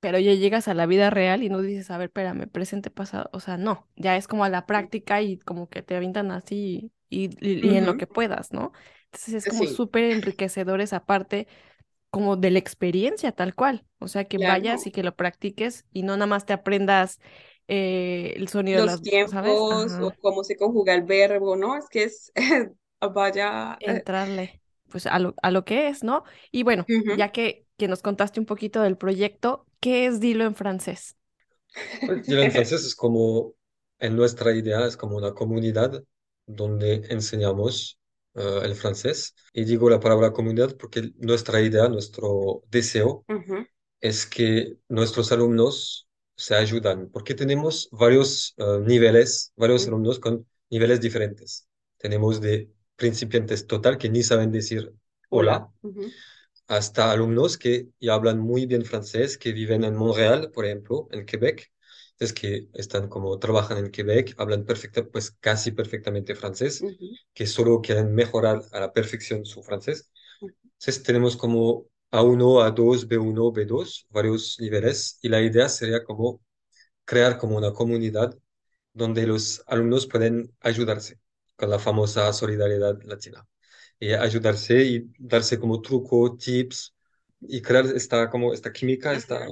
pero 0.00 0.18
ya 0.18 0.34
llegas 0.34 0.66
a 0.66 0.74
la 0.74 0.86
vida 0.86 1.10
real 1.10 1.44
y 1.44 1.48
no 1.48 1.62
dices, 1.62 1.90
a 1.92 1.98
ver, 1.98 2.06
espérame, 2.06 2.48
presente, 2.48 2.90
pasado, 2.90 3.30
o 3.32 3.38
sea, 3.38 3.56
no, 3.58 3.88
ya 3.94 4.16
es 4.16 4.26
como 4.26 4.44
a 4.44 4.48
la 4.48 4.66
práctica 4.66 5.22
y 5.22 5.38
como 5.38 5.68
que 5.68 5.82
te 5.82 5.94
avientan 5.94 6.32
así 6.32 6.90
y, 7.08 7.30
y, 7.40 7.76
en 7.76 7.86
lo 7.86 7.96
que 7.96 8.08
puedas, 8.08 8.52
¿no? 8.52 8.72
Entonces 9.06 9.34
es 9.34 9.48
como 9.48 9.66
súper 9.66 10.04
enriquecedor 10.10 10.80
esa 10.80 11.04
parte 11.06 11.46
como 12.14 12.36
de 12.36 12.50
la 12.50 12.58
experiencia 12.58 13.32
tal 13.32 13.54
cual, 13.54 13.84
o 13.98 14.08
sea, 14.08 14.24
que 14.24 14.38
vayas 14.38 14.86
y 14.86 14.90
que 14.90 15.02
lo 15.02 15.14
practiques 15.14 15.84
y 15.92 16.02
no 16.02 16.16
nada 16.16 16.26
más 16.26 16.46
te 16.46 16.52
aprendas 16.52 17.20
eh, 17.68 18.34
el 18.36 18.48
sonido 18.48 18.80
de 18.80 18.86
las 18.86 19.02
tiempos 19.02 19.92
o 20.00 20.12
cómo 20.20 20.44
se 20.44 20.56
conjuga 20.56 20.94
el 20.94 21.02
verbo, 21.02 21.56
¿no? 21.56 21.76
Es 21.76 21.88
que 21.88 22.04
es, 22.04 22.32
vaya... 23.14 23.76
Eh, 23.80 23.90
Entrarle, 23.90 24.62
pues 24.88 25.06
a 25.06 25.18
lo, 25.18 25.34
a 25.42 25.50
lo 25.50 25.64
que 25.64 25.88
es, 25.88 26.02
¿no? 26.04 26.24
Y 26.50 26.62
bueno, 26.62 26.86
ya 27.16 27.32
que, 27.32 27.66
que 27.76 27.88
nos 27.88 28.02
contaste 28.02 28.40
un 28.40 28.46
poquito 28.46 28.82
del 28.82 28.96
proyecto, 28.96 29.66
¿Qué 29.84 30.06
es 30.06 30.18
Dilo 30.18 30.44
en 30.44 30.54
francés? 30.54 31.14
Pues, 32.06 32.24
Dilo 32.26 32.42
en 32.42 32.50
francés 32.50 32.86
es 32.86 32.94
como, 32.94 33.52
en 33.98 34.16
nuestra 34.16 34.54
idea, 34.54 34.86
es 34.86 34.96
como 34.96 35.18
una 35.18 35.34
comunidad 35.34 36.02
donde 36.46 37.02
enseñamos 37.10 37.98
eh, 38.34 38.60
el 38.62 38.74
francés. 38.74 39.34
Y 39.52 39.64
digo 39.64 39.88
la 39.90 40.00
palabra 40.00 40.32
comunidad 40.32 40.76
porque 40.76 41.12
nuestra 41.18 41.60
idea, 41.60 41.88
nuestro 41.88 42.62
deseo 42.70 43.24
es 44.00 44.26
que 44.26 44.76
nuestros 44.88 45.32
alumnos 45.32 46.08
se 46.36 46.54
ayudan, 46.56 47.10
porque 47.10 47.34
tenemos 47.34 47.88
varios 47.92 48.54
eh, 48.58 48.80
niveles, 48.84 49.52
varios 49.56 49.86
alumnos 49.86 50.18
con 50.18 50.46
niveles 50.70 51.00
diferentes. 51.00 51.68
Tenemos 51.98 52.40
de 52.40 52.70
principiantes 52.96 53.66
total 53.66 53.98
que 53.98 54.08
ni 54.10 54.22
saben 54.22 54.52
decir 54.52 54.92
hola 55.28 55.70
hasta 56.66 57.10
alumnos 57.10 57.58
que 57.58 57.88
ya 58.00 58.14
hablan 58.14 58.38
muy 58.40 58.66
bien 58.66 58.84
francés, 58.84 59.36
que 59.38 59.52
viven 59.52 59.84
en 59.84 59.94
Montreal, 59.96 60.50
por 60.50 60.64
ejemplo, 60.64 61.08
en 61.10 61.26
Quebec. 61.26 61.70
Es 62.18 62.32
que 62.32 62.68
están 62.74 63.08
como 63.08 63.38
trabajan 63.38 63.78
en 63.78 63.90
Quebec, 63.90 64.34
hablan 64.38 64.64
perfecta, 64.64 65.04
pues 65.06 65.32
casi 65.32 65.72
perfectamente 65.72 66.34
francés, 66.34 66.86
que 67.34 67.46
solo 67.46 67.80
quieren 67.80 68.14
mejorar 68.14 68.62
a 68.72 68.80
la 68.80 68.92
perfección 68.92 69.44
su 69.44 69.62
francés. 69.62 70.10
Entonces 70.78 71.02
tenemos 71.02 71.36
como 71.36 71.86
A1, 72.10 72.62
A2, 72.62 73.08
B1, 73.08 73.52
B2, 73.52 74.06
varios 74.10 74.58
niveles, 74.60 75.18
y 75.22 75.28
la 75.28 75.42
idea 75.42 75.68
sería 75.68 76.04
como 76.04 76.40
crear 77.04 77.38
como 77.38 77.56
una 77.58 77.72
comunidad 77.72 78.36
donde 78.92 79.26
los 79.26 79.62
alumnos 79.66 80.06
pueden 80.06 80.52
ayudarse 80.60 81.18
con 81.56 81.70
la 81.70 81.78
famosa 81.78 82.32
solidaridad 82.32 83.00
latina 83.04 83.46
y 84.00 84.12
ayudarse 84.12 84.84
y 84.84 85.10
darse 85.18 85.58
como 85.60 85.80
truco, 85.82 86.36
tips 86.36 86.94
y 87.40 87.62
crear 87.62 87.86
esta, 87.86 88.30
como 88.30 88.52
esta 88.54 88.72
química, 88.72 89.14
esta... 89.14 89.46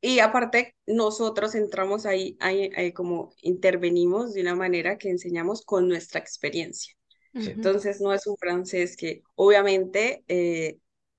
Y 0.00 0.20
aparte, 0.20 0.74
nosotros 0.86 1.54
entramos 1.54 2.06
ahí, 2.06 2.36
ahí, 2.40 2.92
como 2.92 3.34
intervenimos 3.42 4.32
de 4.32 4.40
una 4.40 4.54
manera 4.54 4.96
que 4.96 5.10
enseñamos 5.10 5.62
con 5.64 5.88
nuestra 5.88 6.20
experiencia. 6.20 6.94
Entonces, 7.32 8.00
no 8.00 8.12
es 8.12 8.26
un 8.26 8.36
francés 8.36 8.96
que 8.96 9.22
obviamente 9.36 10.24
eh, 10.26 10.78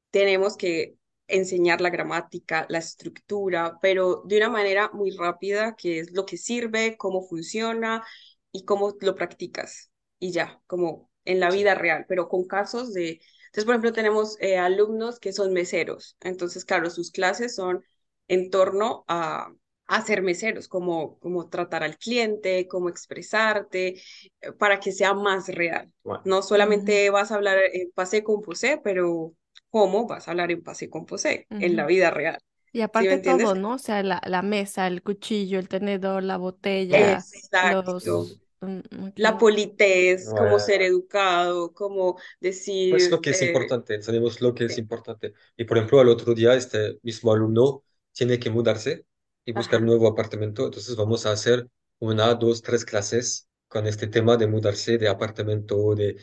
tenemos 0.10 0.58
que 0.58 0.96
enseñar 1.28 1.80
la 1.80 1.90
gramática, 1.90 2.66
la 2.70 2.80
estructura, 2.80 3.78
pero 3.82 4.24
de 4.26 4.38
una 4.38 4.50
manera 4.50 4.90
muy 4.94 5.12
rápida, 5.12 5.76
que 5.76 6.00
es 6.00 6.12
lo 6.12 6.26
que 6.26 6.38
sirve, 6.38 6.98
cómo 6.98 7.22
funciona 7.22 8.04
y 8.52 8.66
cómo 8.66 8.96
lo 9.00 9.16
practicas. 9.16 9.92
Y 10.20 10.32
ya, 10.32 10.62
como 10.68 11.10
en 11.24 11.40
la 11.40 11.50
vida 11.50 11.76
real, 11.76 12.06
pero 12.08 12.28
con 12.28 12.46
casos 12.46 12.94
de... 12.94 13.22
Entonces, 13.46 13.66
por 13.66 13.74
ejemplo, 13.76 13.94
tenemos 13.94 14.38
eh, 14.42 14.58
alumnos 14.58 15.20
que 15.20 15.34
son 15.34 15.54
meseros. 15.54 16.18
Entonces, 16.22 16.66
claro, 16.66 16.90
sus 16.90 17.12
clases 17.12 17.56
son 17.56 17.84
en 18.32 18.50
torno 18.50 19.04
a, 19.10 19.54
a 19.88 20.02
ser 20.04 20.22
meseros, 20.22 20.70
como, 20.70 21.20
como 21.20 21.50
tratar 21.50 21.84
al 21.84 21.98
cliente, 21.98 22.66
cómo 22.66 22.88
expresarte, 22.88 24.02
eh, 24.40 24.52
para 24.58 24.80
que 24.80 24.94
sea 24.94 25.14
más 25.14 25.50
real. 25.50 25.92
No 26.24 26.42
solamente 26.42 27.10
vas 27.10 27.32
a 27.32 27.36
hablar 27.36 27.58
en 27.74 27.92
pase 27.92 28.24
con 28.24 28.42
posé, 28.42 28.80
pero 28.82 29.34
cómo 29.70 30.08
vas 30.08 30.28
a 30.28 30.32
hablar 30.32 30.50
en 30.50 30.64
pase 30.64 30.90
con 30.90 31.06
posé, 31.06 31.46
en 31.50 31.76
la 31.76 31.86
vida 31.86 32.10
real. 32.10 32.38
Y 32.72 32.80
aparte 32.80 33.18
todo, 33.18 33.54
¿no? 33.54 33.74
O 33.74 33.78
sea, 33.78 34.02
la, 34.02 34.22
la, 34.26 34.42
mesa, 34.42 34.88
el 34.88 35.04
cuchillo, 35.04 35.60
el 35.60 35.68
tenedor, 35.68 36.24
la 36.24 36.38
botella, 36.38 37.12
Exacto. 37.12 38.00
los 38.00 38.40
Mm, 38.62 39.10
la 39.16 39.40
politez, 39.40 40.30
cómo 40.30 40.60
ser 40.60 40.84
educado, 40.84 41.74
cómo 41.74 42.18
decir... 42.40 42.96
Es 42.96 43.10
lo 43.10 43.20
que 43.20 43.32
es 43.32 43.42
eh, 43.42 43.48
importante, 43.48 44.00
sabemos 44.04 44.40
lo 44.40 44.54
que 44.54 44.66
es 44.66 44.78
importante. 44.78 45.34
Y 45.58 45.66
por 45.66 45.78
ejemplo, 45.78 46.00
al 46.00 46.10
otro 46.10 46.36
día, 46.36 46.54
este 46.54 47.00
mismo 47.02 47.34
alumno 47.34 47.84
tiene 48.14 48.40
que 48.40 48.50
mudarse 48.50 49.06
y 49.46 49.54
buscar 49.54 49.80
un 49.82 49.88
nuevo 49.88 50.08
apartamento, 50.08 50.66
entonces 50.66 50.96
vamos 50.96 51.26
a 51.26 51.32
hacer 51.32 51.68
una, 52.00 52.34
dos, 52.36 52.62
tres 52.62 52.86
clases 52.86 53.48
con 53.68 53.88
este 53.88 54.08
tema 54.08 54.38
de 54.38 54.48
mudarse 54.48 54.98
de 54.98 55.08
apartamento, 55.08 55.96
de, 55.96 56.18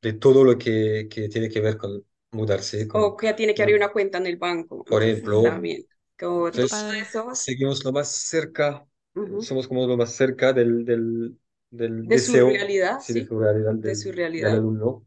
de 0.00 0.12
todo 0.14 0.44
lo 0.44 0.58
que, 0.58 1.08
que 1.10 1.28
tiene 1.28 1.48
que 1.48 1.60
ver 1.60 1.76
con 1.76 2.04
mudarse. 2.32 2.88
o 2.92 3.16
que 3.16 3.26
ya 3.26 3.36
tiene 3.36 3.54
que 3.54 3.62
abrir 3.62 3.76
una 3.76 3.92
cuenta 3.92 4.18
en 4.18 4.26
el 4.26 4.36
banco. 4.36 4.84
Por 4.84 5.02
ejemplo. 5.02 5.42
También. 5.42 5.86
seguimos 7.34 7.84
lo 7.84 7.92
más 7.92 8.08
cerca, 8.08 8.86
somos 9.40 9.68
como 9.68 9.86
lo 9.86 9.96
más 9.96 10.12
cerca 10.12 10.52
del, 10.52 10.84
del 10.84 11.36
de 12.06 12.18
su 12.18 12.32
realidad, 12.32 13.00
sí, 13.00 13.14
de 13.14 13.26
su 13.26 13.38
realidad, 13.38 13.74
de 13.74 13.94
su 13.94 14.12
realidad. 14.12 14.52
alumno. 14.52 15.04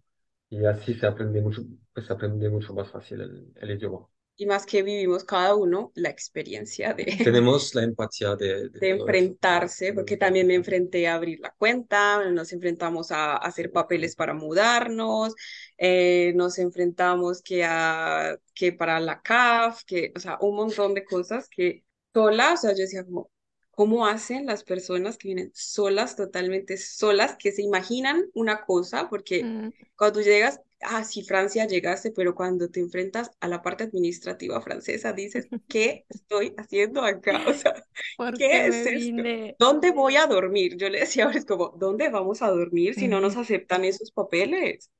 Y 0.50 0.66
así 0.66 0.94
se 0.94 1.06
aprende 1.06 1.42
mucho, 1.42 1.64
pues 1.94 2.10
aprende 2.10 2.50
mucho 2.50 2.74
más 2.74 2.90
fácil 2.90 3.22
el, 3.22 3.54
el, 3.56 3.72
idioma. 3.72 4.08
Y 4.40 4.46
más 4.46 4.68
que 4.68 4.84
vivimos 4.84 5.24
cada 5.24 5.56
uno 5.56 5.92
la 5.96 6.10
experiencia 6.10 6.94
de... 6.94 7.06
Tenemos 7.24 7.74
la 7.74 7.84
empatía 7.84 8.36
de... 8.36 8.70
De, 8.70 8.90
enfrentarse, 8.92 9.94
porque 9.94 10.16
también 10.16 10.46
me 10.46 10.54
enfrenté 10.54 11.08
a 11.08 11.16
abrir 11.16 11.40
la 11.40 11.56
cuenta, 11.58 12.24
nos 12.30 12.54
enfrentamos 12.54 13.12
a, 13.12 13.36
hacer 13.38 13.72
papeles 13.72 14.16
para 14.16 14.36
mudarnos, 14.36 15.34
eh, 15.76 16.34
nos 16.36 16.60
enfrentamos 16.60 17.42
que, 17.42 17.64
a, 17.66 18.38
que 18.54 18.72
para 18.74 19.00
la 19.00 19.22
CAF, 19.24 19.84
que, 19.86 20.14
o 20.16 20.20
sea, 20.20 20.38
un 20.40 20.56
montón 20.56 20.94
de 20.94 21.04
cosas 21.04 21.50
que 21.50 21.84
sola, 22.14 22.54
o 22.54 22.58
sea, 22.58 22.72
yo 22.72 22.84
decía 22.84 23.04
como, 23.04 23.32
cómo 23.78 24.08
hacen 24.08 24.48
las 24.48 24.64
personas 24.64 25.18
que 25.18 25.28
vienen 25.28 25.52
solas, 25.54 26.16
totalmente 26.16 26.78
solas, 26.78 27.36
que 27.38 27.52
se 27.52 27.62
imaginan 27.62 28.26
una 28.34 28.66
cosa, 28.66 29.08
porque 29.08 29.44
mm. 29.44 29.74
cuando 29.96 30.22
llegas, 30.22 30.60
ah, 30.82 31.04
sí, 31.04 31.24
Francia 31.24 31.66
llegaste, 31.66 32.12
pero 32.12 32.36
cuando 32.36 32.70
te 32.70 32.80
enfrentas 32.80 33.32
a 33.40 33.48
la 33.48 33.62
parte 33.62 33.84
administrativa 33.86 34.62
francesa, 34.62 35.14
dices, 35.14 35.48
¿qué 35.68 36.06
estoy 36.10 36.54
haciendo 36.58 37.02
acá? 37.04 37.44
O 37.48 37.54
sea, 37.54 37.74
¿qué 38.38 38.68
es 38.68 38.86
esto? 38.86 39.24
¿Dónde 39.60 39.92
voy 39.92 40.16
a 40.16 40.28
dormir? 40.28 40.78
Yo 40.78 40.90
le 40.90 41.00
decía 41.00 41.26
ahora, 41.26 41.38
es 41.38 41.46
como, 41.46 41.74
¿dónde 41.78 42.10
vamos 42.10 42.42
a 42.42 42.50
dormir 42.50 42.96
si 42.96 43.08
no 43.08 43.20
nos 43.20 43.38
aceptan 43.38 43.84
esos 43.84 44.12
papeles? 44.12 44.92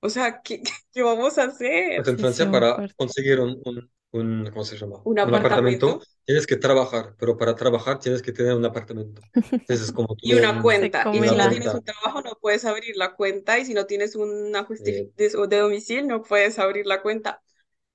O 0.00 0.08
sea, 0.10 0.42
¿qué, 0.42 0.62
qué 0.92 1.02
vamos 1.02 1.38
a 1.38 1.44
hacer? 1.44 1.96
Pues 1.96 2.08
en 2.08 2.18
Francia, 2.18 2.50
para 2.50 2.88
conseguir 2.96 3.40
un, 3.40 3.60
un, 3.64 3.90
¿cómo 4.12 4.64
se 4.64 4.76
llama? 4.78 4.98
Un 5.04 5.18
apartamento. 5.18 6.00
tienes 6.24 6.46
que 6.46 6.56
trabajar, 6.56 7.16
pero 7.18 7.36
para 7.36 7.54
trabajar 7.56 7.98
tienes 7.98 8.22
que 8.22 8.32
tener 8.32 8.54
un 8.54 8.64
apartamento. 8.64 9.22
Entonces, 9.66 9.92
como 9.92 10.16
y 10.20 10.34
una 10.34 10.60
cuenta. 10.60 11.08
Y 11.10 11.26
si 11.28 11.36
no 11.36 11.48
tienes 11.48 11.74
un 11.74 11.82
trabajo, 11.84 12.22
no 12.22 12.38
puedes 12.40 12.64
abrir 12.64 12.96
la 12.96 13.14
cuenta. 13.14 13.58
Y 13.58 13.64
si 13.64 13.74
no 13.74 13.86
tienes 13.86 14.16
una 14.16 14.64
justificación 14.64 15.48
de 15.48 15.58
domicilio, 15.58 16.04
no 16.06 16.22
puedes 16.22 16.58
abrir 16.58 16.86
la 16.86 17.02
cuenta. 17.02 17.42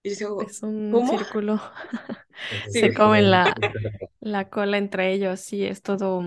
Y 0.04 0.16
yo 0.16 0.46
Es 0.46 0.64
un 0.64 1.04
¿cómo? 1.04 1.08
círculo. 1.08 1.60
Entonces 2.50 2.74
Se 2.74 2.94
comen 2.94 3.32
un- 3.32 3.32
la, 3.32 3.56
un 3.58 3.74
la 4.20 4.50
cola 4.50 4.78
entre 4.78 5.14
ellos, 5.14 5.40
sí, 5.42 5.66
es 5.66 5.82
todo, 5.82 6.24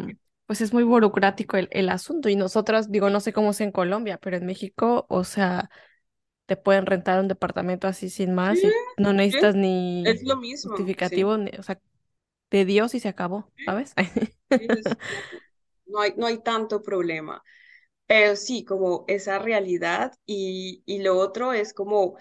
pues 0.47 0.61
es 0.61 0.73
muy 0.73 0.83
burocrático 0.85 1.57
el, 1.57 1.69
el 1.73 1.89
asunto. 1.89 2.29
Y 2.29 2.37
nosotras, 2.37 2.91
digo, 2.91 3.11
no 3.11 3.21
sé 3.21 3.33
cómo 3.33 3.51
es 3.53 3.61
en 3.61 3.73
Colombia, 3.73 4.19
pero 4.19 4.37
en 4.37 4.47
México, 4.47 5.07
o 5.09 5.25
sea, 5.25 5.71
te 6.51 6.57
pueden 6.57 6.87
rentar 6.87 7.21
un 7.21 7.29
departamento 7.29 7.87
así 7.89 8.11
sin 8.11 8.35
más 8.35 8.65
Sí, 8.65 8.67
y 8.67 8.77
no 8.97 9.13
sí, 9.15 9.15
necesitas 9.15 9.55
es 10.05 10.23
ni 10.25 10.25
lo 10.25 10.37
mismo, 10.37 10.95
sí. 10.99 11.25
justificativo, 11.25 11.39
ni- 11.39 11.53
o 11.59 11.63
sea, 11.63 11.81
de 12.51 12.65
Dios 12.67 12.95
y 12.95 13.01
se 13.01 13.09
acabó, 13.11 13.53
¿sabes? 13.67 13.95
Sí, 14.57 14.67
es- 14.73 14.97
no 15.87 16.01
hay, 16.01 16.15
no 16.17 16.27
hay 16.27 16.39
tanto 16.43 16.83
problema. 16.83 17.43
Pero 18.07 18.37
sí, 18.37 18.65
como 18.65 19.05
esa 19.09 19.39
realidad 19.39 20.13
y, 20.27 20.83
y 20.87 21.01
lo 21.03 21.19
otro 21.19 21.53
es 21.55 21.75
como 21.75 22.17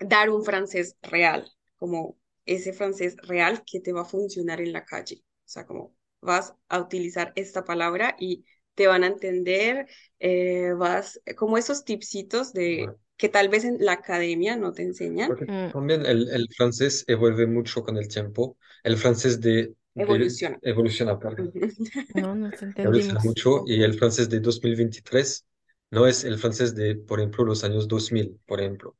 dar 0.00 0.30
un 0.30 0.44
francés 0.44 0.96
real, 1.02 1.50
como 1.76 2.18
ese 2.46 2.72
francés 2.74 3.16
real 3.22 3.64
que 3.66 3.80
te 3.80 3.92
va 3.92 4.02
a 4.02 4.04
funcionar 4.06 4.60
en 4.60 4.72
la 4.72 4.84
calle. 4.86 5.24
O 5.46 5.48
sea, 5.48 5.66
como 5.66 5.96
vas 6.22 6.54
a 6.68 6.80
utilizar 6.80 7.32
esta 7.36 7.64
palabra 7.64 8.16
y 8.20 8.44
te 8.74 8.86
van 8.88 9.04
a 9.04 9.08
entender, 9.08 9.88
eh, 10.20 10.72
vas, 10.78 11.20
como 11.36 11.58
esos 11.58 11.84
tipsitos 11.84 12.52
de 12.52 12.94
que 13.22 13.28
tal 13.36 13.48
vez 13.48 13.64
en 13.64 13.76
la 13.86 13.92
academia 13.94 14.56
no 14.56 14.72
te 14.72 14.82
enseñan, 14.82 15.32
Porque 15.34 15.46
Mm, 15.46 15.70
también 15.72 16.04
el, 16.06 16.28
el 16.30 16.48
francés 16.56 17.04
evuelve 17.08 17.46
mucho 17.46 17.82
con 17.82 17.96
el 17.96 18.08
tiempo. 18.08 18.56
El 18.84 18.96
francés 18.96 19.40
de, 19.40 19.74
de 19.94 20.36
evoluciona. 20.36 20.60
evoluciona, 20.62 21.18
perdón, 21.18 21.54
no 22.14 22.34
nos 22.34 22.62
evoluciona 22.82 23.20
mucho 23.22 23.64
y 23.66 23.82
el 23.82 23.98
francés 23.98 24.28
de 24.28 24.40
2023 24.40 25.46
no 25.90 26.06
es 26.06 26.24
el 26.24 26.38
francés 26.38 26.74
de, 26.74 26.96
por 26.96 27.20
ejemplo, 27.20 27.44
los 27.44 27.64
años 27.64 27.86
2000, 27.88 28.40
por 28.46 28.60
ejemplo, 28.60 28.96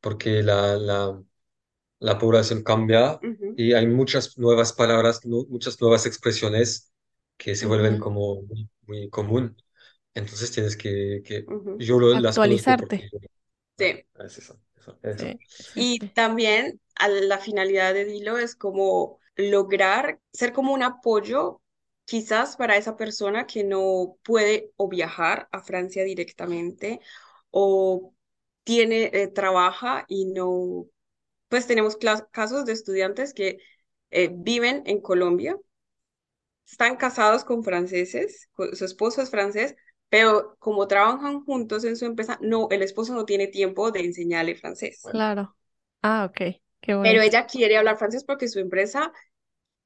porque 0.00 0.42
la, 0.42 0.76
la, 0.76 1.22
la 2.00 2.18
población 2.18 2.62
cambia 2.62 3.22
Ujú, 3.22 3.50
y 3.56 3.72
hay 3.74 3.86
muchas 3.86 4.38
nuevas 4.38 4.72
palabras, 4.72 5.24
nu- 5.26 5.46
muchas 5.50 5.80
nuevas 5.80 6.06
expresiones 6.06 6.92
que 7.36 7.56
se 7.56 7.66
vuelven 7.66 7.98
Ujú. 7.98 7.98
como 7.98 8.42
muy, 8.42 8.70
muy 8.86 9.10
común. 9.10 9.56
Entonces 10.14 10.52
tienes 10.52 10.76
que, 10.76 11.22
que 11.24 11.50
ujú. 11.52 11.72
yo 11.78 11.98
lo- 12.00 12.14
las 12.16 12.40
Actualizarte. 12.42 13.08
yo- 13.12 13.20
Sí. 13.78 14.04
es 14.18 14.38
eso, 14.38 14.60
eso, 14.76 14.98
eso. 15.02 15.26
Sí, 15.26 15.38
sí, 15.48 15.64
Y 15.74 16.08
también 16.12 16.80
a 16.96 17.08
la 17.08 17.38
finalidad 17.38 17.94
de 17.94 18.04
Dilo 18.04 18.38
es 18.38 18.56
como 18.56 19.20
lograr 19.36 20.20
ser 20.32 20.52
como 20.52 20.72
un 20.72 20.82
apoyo 20.82 21.60
quizás 22.04 22.56
para 22.56 22.76
esa 22.76 22.96
persona 22.96 23.46
que 23.46 23.64
no 23.64 24.16
puede 24.24 24.72
o 24.76 24.88
viajar 24.88 25.48
a 25.52 25.62
Francia 25.62 26.04
directamente 26.04 27.00
o 27.50 28.14
tiene, 28.64 29.10
eh, 29.12 29.28
trabaja 29.28 30.04
y 30.08 30.26
no, 30.26 30.86
pues 31.48 31.66
tenemos 31.66 31.96
casos 32.32 32.64
de 32.66 32.72
estudiantes 32.72 33.34
que 33.34 33.58
eh, 34.10 34.30
viven 34.32 34.82
en 34.86 35.00
Colombia, 35.00 35.56
están 36.70 36.96
casados 36.96 37.44
con 37.44 37.62
franceses, 37.64 38.48
su 38.74 38.84
esposo 38.84 39.22
es 39.22 39.30
francés, 39.30 39.74
pero 40.14 40.56
como 40.60 40.86
trabajan 40.88 41.44
juntos 41.44 41.84
en 41.84 41.96
su 41.96 42.04
empresa, 42.06 42.38
no, 42.42 42.68
el 42.70 42.82
esposo 42.82 43.14
no 43.14 43.24
tiene 43.26 43.48
tiempo 43.48 43.90
de 43.92 44.00
enseñarle 44.04 44.54
francés. 44.56 45.10
Claro. 45.10 45.56
Ah, 46.02 46.24
ok, 46.26 46.60
qué 46.80 46.94
Pero 47.00 47.20
bonito. 47.20 47.22
ella 47.22 47.46
quiere 47.46 47.76
hablar 47.76 47.98
francés 47.98 48.24
porque 48.24 48.48
su 48.48 48.58
empresa 48.60 49.12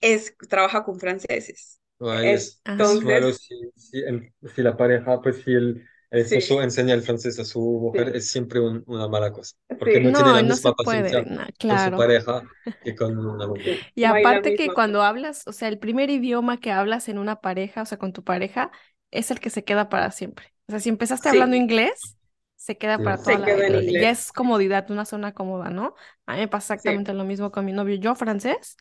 es, 0.01 0.37
trabaja 0.51 0.85
con 0.85 1.01
franceses. 1.01 1.81
Ahí 2.01 2.33
es, 2.33 2.63
Ah, 2.65 2.77
Entonces, 2.77 3.39
si, 3.41 3.55
si, 3.77 3.99
el- 4.01 4.33
si 4.55 4.63
la 4.63 4.77
pareja, 4.77 5.21
pues 5.21 5.43
si 5.43 5.53
el, 5.53 5.85
el 6.11 6.21
sí, 6.23 6.39
esposo 6.41 6.63
enseña 6.63 6.95
el 6.95 7.03
francés 7.03 7.39
a 7.41 7.45
su 7.45 7.61
mujer, 7.61 8.11
sí, 8.11 8.17
es 8.17 8.29
siempre 8.31 8.61
un- 8.61 8.85
una 8.87 9.09
mala 9.09 9.33
cosa, 9.33 9.57
porque 9.77 9.99
sí, 9.99 10.01
no 10.01 10.13
tiene 10.13 10.33
no, 10.33 10.41
la 10.41 10.43
no 10.43 10.57
misma 10.57 10.75
paciencia 10.75 11.27
no, 11.27 11.47
con 11.67 11.79
su 11.79 11.93
claro. 11.93 11.95
pareja 11.95 12.43
que 12.85 12.95
con 12.95 13.19
una 13.19 13.47
mujer. 13.49 13.81
sí, 13.81 13.89
Y 13.95 14.05
aparte 14.05 14.55
que 14.55 14.73
cuando 14.73 15.03
hablas, 15.03 15.47
o 15.47 15.53
sea, 15.53 15.69
el 15.69 15.79
primer 15.79 16.11
idioma 16.11 16.59
que 16.61 16.73
hablas 16.73 17.09
en 17.09 17.19
una 17.19 17.41
pareja, 17.41 17.83
o 17.83 17.87
sea, 17.87 17.99
con 17.99 18.13
tu 18.13 18.25
pareja, 18.25 18.71
es 19.11 19.31
el 19.31 19.41
que 19.41 19.51
se 19.51 19.65
queda 19.65 19.89
para 19.89 20.11
siempre. 20.11 20.55
O 20.69 20.73
sea, 20.73 20.81
si 20.81 20.89
empezaste 20.89 21.29
hablando 21.29 21.57
Sí, 21.57 21.57
inglés, 21.57 22.17
se 22.57 22.79
queda 22.79 23.03
Sí, 23.03 23.05
para 23.05 23.23
toda 23.23 23.39
se 23.39 23.39
la 23.39 23.53
vida. 23.53 23.83
Y 23.87 23.99
ya 23.99 24.11
es 24.11 24.33
comodidad, 24.33 24.91
una 24.91 25.05
zona 25.05 25.33
cómoda, 25.35 25.71
¿no? 25.71 25.95
A 26.27 26.35
mí 26.35 26.41
me 26.41 26.49
pasa 26.49 26.75
Sí, 26.77 26.91
exactamente 26.91 27.15
lo 27.15 27.25
mismo 27.25 27.53
con 27.53 27.65
mi 27.65 27.73
novio. 27.73 27.97
Yo 27.97 28.15
francés 28.15 28.77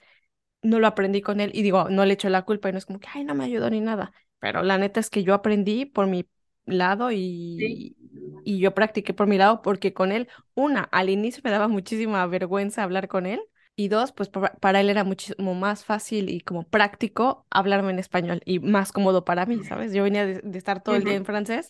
no 0.62 0.80
lo 0.80 0.88
aprendí 0.88 1.22
con 1.22 1.40
él 1.42 1.52
y 1.54 1.62
digo, 1.64 1.90
no 1.90 2.06
le 2.06 2.14
echo 2.14 2.30
la 2.30 2.44
culpa 2.44 2.70
y 2.70 2.72
no 2.74 2.78
es 2.80 2.86
como 2.86 3.00
que, 3.00 3.08
ay, 3.14 3.24
no 3.24 3.36
me 3.36 3.46
ayudó 3.46 3.70
ni 3.70 3.82
nada. 3.82 4.12
Pero 4.40 4.64
la 4.64 4.78
neta 4.78 5.00
es 5.00 5.10
que 5.10 5.24
yo 5.24 5.34
aprendí 5.34 5.86
por 5.86 6.08
mi 6.08 6.28
lado 6.66 7.12
sí, 7.58 7.68
y, 7.72 7.98
y 8.44 8.60
yo 8.60 8.74
practiqué 8.74 9.14
por 9.14 9.28
mi 9.28 9.38
lado 9.38 9.62
porque 9.62 9.94
con 9.94 10.12
él, 10.12 10.28
una, 10.56 10.84
al 10.84 11.10
inicio 11.10 11.42
me 11.44 11.52
daba 11.52 11.68
muchísima 11.68 12.26
vergüenza 12.28 12.84
hablar 12.84 13.08
con 13.08 13.26
él 13.26 13.42
y 13.78 13.90
dos, 13.90 14.14
pues 14.14 14.30
pa- 14.30 14.56
para, 14.62 14.82
él 14.82 14.92
era 14.92 15.06
muchísimo 15.06 15.56
más 15.56 15.86
fácil 15.86 16.30
y 16.32 16.42
como 16.42 16.64
práctico 16.66 17.48
hablarme 17.52 17.92
en 17.94 18.00
español 18.00 18.42
y 18.46 18.60
más 18.62 18.94
cómodo 18.94 19.26
para 19.26 19.48
mí, 19.48 19.64
¿sabes? 19.64 19.94
Yo 19.94 20.04
venía 20.04 20.28
de, 20.28 20.42
de 20.44 20.60
estar 20.60 20.84
todo 20.84 20.98
el 20.98 21.06
día 21.06 21.16
en 21.16 21.26
francés 21.26 21.70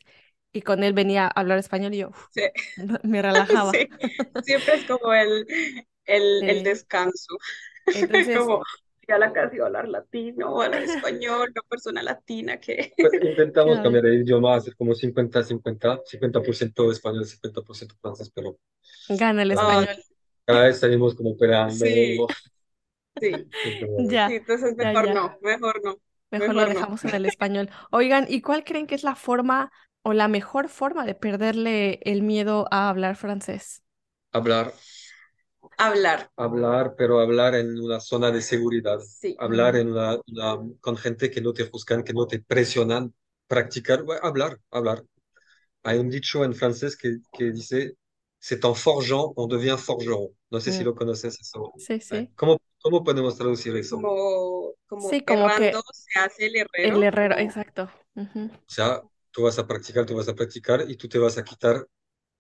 y 0.54 0.64
con 0.64 0.84
él 0.86 0.94
venía 0.94 1.26
a 1.28 1.30
hablar 1.30 1.60
español 1.60 1.94
y 1.96 2.00
yo 2.00 2.10
uf, 2.10 2.28
sí, 2.30 2.42
me 3.04 3.22
relajaba. 3.24 3.80
sí. 3.80 3.88
Siempre 4.42 4.76
es 4.76 4.86
como 4.86 5.14
el, 5.14 5.46
el, 6.06 6.44
el 6.48 6.64
Sí. 6.64 6.64
descanso. 6.64 7.38
Entonces, 7.92 8.32
Como 8.34 8.64
ir 9.02 9.14
a 9.14 9.20
la 9.20 9.34
casa 9.34 9.56
y 9.56 9.60
hablar 9.60 9.88
latino 9.90 10.52
o 10.54 10.62
hablar 10.62 10.84
español, 10.84 11.50
una 11.52 11.62
persona 11.70 12.04
latina 12.04 12.60
que... 12.60 12.94
Pues 13.00 13.14
intentamos 13.22 13.80
claro, 13.80 13.82
cambiar 13.82 14.04
de 14.04 14.16
idioma, 14.18 14.56
hacer 14.56 14.76
como 14.76 14.94
50-50, 14.94 16.00
50% 16.06 16.92
español, 16.92 17.26
50% 17.26 17.96
francés, 18.00 18.32
pero 18.34 18.58
gana 19.10 19.42
el 19.44 19.52
español. 19.52 20.06
Cada 20.48 20.66
vez 20.66 20.80
salimos 20.82 21.16
como 21.16 21.38
peleando. 21.38 21.88
sí, 21.90 22.34
sí, 23.20 23.50
Ya, 23.98 24.26
sí, 24.26 24.36
entonces 24.36 24.76
ya, 24.78 24.94
mejor 24.94 25.10
ya. 25.10 25.14
no, 25.14 25.38
mejor 25.42 25.82
no, 25.84 25.98
Mejor 26.32 26.56
lo 26.56 26.66
mejor 26.66 26.74
no. 26.74 26.86
dejamos 26.86 27.04
en 27.06 27.14
el 27.14 27.26
español. 27.26 27.70
Oigan, 27.92 28.26
¿y 28.30 28.42
cuál 28.42 28.64
creen 28.64 28.88
que 28.88 28.96
es 28.96 29.04
la 29.04 29.16
forma 29.16 29.72
o 30.04 30.14
la 30.14 30.28
mejor 30.30 30.70
forma 30.70 31.06
de 31.06 31.16
perderle 31.16 32.00
el 32.04 32.22
miedo 32.24 32.68
a 32.72 32.90
hablar 32.90 33.16
francés? 33.18 33.84
Hablar, 34.32 34.74
Hablar, 35.78 36.30
hablar, 36.36 36.96
pero 36.98 37.20
hablar 37.20 37.56
en 37.56 37.80
una 37.80 38.00
zona 38.00 38.32
de 38.32 38.42
seguridad, 38.42 39.00
sí, 39.20 39.38
hablar 39.38 39.76
en 39.76 39.92
una, 39.92 40.18
una- 40.28 40.58
con 40.82 40.98
gente 40.98 41.30
que 41.32 41.42
no 41.42 41.54
te 41.54 41.70
juzgan, 41.70 42.04
que 42.04 42.14
no 42.14 42.28
te 42.28 42.40
presionan, 42.40 43.14
practicar, 43.48 44.04
bueno, 44.04 44.22
hablar, 44.26 44.60
hablar. 44.72 45.04
Hay 45.84 46.00
un 46.00 46.10
dicho 46.12 46.46
en 46.46 46.56
francés 46.56 46.98
que, 46.98 47.20
que 47.34 47.52
dice, 47.54 47.98
c'est 48.40 48.66
en 48.66 48.76
forgeant, 48.76 49.34
on 49.38 49.48
devient 49.50 49.78
forgeron. 49.80 50.30
No 50.50 50.60
sé 50.60 50.72
si 50.72 50.84
mm, 50.84 50.86
lo 50.86 50.96
conoces 50.96 51.40
eso. 51.42 51.74
sí, 51.78 52.00
sí. 52.02 52.30
¿Cómo, 52.36 52.58
cómo 52.82 53.04
podemos 53.04 53.38
traducir 53.38 53.76
eso? 53.78 54.08
como, 54.08 54.74
como 54.88 55.10
Sí, 55.10 55.22
como 55.24 55.50
errando 55.50 55.82
que 55.82 55.84
se 55.94 56.20
hace 56.20 56.46
el 56.48 56.56
el 56.82 57.04
herrero, 57.04 57.04
herrero, 57.04 57.38
como... 57.38 57.38
exacto. 57.38 57.90
Ujú, 58.16 58.50
O 58.70 58.74
sea, 58.74 59.02
tú 59.32 59.44
vas 59.44 59.58
a 59.60 59.68
practicar, 59.68 60.06
tú 60.06 60.16
vas 60.16 60.28
a 60.28 60.36
practicar 60.36 60.86
y 60.90 60.96
tú 60.98 61.08
te 61.08 61.20
vas 61.20 61.38
a 61.38 61.44
quitar 61.44 61.88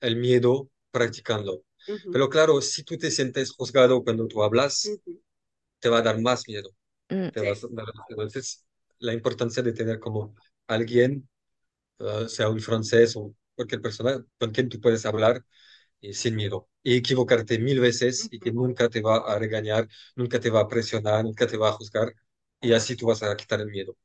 el 0.01 0.15
miedo 0.17 0.69
practicando. 0.91 1.63
Pero 2.09 2.29
claro, 2.29 2.61
si 2.61 2.83
tú 2.83 2.97
te 2.97 3.11
sientes 3.11 3.51
juzgado 3.53 4.03
cuando 4.03 4.27
tú 4.27 4.43
hablas, 4.43 5.01
te 5.79 5.89
va 5.89 5.99
a 5.99 6.01
dar 6.03 6.21
más 6.21 6.47
miedo. 6.47 6.71
mm, 7.09 7.29
Te 7.31 7.41
sí, 7.41 7.47
vas 7.47 7.63
a 7.63 7.67
dar 7.71 7.85
más 7.87 8.05
miedo. 8.09 8.23
Entonces, 8.23 8.65
la 8.99 9.13
importancia 9.13 9.63
de 9.63 9.73
tener 9.73 9.99
como 9.99 10.35
alguien, 10.67 11.29
eh, 11.99 12.27
sea 12.29 12.49
un 12.49 12.59
francés 12.61 13.15
o 13.15 13.35
cualquier 13.55 13.81
persona 13.81 14.23
con 14.39 14.51
quien 14.51 14.69
tú 14.69 14.79
puedes 14.81 15.05
hablar 15.05 15.45
y 16.01 16.13
sin 16.13 16.35
miedo. 16.35 16.69
Y 16.83 16.95
equivocarte 16.97 17.59
mil 17.59 17.79
veces 17.79 18.27
y 18.31 18.39
que 18.39 18.51
nunca 18.51 18.89
te 18.89 19.01
va 19.01 19.17
a 19.17 19.39
regañar, 19.39 19.87
nunca 20.15 20.39
te 20.39 20.49
va 20.49 20.61
a 20.61 20.67
presionar, 20.67 21.23
nunca 21.25 21.47
te 21.47 21.57
va 21.57 21.69
a 21.69 21.71
juzgar. 21.73 22.13
Y 22.61 22.73
así 22.73 22.95
tú 22.95 23.07
vas 23.07 23.23
a 23.23 23.35
quitar 23.35 23.59
el 23.61 23.67
miedo. 23.69 23.95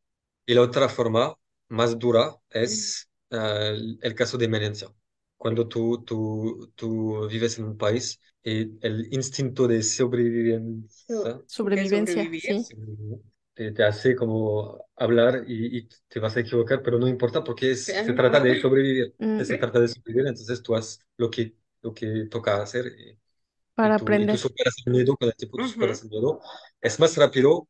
Y 0.47 0.55
la 0.55 0.63
otra 0.63 0.89
forma 0.89 1.35
más 1.69 1.99
dura 1.99 2.35
es 2.51 3.09
eh, 3.31 3.77
el, 4.03 4.15
caso 4.15 4.39
de 4.39 4.47
emergencia. 4.47 4.89
Cuando 5.37 5.69
tú, 5.69 6.05
tú, 6.05 6.73
tú 6.77 7.29
vives 7.29 7.59
en 7.59 7.65
un 7.67 7.77
país 7.79 8.21
y 8.43 8.79
el 8.87 9.09
instinto 9.13 9.67
de 9.69 9.83
so- 9.83 11.45
sobrevivencia 11.47 11.47
Sobrevivencia, 11.47 12.25
sí. 12.39 12.67
te, 13.55 13.73
te 13.73 13.85
hace 13.85 14.15
como 14.17 14.87
hablar 14.97 15.45
y, 15.47 15.79
y 15.79 15.89
te 16.09 16.21
vas 16.21 16.37
a 16.37 16.41
equivocar, 16.41 16.83
pero 16.83 16.99
no 16.99 17.09
importa 17.09 17.43
porque 17.45 17.73
es- 17.73 17.85
se 18.05 18.13
trata 18.15 18.41
de 18.41 18.57
sobrevivir. 18.61 19.15
Mm, 19.19 19.45
Se 19.45 19.57
trata 19.57 19.81
de 19.81 19.89
sobrevivir, 19.89 20.27
entonces 20.29 20.63
tú 20.63 20.75
haces 20.77 21.01
lo 21.17 21.31
que, 21.31 21.55
lo 21.83 21.95
que 21.95 22.27
toca 22.31 22.63
hacer 22.63 22.87
y, 22.99 23.19
y 23.81 23.91
para 23.91 23.97
tú, 23.97 24.15
y 24.21 24.29
tú 24.29 24.37
aprender. 24.37 24.39
superas 24.39 24.75
el 24.87 24.93
miedo, 24.93 25.17
con 25.17 25.29
el 25.29 25.37
tiempo 25.37 25.59
tú 25.59 25.67
ujú, 25.67 25.69
superas 25.69 26.03
el 26.05 26.11
miedo. 26.11 26.41
Es 26.81 27.01
más 27.01 27.17
rápido 27.17 27.69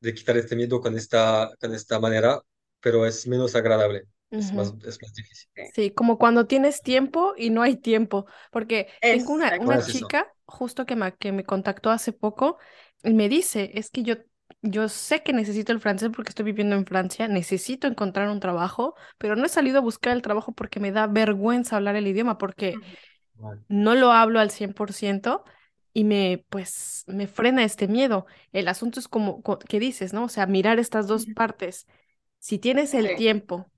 de 0.00 0.14
quitar 0.14 0.36
este 0.38 0.56
miedo 0.56 0.80
con 0.80 0.96
esta, 0.96 1.50
con 1.60 1.74
esta 1.74 2.00
manera, 2.00 2.40
pero 2.80 3.06
es 3.06 3.26
menos 3.28 3.54
agradable, 3.56 4.04
es 4.38 4.54
más, 4.54 4.74
es 4.84 5.00
más 5.02 5.14
difícil. 5.14 5.50
sí, 5.62 5.90
como 5.92 6.18
cuando 6.18 6.46
tienes 6.46 6.82
tiempo 6.82 7.34
y 7.36 7.50
no 7.50 7.62
hay 7.62 7.76
tiempo, 7.76 8.26
porque 8.50 8.88
tengo 9.08 9.32
una, 9.32 9.54
una 9.58 9.78
es 9.78 9.88
exacto, 9.88 9.92
eso. 9.92 10.10
chica 10.10 10.32
justo 10.46 10.86
que 10.86 10.96
me, 10.96 11.14
que 11.16 11.32
me 11.32 11.44
contactó 11.44 11.90
hace 11.90 12.12
poco 12.12 12.58
y 13.04 13.12
me 13.14 13.28
dice, 13.28 13.70
es 13.74 13.90
que 13.90 14.02
yo, 14.02 14.16
yo 14.62 14.88
sé 14.88 15.22
que 15.22 15.32
necesito 15.32 15.72
el 15.72 15.80
francés 15.80 16.10
porque 16.14 16.30
estoy 16.30 16.44
viviendo 16.44 16.74
en 16.76 16.86
Francia, 16.86 17.28
necesito 17.28 17.86
encontrar 17.86 18.28
un 18.28 18.40
trabajo, 18.40 18.94
pero 19.18 19.36
no 19.36 19.46
he 19.46 19.48
salido 19.48 19.78
a 19.78 19.80
buscar 19.82 20.12
el 20.14 20.22
trabajo 20.22 20.52
porque 20.52 20.80
me 20.80 20.92
da 20.92 21.06
vergüenza 21.06 21.76
hablar 21.76 21.96
el 21.96 22.06
idioma, 22.08 22.36
porque 22.38 22.80
Vale. 23.40 23.60
no 23.68 23.94
lo 23.94 24.12
hablo 24.12 24.38
al 24.40 24.50
100% 24.50 25.44
y 25.92 26.04
me, 26.04 26.44
pues, 26.48 27.04
me 27.06 27.26
frena 27.26 27.64
este 27.64 27.88
miedo. 27.88 28.26
El 28.52 28.68
asunto 28.68 29.00
es 29.00 29.08
como, 29.08 29.42
¿qué 29.68 29.80
dices, 29.80 30.12
no? 30.12 30.24
O 30.24 30.28
sea, 30.28 30.46
mirar 30.46 30.78
estas 30.78 31.06
dos 31.06 31.26
partes. 31.26 31.86
Si 32.38 32.58
tienes 32.58 32.94
el 32.94 33.16
tiempo 33.16 33.70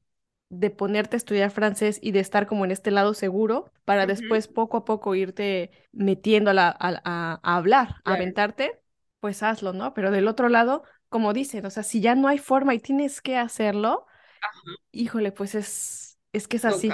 de 0.48 0.70
ponerte 0.70 1.16
a 1.16 1.18
estudiar 1.18 1.50
francés 1.50 1.98
y 2.02 2.12
de 2.12 2.20
estar 2.20 2.46
como 2.46 2.66
en 2.66 2.70
este 2.70 2.90
lado 2.90 3.14
seguro 3.14 3.72
para 3.86 4.06
después 4.06 4.48
poco 4.48 4.76
a 4.76 4.84
poco 4.84 5.14
irte 5.14 5.70
metiendo 5.92 6.50
a, 6.50 6.76
a, 6.78 7.40
hablar, 7.42 7.96
a 8.04 8.14
aventarte, 8.14 8.78
pues 9.18 9.42
hazlo, 9.42 9.72
¿no? 9.72 9.94
Pero 9.94 10.10
del 10.10 10.28
otro 10.28 10.50
lado, 10.50 10.82
como 11.08 11.32
dicen, 11.32 11.64
o 11.64 11.70
sea, 11.70 11.82
si 11.82 12.02
ya 12.02 12.14
no 12.14 12.28
hay 12.28 12.36
forma 12.36 12.74
y 12.74 12.80
tienes 12.80 13.22
que 13.22 13.38
hacerlo, 13.38 14.04
híjole, 14.90 15.32
pues 15.32 15.54
es, 15.54 16.18
es 16.32 16.48
que 16.48 16.58
es 16.58 16.64
así. 16.66 16.90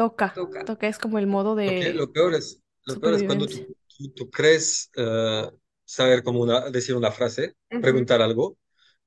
Toca, 0.00 0.64
toca, 0.64 0.88
es 0.88 0.98
como 0.98 1.18
el 1.18 1.26
modo 1.26 1.54
de... 1.54 1.92
Lo, 1.92 2.10
peor 2.10 2.34
es, 2.34 2.62
lo 2.86 2.98
peor 2.98 3.14
es 3.14 3.22
cuando 3.24 3.46
tú, 3.46 3.66
tú, 4.16 4.30
crees 4.30 4.90
uh, 4.96 5.54
saber 5.84 6.22
cómo 6.22 6.40
una, 6.40 6.70
decir 6.70 6.96
una 6.96 7.10
frase, 7.10 7.54
preguntar 7.68 8.22
algo, 8.22 8.56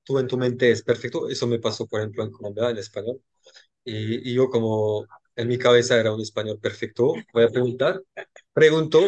tú 0.04 0.20
en 0.20 0.28
tu 0.28 0.38
mente 0.38 0.70
es 0.70 0.84
perfecto. 0.84 1.30
Eso 1.30 1.48
me 1.48 1.58
pasó, 1.58 1.88
por 1.88 2.00
ejemplo, 2.00 2.24
en 2.24 2.32
Colombia, 2.32 2.70
en 2.70 2.78
español. 2.78 3.20
Y, 3.84 4.30
y 4.30 4.36
yo 4.36 4.52
como 4.52 5.08
en 5.36 5.48
mi 5.48 5.58
cabeza 5.58 6.00
era 6.00 6.14
un 6.14 6.22
español 6.22 6.60
perfecto, 6.60 7.14
voy 7.34 7.44
a 7.44 7.50
preguntar, 7.50 8.00
pregunto 8.54 9.02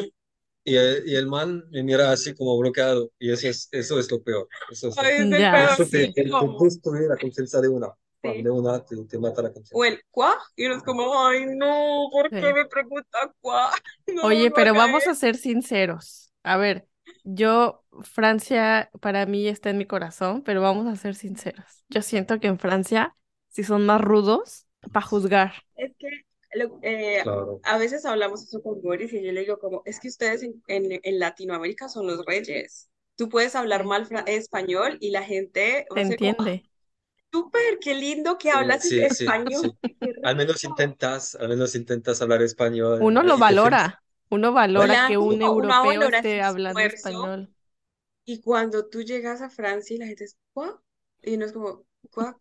y 0.64 0.78
el, 0.78 1.04
y 1.06 1.16
el, 1.16 1.28
man 1.28 1.66
me 1.70 1.84
mira 1.84 2.12
así 2.12 2.34
como 2.34 2.58
bloqueado 2.58 3.12
y 3.20 3.32
eso 3.32 3.48
es, 3.48 3.70
eso 3.72 4.00
es 4.00 4.10
lo 4.10 4.24
peor. 4.24 4.48
Eso 4.72 4.88
es, 4.88 4.98
Ay, 4.98 5.30
lo 5.30 5.38
peor. 5.38 5.70
Eso 5.74 5.86
te, 5.86 6.12
te, 6.14 6.24
destruye 6.24 7.08
la 7.08 7.18
conciencia 7.18 7.62
de 7.62 7.68
una. 7.68 7.90
Sí. 8.34 8.42
De 8.42 8.50
una 8.50 8.84
te, 8.84 8.96
te, 9.06 9.18
mata 9.18 9.42
la 9.42 9.54
conciencia. 9.54 9.78
O 9.78 9.86
el 9.86 10.02
cuá, 10.12 10.38
y 10.56 10.66
uno 10.66 10.76
es 10.76 10.84
como, 10.84 11.26
ay 11.26 11.46
no, 11.56 12.08
¿por 12.12 12.30
qué 12.30 12.54
me 12.54 12.66
pregunta 12.66 13.34
cuá? 13.42 13.72
No, 14.08 14.24
Oye, 14.24 14.52
pero 14.52 14.74
vamos 14.74 15.08
a 15.08 15.16
ser 15.16 15.36
sinceros. 15.36 16.32
A 16.44 16.58
ver, 16.58 16.88
yo, 17.24 17.84
Francia 18.04 18.90
para 19.02 19.26
mí 19.26 19.48
está 19.48 19.70
en 19.70 19.78
mi 19.78 19.86
corazón, 19.86 20.44
pero 20.44 20.62
vamos 20.62 20.88
a 20.88 20.96
ser 20.96 21.16
sinceros. 21.16 21.84
Yo 21.90 22.02
siento 22.02 22.40
que 22.40 22.48
en 22.48 22.60
Francia, 22.60 23.16
si 23.50 23.64
son 23.64 23.86
más 23.86 24.02
rudos, 24.02 24.68
para 24.92 25.06
juzgar. 25.06 25.54
Es 25.76 25.94
que 25.98 26.08
eh, 26.82 27.24
a 27.64 27.78
veces 27.78 28.06
hablamos 28.06 28.44
eso 28.44 28.62
con 28.62 28.82
Boris 28.82 29.12
y 29.14 29.24
yo 29.24 29.32
le 29.32 29.42
digo 29.42 29.60
como, 29.60 29.82
es 29.86 30.00
que 30.00 30.08
ustedes 30.08 30.44
en, 30.44 30.62
en, 30.68 31.20
Latinoamérica 31.20 31.90
son 31.90 32.08
los 32.08 32.26
reyes. 32.26 32.90
Tú 33.16 33.30
puedes 33.30 33.56
hablar 33.56 33.86
mal 33.86 34.08
español 34.28 34.98
y 35.00 35.12
la 35.12 35.24
gente... 35.24 35.86
Te 35.94 36.02
entiende. 36.02 36.70
Súper, 37.36 37.80
qué 37.82 37.94
lindo 37.94 38.38
que 38.38 38.50
hablas 38.50 38.84
sí, 38.84 38.98
español. 38.98 39.78
Al 40.24 40.38
menos 40.38 40.64
intentas, 40.64 41.36
al 41.36 41.50
menos 41.50 41.76
intentas 41.76 42.22
hablar 42.22 42.42
español. 42.42 43.00
Uno 43.02 43.24
lo 43.24 43.38
valora, 43.38 44.02
uno 44.30 44.54
valora 44.54 45.08
que 45.10 45.18
un 45.18 45.42
europeo 45.42 46.04
esté 46.08 46.42
hablando 46.42 46.80
español. 46.80 47.54
Y 48.24 48.42
cuando 48.42 48.88
tú 48.88 49.02
llegas 49.02 49.42
a 49.42 49.50
Francia 49.50 49.96
y 49.96 50.00
la 50.00 50.08
gente 50.08 50.24
es, 50.24 50.38
¿What? 50.54 50.76
Y 51.24 51.36
uno 51.36 51.46
es 51.46 51.52
como, 51.52 51.86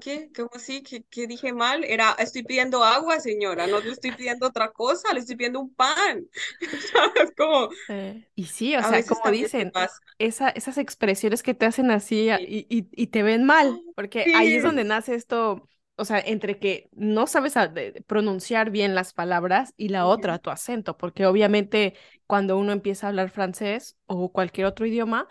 ¿Qué? 0.01 0.31
¿Cómo 0.35 0.51
así? 0.55 0.83
¿Qué, 0.83 1.05
¿Qué, 1.11 1.27
dije 1.27 1.53
mal? 1.53 1.85
Era, 1.85 2.15
estoy 2.19 2.43
pidiendo 2.43 2.85
agua, 2.85 3.21
señora, 3.21 3.67
no 3.67 3.81
le 3.81 3.91
estoy 3.91 4.13
pidiendo 4.13 4.47
otra 4.47 4.71
cosa, 4.71 5.13
le 5.13 5.21
estoy 5.21 5.37
pidiendo 5.37 5.61
un 5.61 5.75
pan. 5.75 6.27
¿Sabes? 6.93 7.33
Como... 7.37 7.69
y 8.35 8.45
sí, 8.45 8.77
o 8.77 8.83
sea, 8.83 9.05
como 9.05 9.31
dicen, 9.31 9.73
esa, 10.19 10.49
esas 10.51 10.79
expresiones 10.79 11.43
que 11.43 11.55
te 11.55 11.67
hacen 11.67 11.91
así 11.91 12.29
y, 12.41 12.67
y, 12.69 12.89
y, 12.91 13.07
te 13.09 13.23
ven 13.23 13.45
mal, 13.45 13.81
porque 13.95 14.25
ahí 14.35 14.55
es 14.55 14.63
donde 14.63 14.85
nace 14.85 15.15
esto, 15.15 15.69
o 15.97 16.05
sea, 16.05 16.19
entre 16.19 16.59
que 16.59 16.89
no 16.93 17.27
sabes 17.27 17.55
pronunciar 18.07 18.71
bien 18.71 18.95
las 18.95 19.13
palabras 19.13 19.75
y 19.77 19.89
la 19.89 20.07
otra, 20.07 20.39
tu 20.39 20.51
acento, 20.51 20.97
porque 20.97 21.27
obviamente 21.27 21.95
cuando 22.27 22.59
uno 22.59 22.73
empieza 22.73 23.07
a 23.07 23.11
hablar 23.11 23.31
francés 23.31 23.97
o 24.07 24.33
cualquier 24.33 24.67
otro 24.67 24.87
idioma, 24.87 25.29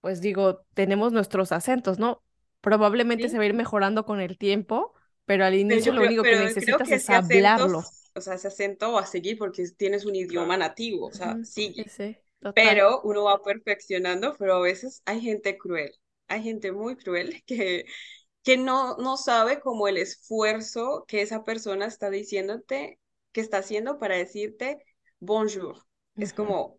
pues 0.00 0.20
digo, 0.20 0.64
tenemos 0.74 1.12
nuestros 1.12 1.52
acentos, 1.52 1.98
¿no? 1.98 2.22
Probablemente 2.62 3.28
se 3.28 3.36
va 3.36 3.42
a 3.42 3.46
ir 3.46 3.54
mejorando 3.54 4.06
con 4.06 4.20
el 4.20 4.38
tiempo, 4.38 4.94
pero 5.26 5.44
al 5.44 5.54
inicio 5.54 5.92
lo 5.92 6.02
único 6.02 6.22
que 6.22 6.36
necesitas 6.36 6.90
es 6.90 7.10
hablarlo. 7.10 7.82
o 8.14 8.20
sea, 8.20 8.34
ese 8.34 8.48
acento 8.48 8.92
va 8.92 9.02
a 9.02 9.06
seguir 9.06 9.36
porque 9.36 9.64
tienes 9.76 10.06
un 10.06 10.14
idioma 10.14 10.56
nativo, 10.56 11.06
o 11.06 11.12
sea, 11.12 11.38
sigue. 11.44 11.84
pero 12.54 13.02
uno 13.02 13.24
va 13.24 13.42
perfeccionando, 13.42 14.34
pero 14.38 14.54
a 14.54 14.60
veces 14.60 15.02
hay 15.04 15.20
gente 15.20 15.58
cruel, 15.58 15.92
hay 16.28 16.42
gente 16.42 16.72
muy 16.72 16.96
cruel 16.96 17.42
que, 17.46 17.84
que 18.42 18.56
no, 18.56 18.96
no 18.96 19.16
sabe 19.16 19.60
como 19.60 19.88
el 19.88 19.98
esfuerzo 19.98 21.04
que 21.06 21.22
esa 21.22 21.44
persona 21.44 21.86
está 21.86 22.10
diciéndote, 22.10 22.98
que 23.32 23.40
está 23.40 23.58
haciendo 23.58 23.98
para 23.98 24.16
decirte 24.16 24.78
bonjour. 25.20 25.78
Es 26.16 26.32
como, 26.32 26.78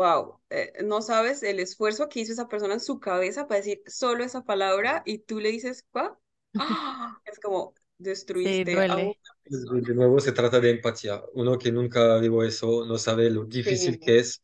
wow, 0.00 0.40
eh, 0.48 0.72
no 0.82 1.02
sabes 1.02 1.42
el 1.42 1.60
esfuerzo 1.60 2.08
que 2.08 2.20
hizo 2.20 2.32
esa 2.32 2.48
persona 2.48 2.72
en 2.72 2.80
su 2.80 2.98
cabeza 2.98 3.46
para 3.46 3.60
decir 3.60 3.82
solo 3.86 4.24
esa 4.24 4.42
palabra 4.42 5.02
y 5.04 5.18
tú 5.18 5.40
le 5.40 5.50
dices, 5.50 5.84
¿cuál? 5.90 6.12
Es 7.26 7.38
como 7.38 7.74
destruiste. 7.98 8.64
De 8.64 9.94
nuevo 9.94 10.18
se 10.20 10.32
trata 10.32 10.58
de 10.58 10.70
empatía. 10.70 11.22
Uno 11.34 11.58
que 11.58 11.70
nunca 11.70 12.16
vivo 12.16 12.42
eso 12.42 12.86
no 12.86 12.96
sabe 12.96 13.28
lo 13.28 13.44
difícil 13.44 14.00
que 14.00 14.20
es 14.20 14.42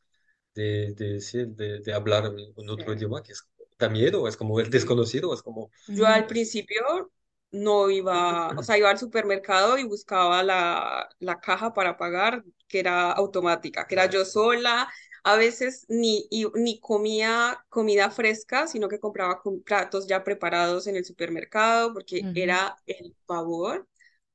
de, 0.54 0.92
de, 0.92 1.80
de, 1.80 1.94
hablar 1.94 2.26
en 2.54 2.70
otro 2.70 2.92
idioma, 2.92 3.22
que 3.22 3.32
es, 3.32 3.42
da 3.78 3.88
miedo, 3.88 4.28
es 4.28 4.36
como 4.36 4.60
el 4.60 4.68
desconocido, 4.68 5.32
es 5.32 5.42
como... 5.42 5.70
Yo 5.88 6.06
al 6.06 6.26
principio 6.26 7.10
no 7.50 7.88
iba, 7.88 8.48
o 8.56 8.62
sea, 8.62 8.76
iba 8.76 8.90
al 8.90 8.98
supermercado 8.98 9.78
y 9.78 9.84
buscaba 9.84 10.42
la, 10.42 11.08
la 11.18 11.40
caja 11.40 11.72
para 11.72 11.96
pagar, 11.96 12.44
que 12.68 12.80
era 12.80 13.12
automática, 13.12 13.86
que 13.86 13.94
era 13.94 14.06
yo 14.06 14.24
sola, 14.24 14.88
a 15.26 15.34
veces 15.34 15.86
ni, 15.88 16.28
ni 16.54 16.78
comía 16.78 17.58
comida 17.68 18.12
fresca, 18.12 18.68
sino 18.68 18.88
que 18.88 19.00
compraba 19.00 19.42
platos 19.64 20.06
ya 20.06 20.22
preparados 20.22 20.86
en 20.86 20.94
el 20.94 21.04
supermercado, 21.04 21.92
porque 21.92 22.22
era 22.36 22.76
el 22.86 23.12
favor 23.26 23.88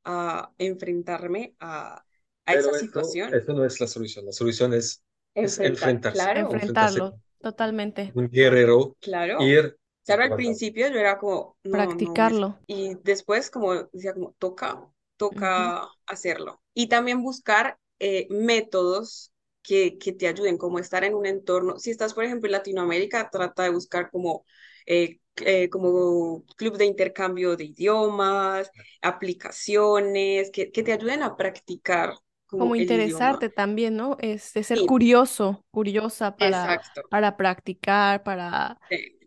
a 0.03 0.51
enfrentarme 0.57 1.55
a, 1.61 2.03
a 2.45 2.53
esa 2.53 2.73
situación. 2.73 3.33
Eso 3.33 3.53
no 3.53 3.63
es 3.63 3.79
la 3.79 3.87
solución, 3.87 4.25
la 4.25 4.33
solución 4.33 4.73
es, 4.73 5.01
enfrentarse. 5.33 6.39
Enfrentarlo, 6.39 7.15
totalmente. 7.39 8.11
Un 8.13 8.29
guerrero, 8.29 8.97
claro. 8.99 9.41
ir 9.41 9.77
Claro, 10.03 10.23
al 10.23 10.35
principio 10.35 10.89
yo 10.89 10.99
era 10.99 11.17
como... 11.17 11.55
Practicarlo. 11.61 12.59
y 12.67 12.95
después 13.03 13.49
como 13.49 13.75
decía 13.93 14.13
como, 14.13 14.33
toca, 14.39 14.85
toca 15.15 15.87
hacerlo. 16.05 16.61
Y 16.73 16.87
también 16.87 17.23
buscar 17.23 17.77
eh, 17.99 18.27
métodos 18.29 19.30
que, 19.61 19.97
que, 19.97 20.11
te 20.13 20.27
ayuden, 20.27 20.57
como 20.57 20.79
estar 20.79 21.03
en 21.03 21.13
un 21.13 21.25
entorno. 21.25 21.77
Si 21.77 21.91
estás, 21.91 22.13
por 22.13 22.23
ejemplo, 22.23 22.47
en 22.47 22.53
Latinoamérica, 22.53 23.29
trata 23.29 23.63
de 23.63 23.69
buscar 23.69 24.09
como, 24.09 24.45
eh, 24.85 25.19
eh, 25.37 25.69
como 25.69 26.43
club 26.55 26.77
de 26.77 26.85
intercambio 26.85 27.55
de 27.55 27.65
idiomas, 27.65 28.69
aplicaciones, 29.01 30.51
que, 30.51 30.71
que 30.71 30.83
te 30.83 30.93
ayuden 30.93 31.23
a 31.23 31.35
practicar. 31.35 32.13
Como, 32.47 32.75
interesarte 32.75 33.47
también, 33.49 33.95
¿no? 33.95 34.17
Es, 34.19 34.53
de 34.53 34.63
ser 34.63 34.85
curioso, 34.85 35.63
curiosa 35.71 36.35
para, 36.35 36.81
para 37.09 37.37
practicar, 37.37 38.23
para... 38.23 38.77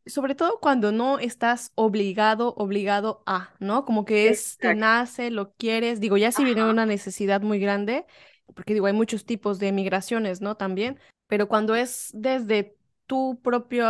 Sobre 0.06 0.34
todo 0.34 0.60
cuando 0.60 0.92
no 0.92 1.18
estás 1.18 1.72
obligado, 1.76 2.52
obligado 2.58 3.22
a, 3.24 3.54
¿no? 3.60 3.86
Como 3.86 4.04
que 4.04 4.28
es, 4.28 4.58
te 4.58 4.74
nace, 4.74 5.30
lo 5.30 5.54
quieres. 5.54 5.98
Digo, 5.98 6.18
ya 6.18 6.30
si 6.30 6.44
viene 6.44 6.62
una 6.62 6.84
necesidad 6.84 7.40
muy 7.40 7.58
grande, 7.58 8.04
porque 8.54 8.74
digo, 8.74 8.86
hay 8.86 8.92
muchos 8.92 9.24
tipos 9.24 9.58
de 9.58 9.72
migraciones, 9.72 10.40
¿no? 10.40 10.56
También, 10.56 10.98
pero 11.26 11.48
cuando 11.48 11.74
es 11.74 12.10
desde 12.12 12.76
tu 13.06 13.40
propio, 13.42 13.86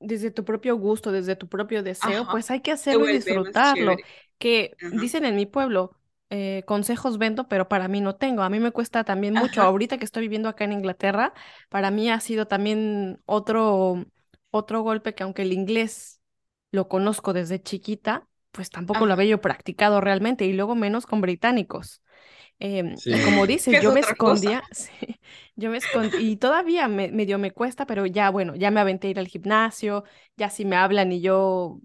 desde 0.00 0.30
tu 0.30 0.44
propio 0.44 0.76
gusto, 0.76 1.12
desde 1.12 1.36
tu 1.36 1.48
propio 1.48 1.82
deseo, 1.82 2.26
pues 2.30 2.50
hay 2.50 2.60
que 2.60 2.72
hacerlo 2.72 3.08
y 3.08 3.14
disfrutarlo. 3.14 3.96
Que 4.38 4.76
dicen 5.00 5.24
en 5.24 5.34
mi 5.34 5.46
pueblo, 5.46 5.96
eh, 6.30 6.62
consejos 6.66 7.18
vendo, 7.18 7.48
pero 7.48 7.68
para 7.68 7.88
mí 7.88 8.00
no 8.00 8.16
tengo. 8.16 8.42
A 8.42 8.50
mí 8.50 8.60
me 8.60 8.70
cuesta 8.70 9.04
también 9.04 9.34
mucho. 9.34 9.62
Ahorita 9.62 9.98
que 9.98 10.04
estoy 10.04 10.22
viviendo 10.22 10.48
acá 10.48 10.64
en 10.64 10.72
Inglaterra, 10.72 11.32
para 11.68 11.90
mí 11.90 12.10
ha 12.10 12.20
sido 12.20 12.46
también 12.46 13.20
otro, 13.26 14.04
otro 14.50 14.82
golpe 14.82 15.14
que 15.14 15.22
aunque 15.22 15.42
el 15.42 15.52
inglés 15.52 16.20
lo 16.70 16.88
conozco 16.88 17.32
desde 17.32 17.62
chiquita, 17.62 18.26
pues 18.52 18.70
tampoco 18.70 19.06
lo 19.06 19.12
había 19.12 19.26
yo 19.26 19.40
practicado 19.40 20.00
realmente 20.00 20.44
y 20.44 20.52
luego 20.52 20.74
menos 20.74 21.06
con 21.06 21.20
británicos. 21.20 22.02
Em, 22.60 22.96
y 23.04 23.20
como 23.24 23.46
dices, 23.46 23.80
yo 23.80 23.92
me 23.92 24.00
escondía, 24.00 24.62
yo 25.56 25.70
me 25.70 25.76
escondía, 25.76 26.20
y 26.20 26.36
todavía 26.36 26.88
me, 26.88 27.10
medio 27.12 27.38
me 27.38 27.52
cuesta, 27.52 27.86
pero 27.86 28.04
ya, 28.06 28.30
bueno, 28.30 28.56
ya 28.56 28.70
me 28.70 28.80
aventé 28.80 29.08
a 29.08 29.10
ir 29.10 29.18
al 29.18 29.28
gimnasio, 29.28 30.04
ya 30.36 30.50
si 30.50 30.64
me 30.64 30.76
hablan 30.76 31.12
y 31.12 31.20
yo, 31.20 31.80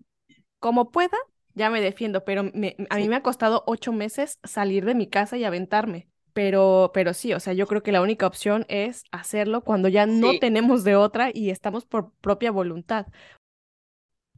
como 0.59 0.91
pueda, 0.91 1.17
ya 1.53 1.69
me 1.69 1.81
defiendo, 1.81 2.25
pero 2.25 2.43
me, 2.53 2.75
a 2.89 2.97
mí 2.97 3.07
me 3.07 3.15
ha 3.15 3.21
costado 3.21 3.63
ocho 3.67 3.91
meses 3.93 4.39
salir 4.43 4.85
de 4.85 4.95
mi 4.95 5.07
casa 5.07 5.37
y 5.37 5.43
aventarme. 5.43 6.07
Pero, 6.33 6.89
pero 6.95 7.13
sí, 7.13 7.31
o 7.33 7.39
sea, 7.39 7.53
yo 7.53 7.67
creo 7.67 7.83
que 7.83 7.91
la 7.91 8.01
única 8.01 8.25
opción 8.25 8.65
es 8.67 9.03
hacerlo 9.11 9.63
cuando 9.63 9.87
ya 9.87 10.07
no 10.07 10.31
tenemos 10.39 10.83
de 10.83 10.95
otra 10.95 11.29
y 11.31 11.51
estamos 11.51 11.85
por 11.85 12.11
propia 12.21 12.49
voluntad. 12.49 13.05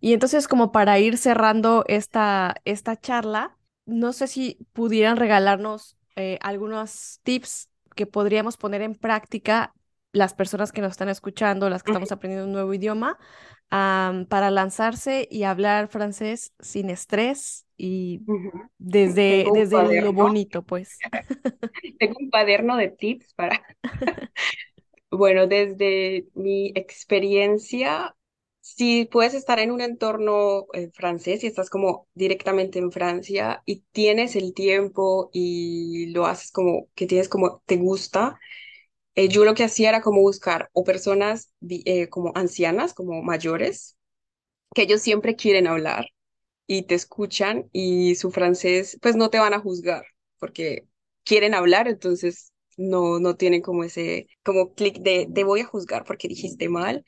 Y 0.01 0.11
entonces, 0.11 0.49
como 0.49 0.73
para 0.73 0.99
ir 0.99 1.17
cerrando 1.17 1.86
esta, 1.88 2.55
esta 2.65 2.99
charla, 2.99 3.57
no 3.86 4.11
sé 4.11 4.27
si 4.27 4.59
pudieran 4.73 5.15
regalarnos 5.15 5.97
eh, 6.16 6.38
algunos 6.41 7.20
tips 7.24 7.70
que 7.95 8.05
podríamos 8.05 8.57
poner 8.57 8.82
en 8.82 8.95
práctica 8.95 9.74
las 10.11 10.34
personas 10.34 10.72
que 10.72 10.82
nos 10.82 10.91
están 10.91 11.09
escuchando, 11.09 11.70
las 11.70 11.84
que 11.84 11.91
estamos 11.91 12.11
aprendiendo 12.11 12.47
un 12.47 12.53
nuevo 12.53 12.74
idioma, 12.74 13.18
para 13.70 14.51
lanzarse 14.51 15.28
y 15.30 15.43
hablar 15.43 15.88
francés 15.88 16.53
sin 16.59 16.89
estrés 16.89 17.66
y 17.78 18.22
desde, 18.78 19.45
desde 19.53 20.01
lo 20.01 20.13
bonito, 20.13 20.63
pues. 20.63 20.97
Tengo 21.99 22.16
un 22.20 22.30
cuaderno 22.30 22.78
de 22.78 22.89
tips 22.89 23.34
para... 23.34 23.61
bueno, 25.11 25.47
desde 25.47 26.26
mi 26.34 26.72
experiencia, 26.76 28.16
si 28.66 29.05
puedes 29.05 29.34
estar 29.36 29.59
en 29.59 29.72
un 29.72 29.82
entorno 29.82 30.66
eh, 30.74 30.89
francés 30.93 31.43
y 31.43 31.47
estás 31.47 31.70
como 31.70 32.07
directamente 32.16 32.80
en 32.80 32.91
Francia 32.91 33.61
y 33.66 33.82
tienes 33.91 34.36
el 34.36 34.53
tiempo 34.55 35.30
y 35.34 36.07
lo 36.07 36.26
haces 36.26 36.51
como 36.51 36.88
que 36.95 37.05
tienes 37.07 37.30
como 37.30 37.61
te 37.68 37.78
gusta, 37.78 38.39
eh, 39.16 39.30
yo 39.30 39.45
lo 39.45 39.55
que 39.55 39.63
hacía 39.66 39.89
era 39.89 40.01
como 40.01 40.22
buscar 40.22 40.70
o 40.74 40.84
personas 40.86 41.53
eh, 41.70 42.09
como 42.09 42.32
ancianas, 42.36 42.93
como 42.93 43.24
mayores, 43.24 43.97
que 44.76 44.84
ellos 44.84 45.01
siempre 45.01 45.36
quieren 45.36 45.68
hablar 45.68 46.07
y 46.68 46.84
te 46.84 46.95
escuchan 46.95 47.70
y 47.74 48.16
su 48.16 48.32
francés 48.32 48.97
pues 49.01 49.16
no 49.18 49.30
te 49.32 49.39
van 49.39 49.53
a 49.55 49.59
juzgar 49.61 50.05
porque 50.39 50.88
quieren 51.26 51.53
hablar, 51.55 51.88
entonces 51.89 52.53
no, 52.78 53.20
no 53.20 53.36
tienen 53.38 53.61
como 53.61 53.84
ese, 53.86 54.28
como 54.43 54.74
clic 54.76 54.99
de 54.99 55.30
te 55.34 55.43
voy 55.45 55.61
a 55.61 55.66
juzgar 55.66 56.05
porque 56.05 56.28
dijiste 56.30 56.70
mal. 56.70 57.05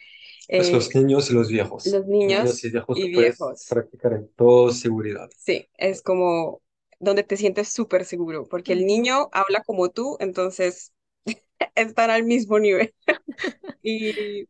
Pues 0.55 0.73
los 0.73 0.93
Eh, 0.93 0.95
niños 0.95 1.29
y 1.29 1.33
los 1.33 1.49
viejos. 1.49 2.01
los 2.01 2.05
niños 2.07 2.51
Niños 2.51 2.63
y 2.63 2.69
viejos 2.71 2.99
y 3.01 3.09
viejos. 3.09 3.69
practicar 3.69 4.13
en 4.13 4.27
toda 4.35 4.73
seguridad. 4.73 5.31
Sí, 5.37 5.69
es 5.77 6.01
como 6.01 6.61
donde 6.99 7.23
te 7.23 7.37
sientes 7.37 7.69
súper 7.69 8.05
seguro, 8.05 8.47
porque 8.47 8.73
el 8.73 8.85
niño 8.85 9.29
habla 9.31 9.63
como 9.63 9.89
tú, 9.89 10.17
entonces 10.19 10.93
están 11.75 12.09
al 12.11 12.23
mismo 12.23 12.59
nivel. 12.59 12.93
Y, 13.83 14.49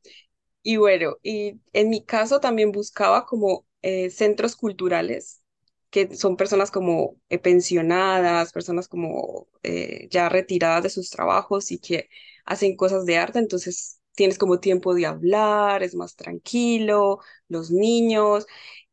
y 0.63 0.77
bueno, 0.77 1.17
y 1.23 1.61
en 1.73 1.89
mi 1.89 2.05
caso 2.05 2.39
también 2.41 2.71
buscaba 2.71 3.25
como 3.25 3.67
eh, 3.83 4.09
centros 4.11 4.55
culturales, 4.57 5.41
que 5.91 6.15
son 6.15 6.37
personas 6.37 6.71
como 6.71 7.17
eh, 7.29 7.39
pensionadas, 7.39 8.53
personas 8.53 8.87
como 8.87 9.47
eh, 9.63 10.07
ya 10.11 10.29
retiradas 10.29 10.83
de 10.83 10.89
sus 10.89 11.09
trabajos 11.11 11.71
y 11.71 11.79
que 11.79 12.09
hacen 12.45 12.75
cosas 12.77 13.05
de 13.05 13.17
arte, 13.17 13.39
entonces 13.39 13.96
tienes 14.17 14.39
como 14.39 14.59
tiempo 14.59 14.95
de 14.95 15.07
hablar, 15.07 15.83
es 15.83 15.95
más 15.95 16.17
tranquilo, 16.17 17.19
los 17.49 17.71
niños. 17.71 18.47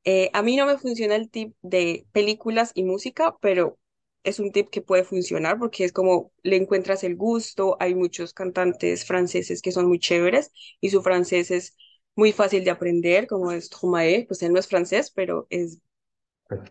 Eh, 0.05 0.31
a 0.35 0.43
mí 0.43 0.57
no 0.57 0.67
me 0.67 0.79
funciona 0.79 1.17
el 1.17 1.31
tip 1.31 1.55
de 1.63 2.07
películas 2.13 2.73
y 2.75 2.85
música, 2.85 3.37
pero 3.41 3.79
es 4.23 4.39
un 4.41 4.53
tip 4.53 4.71
que 4.71 4.83
puede 4.83 5.05
funcionar 5.05 5.59
porque 5.59 5.85
es 5.85 5.93
como 5.93 6.33
le 6.43 6.57
encuentras 6.57 7.05
el 7.05 7.17
gusto, 7.17 7.77
hay 7.81 7.95
muchos 7.97 8.35
cantantes 8.35 9.07
franceses 9.07 9.63
que 9.63 9.73
son 9.73 9.87
muy 9.89 9.99
chéveres 9.99 10.53
y 10.81 10.91
su 10.91 11.03
francés 11.03 11.51
es 11.51 11.77
muy 12.17 12.33
fácil 12.33 12.65
de 12.65 12.71
aprender, 12.71 13.27
como 13.27 13.51
es 13.53 13.67
Stromae, 13.67 14.27
pues 14.29 14.43
él 14.43 14.53
no 14.53 14.61
es 14.61 14.69
francés, 14.69 15.11
pero 15.15 15.47
es, 15.51 15.81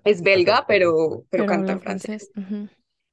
es 0.06 0.22
belga, 0.24 0.66
pero, 0.68 1.26
pero 1.30 1.46
Pero 1.46 1.48
canta 1.48 1.74
en 1.74 1.82
francés. 1.82 2.32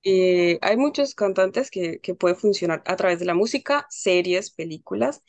Eh, 0.02 0.58
hay 0.62 0.76
muchos 0.76 1.14
cantantes 1.14 1.70
que, 1.70 2.00
que 2.00 2.14
pueden 2.14 2.36
funcionar 2.36 2.82
a 2.86 2.96
través 2.96 3.18
de 3.18 3.26
la 3.26 3.34
música, 3.34 3.86
series, 3.90 4.50
películas. 4.50 5.22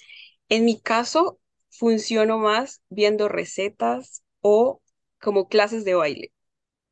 En 0.50 0.66
mi 0.66 0.82
caso, 0.82 1.40
funciono 1.70 2.38
más 2.40 2.82
viendo 2.90 3.28
recetas 3.30 4.24
o 4.42 4.82
como 5.22 5.50
clases 5.50 5.86
de 5.86 5.96
baile. 5.96 6.34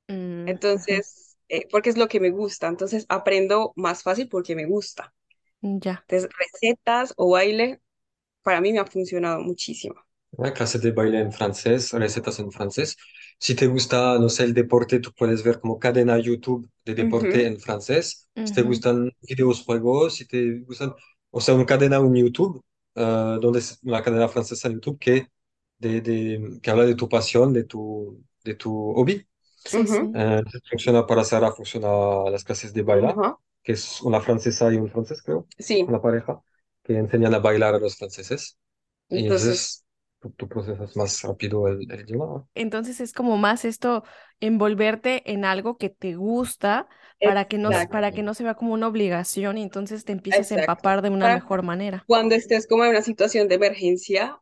Mm. 0.09 0.45
Entonces, 0.45 1.37
eh, 1.49 1.67
porque 1.71 1.89
es 1.89 1.97
lo 1.97 2.07
que 2.07 2.19
me 2.19 2.31
gusta, 2.31 2.67
entonces 2.67 3.05
aprendo 3.09 3.73
más 3.75 4.03
fácil 4.03 4.29
porque 4.29 4.55
me 4.55 4.65
gusta. 4.65 5.13
Ya. 5.63 6.03
Entonces, 6.07 6.29
recetas 6.39 7.13
o 7.17 7.31
baile, 7.31 7.81
para 8.43 8.61
mí 8.61 8.73
me 8.73 8.79
ha 8.79 8.85
funcionado 8.87 9.41
muchísimo. 9.41 9.95
Una 10.31 10.53
clase 10.53 10.79
de 10.79 10.91
baile 10.91 11.19
en 11.19 11.31
francés, 11.31 11.91
recetas 11.93 12.39
en 12.39 12.51
francés. 12.51 12.95
Si 13.39 13.55
te 13.55 13.67
gusta, 13.67 14.17
no 14.19 14.29
sé, 14.29 14.43
el 14.43 14.53
deporte, 14.53 14.99
tú 14.99 15.11
puedes 15.13 15.43
ver 15.43 15.59
como 15.59 15.79
cadena 15.79 16.17
YouTube 16.19 16.69
de 16.85 16.95
deporte 16.95 17.45
Ujú, 17.45 17.47
en 17.47 17.59
francés. 17.59 18.27
Si 18.43 18.53
te 18.53 18.61
Ujú. 18.61 18.63
gustan 18.63 19.11
videos, 19.21 19.63
juegos, 19.63 20.15
si 20.15 20.25
te 20.27 20.59
gustan, 20.61 20.93
o 21.31 21.41
sea, 21.41 21.55
una 21.55 21.65
cadena 21.65 21.97
en 21.97 22.15
YouTube, 22.15 22.63
ah, 22.95 23.37
donde 23.41 23.59
es 23.59 23.79
una 23.83 24.01
cadena 24.03 24.27
francesa 24.29 24.67
en 24.67 24.75
YouTube 24.75 24.99
que, 24.99 25.27
de, 25.77 26.01
de- 26.01 26.59
que 26.61 26.71
habla 26.71 26.85
de 26.85 26.95
tu 26.95 27.09
pasión, 27.09 27.53
de 27.53 27.63
tu, 27.65 28.23
de 28.43 28.55
tu 28.55 28.93
hobby. 28.93 29.25
Sí, 29.63 29.85
ujú, 29.85 29.95
sí. 29.95 30.03
Eh, 30.13 30.41
funciona 30.69 31.05
para 31.05 31.23
Sara, 31.23 31.51
funciona 31.51 32.29
las 32.31 32.43
clases 32.43 32.73
de 32.73 32.81
baila, 32.83 33.17
ajá. 33.17 33.37
que 33.63 33.73
es 33.73 34.01
una 34.01 34.21
francesa 34.21 34.71
y 34.73 34.77
un 34.77 34.89
francés, 34.89 35.21
creo, 35.21 35.47
Sí, 35.59 35.87
una 35.87 36.01
pareja, 36.01 36.41
que 36.83 36.97
enseñan 36.97 37.33
a 37.35 37.39
bailar 37.39 37.75
a 37.75 37.79
los 37.79 37.95
franceses. 37.97 38.57
Y 39.09 39.27
entonces, 39.27 39.67
entonces 39.67 39.83
tú, 40.19 40.31
tú 40.31 40.47
procesas 40.47 40.95
más 40.97 41.21
rápido 41.23 41.67
el, 41.67 41.89
el. 41.91 42.17
¿no? 42.17 42.49
Entonces 42.55 42.99
es 42.99 43.13
como 43.13 43.37
más 43.37 43.63
esto, 43.65 44.03
envolverte 44.39 45.31
en 45.31 45.45
algo 45.45 45.77
que 45.77 45.89
te 45.89 46.15
gusta 46.15 46.87
para 47.21 47.45
que 47.47 47.57
no, 47.57 47.71
para 47.89 48.11
que 48.13 48.23
no 48.23 48.33
se 48.33 48.43
vea 48.43 48.55
como 48.55 48.73
una 48.73 48.87
obligación 48.87 49.57
y 49.57 49.63
entonces 49.63 50.03
te 50.05 50.11
empieces 50.13 50.51
a 50.51 50.55
exacto. 50.55 50.55
empapar 50.55 51.01
de 51.01 51.09
una 51.09 51.29
Para 51.29 51.29
mejor 51.29 51.63
manera. 51.63 52.07
cuando 52.07 52.35
estés 52.35 52.67
como 52.67 52.85
en 52.85 52.91
una 52.91 53.01
situación 53.03 53.47
de 53.47 53.55
emergencia, 53.55 54.41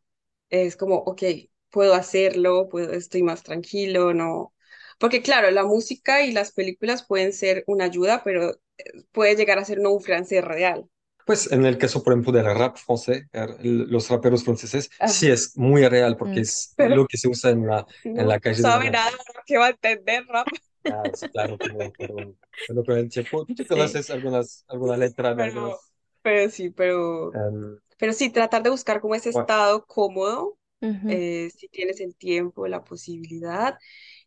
es 0.49 0.78
como, 0.78 0.97
ok, 0.97 1.23
puedo 1.71 1.93
hacerlo, 1.95 2.69
puedo, 2.69 2.93
estoy 2.93 3.23
más 3.23 3.43
tranquilo, 3.43 4.13
no. 4.13 4.53
Porque 4.99 5.21
claro, 5.21 5.51
la 5.51 5.65
música 5.65 6.23
y 6.25 6.32
las 6.34 6.51
películas 6.53 7.05
pueden 7.07 7.34
ser 7.34 7.63
una 7.67 7.86
ayuda, 7.86 8.23
pero 8.23 8.51
eh, 8.78 8.86
puede 9.11 9.36
llegar 9.36 9.59
a 9.59 9.65
ser 9.65 9.80
no 9.80 9.91
un 9.93 10.01
francés 10.01 10.43
real. 10.45 10.89
Pues 11.28 11.51
en 11.53 11.65
el 11.67 11.78
caso, 11.78 12.03
por 12.03 12.13
ejemplo, 12.13 12.34
del 12.34 12.45
rap 12.45 12.78
francés, 12.78 13.28
er- 13.34 13.57
los 13.63 14.09
raperos 14.09 14.43
franceses, 14.45 14.89
sí 15.05 15.30
Ajá. 15.30 15.32
es 15.32 15.57
muy 15.57 15.88
real 15.88 16.17
porque 16.17 16.39
Mm, 16.39 16.41
es 16.41 16.75
Pero 16.75 16.97
lo 16.97 17.07
que 17.07 17.17
se 17.19 17.30
usa 17.30 17.51
en 17.51 17.67
la, 17.67 17.86
si 18.03 18.09
en 18.15 18.28
no 18.28 18.30
la 18.30 18.39
calle 18.41 18.63
de 18.63 18.71
sabe 18.71 18.89
nada, 18.91 19.17
¿qué 19.45 19.57
va 19.57 19.67
a 19.67 19.69
entender 19.71 20.25
rap? 20.28 20.49
Ah, 20.88 21.11
sí, 21.13 21.28
claro, 21.30 21.59
pero, 21.59 21.93
pero, 21.97 22.36
pero 22.65 22.86
con 22.86 22.97
el 22.97 23.09
tiempo, 23.09 23.45
tú 23.45 23.53
te 23.55 23.65
sí. 23.65 23.67
conoces 23.67 24.09
algunas, 24.09 24.63
alguna 24.69 24.97
letra 24.97 25.30
Pero, 25.36 25.51
algunas... 25.51 25.91
pero 26.21 26.49
sí, 26.49 26.69
pero, 26.71 27.38
em, 27.41 27.80
pero 27.97 28.13
sí, 28.13 28.30
tratar 28.32 28.63
de 28.63 28.69
buscar 28.71 29.01
como 29.01 29.15
ese 29.15 29.30
bueno, 29.32 29.47
estado 29.47 29.86
cómodo, 29.86 30.57
Ujú. 30.82 31.07
eh, 31.07 31.49
si 31.55 31.67
tienes 31.69 31.99
el 32.01 32.15
tiempo, 32.17 32.67
la 32.67 32.84
posibilidad. 32.84 33.78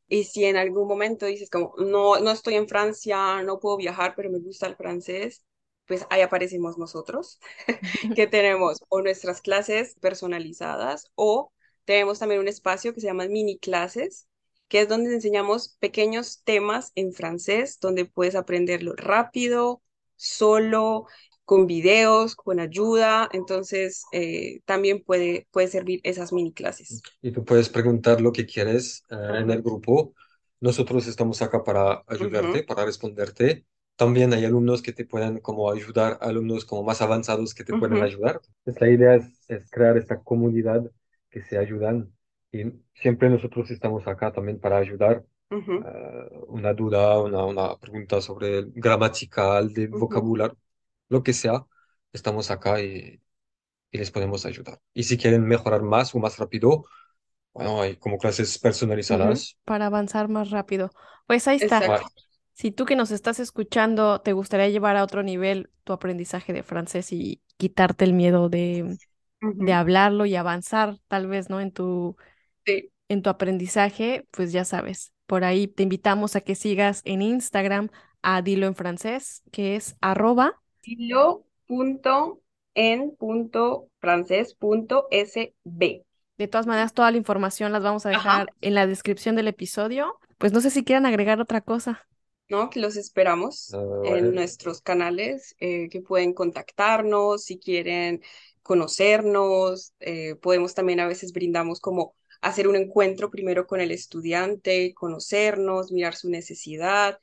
Y 0.09 0.25
si 0.25 0.45
en 0.47 0.57
algún 0.57 0.89
momento 0.89 1.27
dices 1.27 1.51
como, 1.51 1.75
no, 1.79 2.21
no 2.21 2.33
estoy 2.33 2.55
en 2.57 2.69
Francia, 2.69 3.43
no 3.45 3.61
puedo 3.61 3.77
viajar, 3.79 4.15
pero 4.17 4.31
me 4.31 4.41
gusta 4.41 4.67
el 4.69 4.77
francés, 4.77 5.45
pues 5.91 6.07
ahí 6.09 6.21
aparecemos 6.21 6.79
nosotros, 6.79 7.41
que 8.15 8.29
tenemos 8.29 8.79
o 8.89 9.03
nuestras 9.03 9.41
clases 9.41 9.97
personalizadas 10.01 11.11
o 11.17 11.53
tenemos 11.85 12.21
también 12.21 12.41
un 12.41 12.47
espacio 12.47 12.95
que 12.95 13.01
se 13.01 13.09
llama 13.09 13.27
mini 13.27 13.59
clases, 13.59 14.29
que 14.69 14.83
es 14.83 14.89
donde 14.89 15.13
enseñamos 15.13 15.77
pequeños 15.81 16.43
temas 16.45 16.93
en 16.95 17.13
francés, 17.13 17.81
donde 17.81 18.05
puedes 18.05 18.37
aprenderlo 18.37 18.95
rápido, 18.95 19.83
solo, 20.15 21.07
con 21.45 21.67
videos, 21.67 22.37
con 22.37 22.61
ayuda. 22.61 23.29
Entonces, 23.33 24.05
eh, 24.13 24.61
también 24.67 25.03
puede, 25.03 25.49
puede 25.51 25.67
servir 25.67 25.99
esas 26.05 26.33
mini 26.33 26.53
clases. 26.53 27.03
y 27.21 27.33
tú 27.33 27.45
puedes 27.45 27.69
preguntar 27.69 28.21
lo 28.21 28.31
que 28.31 28.47
quieres 28.47 29.03
eh, 29.11 29.17
en 29.41 29.51
el 29.51 29.61
grupo. 29.61 30.15
Nosotros 30.61 31.09
estamos 31.09 31.43
acá 31.43 31.65
para 31.65 32.05
ayudarte, 32.07 32.63
para 32.63 32.85
responderte. 32.85 33.67
También 34.01 34.33
hay 34.35 34.45
alumnos 34.45 34.83
que 34.83 34.93
te 34.93 35.05
pueden 35.07 35.39
como 35.41 35.71
ayudar, 35.71 36.19
alumnos 36.23 36.65
como 36.65 36.83
más 36.83 37.03
avanzados 37.03 37.55
que 37.55 37.65
te 37.65 37.75
pueden 37.75 38.03
ayudar. 38.03 38.41
Pues 38.65 38.81
la 38.81 38.89
idea 38.91 39.15
es, 39.17 39.45
es 39.49 39.71
crear 39.71 39.97
esta 39.97 40.21
comunidad 40.23 40.91
que 41.31 41.43
se 41.43 41.59
ayudan 41.59 42.13
y 42.53 42.65
siempre 42.95 43.29
nosotros 43.31 43.71
estamos 43.71 44.07
acá 44.07 44.33
también 44.33 44.59
para 44.61 44.79
ayudar. 44.79 45.25
eh, 45.81 46.31
una 46.49 46.75
duda, 46.75 47.21
una, 47.21 47.45
una 47.47 47.79
pregunta 47.79 48.21
sobre 48.21 48.65
gramatical, 48.69 49.73
de 49.75 49.89
ujú, 49.91 50.25
vocabulario, 50.29 50.59
lo 51.11 51.23
que 51.25 51.33
sea, 51.35 51.67
estamos 52.13 52.51
acá 52.53 52.81
y, 52.83 53.23
y 53.93 53.99
les 53.99 54.11
podemos 54.13 54.47
ayudar. 54.47 54.81
Y 54.95 55.05
si 55.05 55.19
quieren 55.19 55.47
mejorar 55.47 55.83
más 55.83 56.15
o 56.15 56.21
más 56.21 56.39
rápido, 56.39 56.85
bueno, 57.55 57.83
hay 57.83 57.97
como 57.99 58.19
clases 58.19 58.59
personalizadas. 58.59 59.59
Para 59.65 59.87
avanzar 59.87 60.29
más 60.29 60.51
rápido. 60.51 60.91
Pues 61.27 61.47
ahí 61.49 61.57
está. 61.57 61.85
Exacto. 61.87 62.05
Si 62.61 62.73
tú 62.73 62.85
que 62.85 62.95
nos 62.97 63.11
estás 63.11 63.41
escuchando 63.41 64.21
te 64.21 64.33
gustaría 64.35 64.69
llevar 64.69 64.97
a 64.97 65.05
otro 65.05 65.23
nivel 65.23 65.71
tu 65.85 65.93
aprendizaje 65.95 66.53
de 66.53 66.63
francés 66.63 67.11
y 67.13 67.43
quitarte 67.57 68.05
el 68.05 68.13
miedo 68.13 68.49
de, 68.51 68.99
de 69.59 69.73
hablarlo 69.73 70.27
y 70.27 70.37
avanzar, 70.37 70.99
tal 71.09 71.27
vez, 71.27 71.49
¿no? 71.51 71.61
En 71.61 71.73
tu, 71.73 72.17
Sí. 72.67 72.91
en 73.09 73.23
tu 73.23 73.31
aprendizaje, 73.31 74.27
pues 74.33 74.53
ya 74.53 74.65
sabes. 74.65 75.13
Por 75.27 75.45
ahí 75.45 75.69
te 75.69 75.83
invitamos 75.85 76.37
a 76.37 76.43
que 76.43 76.55
sigas 76.55 77.03
en 77.05 77.23
Instagram 77.23 77.91
a 78.23 78.43
Dilo 78.43 78.67
en 78.67 78.75
francés, 78.77 79.43
que 79.53 79.77
es 79.77 79.97
arroba. 80.03 80.61
Estilo 80.83 81.47
punto 81.67 82.43
en 82.75 83.17
punto 83.17 83.89
francés 83.99 84.55
punto 84.55 85.09
sb. 85.11 86.05
De 86.39 86.49
todas 86.49 86.67
maneras, 86.67 86.95
toda 86.95 87.11
la 87.11 87.19
información 87.19 87.71
las 87.73 87.83
vamos 87.83 88.07
a 88.07 88.11
Ajá. 88.11 88.11
dejar 88.11 88.53
en 88.63 88.75
la 88.75 88.87
descripción 88.87 89.37
del 89.37 89.49
episodio. 89.49 90.19
Pues 90.39 90.53
no 90.53 90.61
sé 90.61 90.71
si 90.71 90.85
quieran 90.85 91.07
agregar 91.07 91.41
otra 91.41 91.61
cosa. 91.61 92.07
¿No? 92.51 92.69
Que 92.69 92.81
los 92.81 92.97
esperamos 92.97 93.73
eh, 93.73 93.77
en 93.77 94.01
bueno, 94.01 94.33
nuestros 94.33 94.83
canales, 94.83 95.55
eh, 95.61 95.89
que 95.89 96.03
pueden 96.03 96.35
contactarnos 96.35 97.45
si 97.45 97.59
quieren 97.59 98.23
conocernos, 98.63 99.95
eh, 100.01 100.35
podemos 100.37 100.75
también 100.75 101.01
a 101.01 101.07
veces 101.07 101.33
brindamos 101.33 101.81
como 101.81 102.15
hacer 102.43 102.69
un 102.69 102.77
encuentro 102.77 103.31
primero 103.31 103.67
con 103.67 103.81
el 103.81 103.91
estudiante, 103.91 104.93
conocernos, 104.95 105.93
mirar 105.93 106.15
su 106.15 106.29
necesidad, 106.29 107.19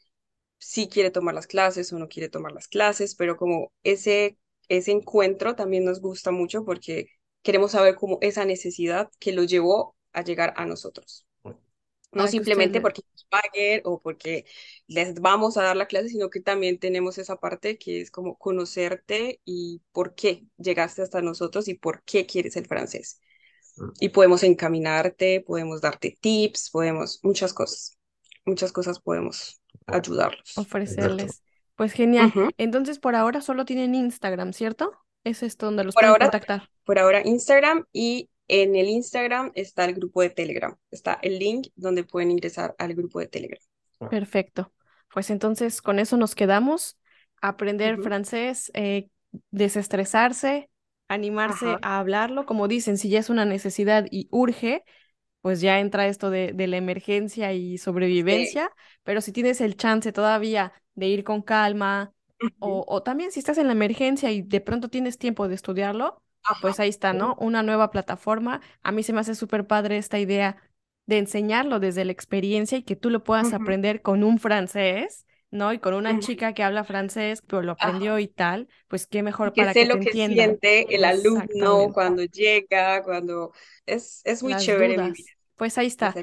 si 0.60 0.88
quiere 0.90 1.12
tomar 1.12 1.36
las 1.36 1.48
clases 1.48 1.92
o 1.94 2.00
no 2.00 2.08
quiere 2.08 2.30
tomar 2.30 2.52
las 2.54 2.68
clases, 2.68 3.16
pero 3.16 3.38
como 3.38 3.72
ese, 3.84 4.38
ese 4.70 4.92
encuentro 4.92 5.56
también 5.56 5.86
nos 5.86 6.02
gusta 6.02 6.32
mucho 6.32 6.66
porque 6.66 7.08
queremos 7.44 7.72
saber 7.72 7.96
cómo 7.96 8.18
esa 8.22 8.46
necesidad 8.46 9.10
que 9.20 9.34
lo 9.34 9.44
llevó 9.44 9.96
a 10.14 10.24
llegar 10.24 10.54
a 10.58 10.66
nosotros. 10.66 11.27
No 12.12 12.28
simplemente 12.28 12.82
porque 12.82 13.02
nos 13.12 13.26
paguen 13.26 13.82
o 13.84 14.00
porque 14.02 14.46
les 14.88 15.20
vamos 15.20 15.58
a 15.58 15.64
dar 15.64 15.76
la 15.76 15.88
clase, 15.88 16.10
sino 16.10 16.30
que 16.30 16.40
también 16.40 16.80
tenemos 16.80 17.18
esa 17.18 17.36
parte 17.36 17.78
que 17.78 18.02
es 18.02 18.12
como 18.12 18.38
conocerte 18.38 19.42
y 19.46 19.82
por 19.92 20.16
qué 20.16 20.46
llegaste 20.58 21.02
hasta 21.02 21.22
nosotros 21.22 21.68
y 21.68 21.74
por 21.74 22.04
qué 22.04 22.26
quieres 22.26 22.56
el 22.56 22.66
francés. 22.66 23.20
Mm. 23.76 23.90
Y 24.00 24.10
podemos 24.10 24.44
encaminarte, 24.44 25.42
podemos 25.42 25.82
darte 25.82 26.18
tips, 26.20 26.70
podemos, 26.72 27.20
muchas 27.24 27.54
cosas, 27.54 27.98
muchas 28.46 28.72
cosas 28.72 29.00
podemos 29.00 29.62
ayudarlos. 29.86 30.58
Ofrecerles. 30.58 31.44
Pues 31.76 31.94
genial. 31.94 32.34
Entonces, 32.58 32.98
por 32.98 33.16
ahora 33.16 33.42
solo 33.42 33.64
tienen 33.66 33.94
Instagram, 33.94 34.54
¿cierto? 34.54 34.94
Ese 35.24 35.46
es 35.46 35.58
donde 35.58 35.84
los 35.84 35.94
pueden 35.94 36.16
contactar. 36.16 36.70
Por 36.84 36.98
ahora 36.98 37.22
Instagram 37.24 37.86
y 37.94 38.30
en 38.48 38.76
el 38.76 38.88
Instagram 38.88 39.52
está 39.56 39.86
el 39.86 39.94
grupo 39.94 40.22
de 40.22 40.30
Telegram. 40.30 40.76
Está 40.92 41.20
el 41.22 41.40
link 41.40 41.68
donde 41.76 42.04
pueden 42.04 42.32
ingresar 42.32 42.76
al 42.78 42.94
grupo 42.94 43.20
de 43.20 43.28
Telegram. 43.28 43.62
Ah. 44.00 44.10
Perfecto. 44.10 44.72
Pues 45.14 45.30
entonces 45.30 45.82
con 45.82 46.00
eso 46.00 46.18
nos 46.18 46.36
quedamos. 46.36 46.98
Aprender 47.42 48.02
francés, 48.02 48.72
eh, 48.74 49.10
desestresarse, 49.52 50.70
animarse 51.08 51.78
a 51.82 52.00
hablarlo. 52.00 52.46
Como 52.46 52.68
dicen, 52.68 52.98
si 52.98 53.10
ya 53.10 53.20
es 53.20 53.30
una 53.30 53.46
necesidad 53.46 54.08
y 54.10 54.28
urge, 54.32 54.84
pues 55.42 55.62
ya 55.62 55.80
entra 55.80 56.08
esto 56.08 56.30
de, 56.30 56.54
la 56.56 56.78
emergencia 56.78 57.54
y 57.54 57.78
sobrevivencia. 57.78 58.72
Pero 59.04 59.22
si 59.22 59.32
tienes 59.32 59.62
el 59.62 59.78
chance 59.78 60.12
todavía 60.12 60.74
de 60.96 61.08
ir 61.08 61.24
con 61.24 61.42
calma, 61.42 62.12
o, 62.60 62.86
o, 62.88 63.04
también 63.04 63.32
si 63.32 63.40
estás 63.40 63.58
en 63.58 63.68
la 63.68 63.74
emergencia 63.74 64.32
y 64.32 64.42
de 64.42 64.62
pronto 64.62 64.90
tienes 64.90 65.18
tiempo 65.18 65.48
de 65.48 65.56
estudiarlo, 65.56 66.22
pues 66.62 66.80
ahí 66.80 66.90
está, 66.90 67.14
¿no? 67.14 67.36
Una 67.40 67.64
nueva 67.64 67.92
plataforma. 67.92 68.62
A 68.84 68.92
mí 68.92 69.04
se 69.04 69.14
me 69.14 69.20
hace 69.20 69.36
súper 69.36 69.68
padre 69.68 69.98
esta 69.98 70.20
idea 70.20 70.58
de 71.06 71.18
enseñarlo 71.18 71.80
desde 71.80 72.06
la 72.06 72.12
experiencia 72.12 72.78
y 72.78 72.84
que 72.84 72.96
tú 72.96 73.10
lo 73.10 73.24
puedas 73.24 73.54
aprender 73.54 74.02
con 74.02 74.24
un 74.24 74.40
francés, 74.40 75.26
¿no? 75.52 75.72
Y 75.72 75.80
con 75.80 75.94
una 75.94 76.20
chica 76.20 76.54
que 76.54 76.64
habla 76.64 76.84
francés, 76.84 77.42
pero 77.48 77.62
lo 77.62 77.72
aprendió 77.72 78.20
y 78.20 78.28
tal, 78.28 78.68
pues 78.88 79.08
qué 79.08 79.24
mejor 79.24 79.54
para 79.54 79.74
que, 79.74 79.86
lo 79.86 80.00
que 80.00 80.12
siente 80.12 80.94
el 80.94 81.06
alumno 81.06 81.94
cuando 81.94 82.24
llega, 82.24 83.04
cuando 83.04 83.54
es, 83.86 84.22
es 84.26 84.44
muy 84.44 84.56
chévere. 84.58 85.14
Pues 85.56 85.78
ahí 85.78 85.88
está. 85.88 86.14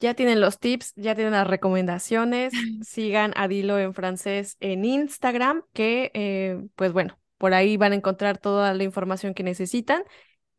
Ya 0.00 0.14
tienen 0.14 0.40
los 0.40 0.60
tips, 0.60 0.92
ya 0.94 1.14
tienen 1.14 1.32
las 1.32 1.46
recomendaciones. 1.46 2.52
Sigan 2.86 3.32
a 3.34 3.48
Dilo 3.48 3.78
en 3.78 3.94
francés 3.94 4.56
en 4.60 4.84
Instagram, 4.84 5.64
que 5.72 6.10
eh, 6.14 6.62
pues 6.76 6.92
bueno, 6.92 7.17
por 7.38 7.54
ahí 7.54 7.76
van 7.76 7.92
a 7.92 7.96
encontrar 7.96 8.38
toda 8.38 8.74
la 8.74 8.84
información 8.84 9.34
que 9.34 9.42
necesitan. 9.42 10.02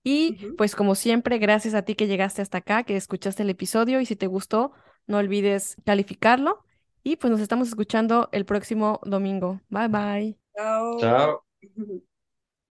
Y 0.04 0.38
pues 0.58 0.76
como 0.76 0.96
siempre, 0.96 1.38
gracias 1.40 1.74
a 1.74 1.84
ti 1.84 1.96
que 1.96 2.08
llegaste 2.08 2.42
hasta 2.42 2.60
acá, 2.60 2.84
que 2.84 2.96
escuchaste 2.96 3.44
el 3.44 3.50
episodio 3.50 4.02
y 4.02 4.06
si 4.06 4.16
te 4.16 4.28
gustó, 4.28 4.72
no 5.08 5.18
olvides 5.18 5.78
calificarlo. 5.86 6.64
Y 7.04 7.18
pues 7.18 7.32
nos 7.32 7.42
estamos 7.42 7.68
escuchando 7.68 8.30
el 8.32 8.46
próximo 8.46 9.00
domingo. 9.04 9.62
Bye 9.70 9.88
bye. 9.88 10.38
Chao. 10.56 10.98
Chao. 11.00 11.46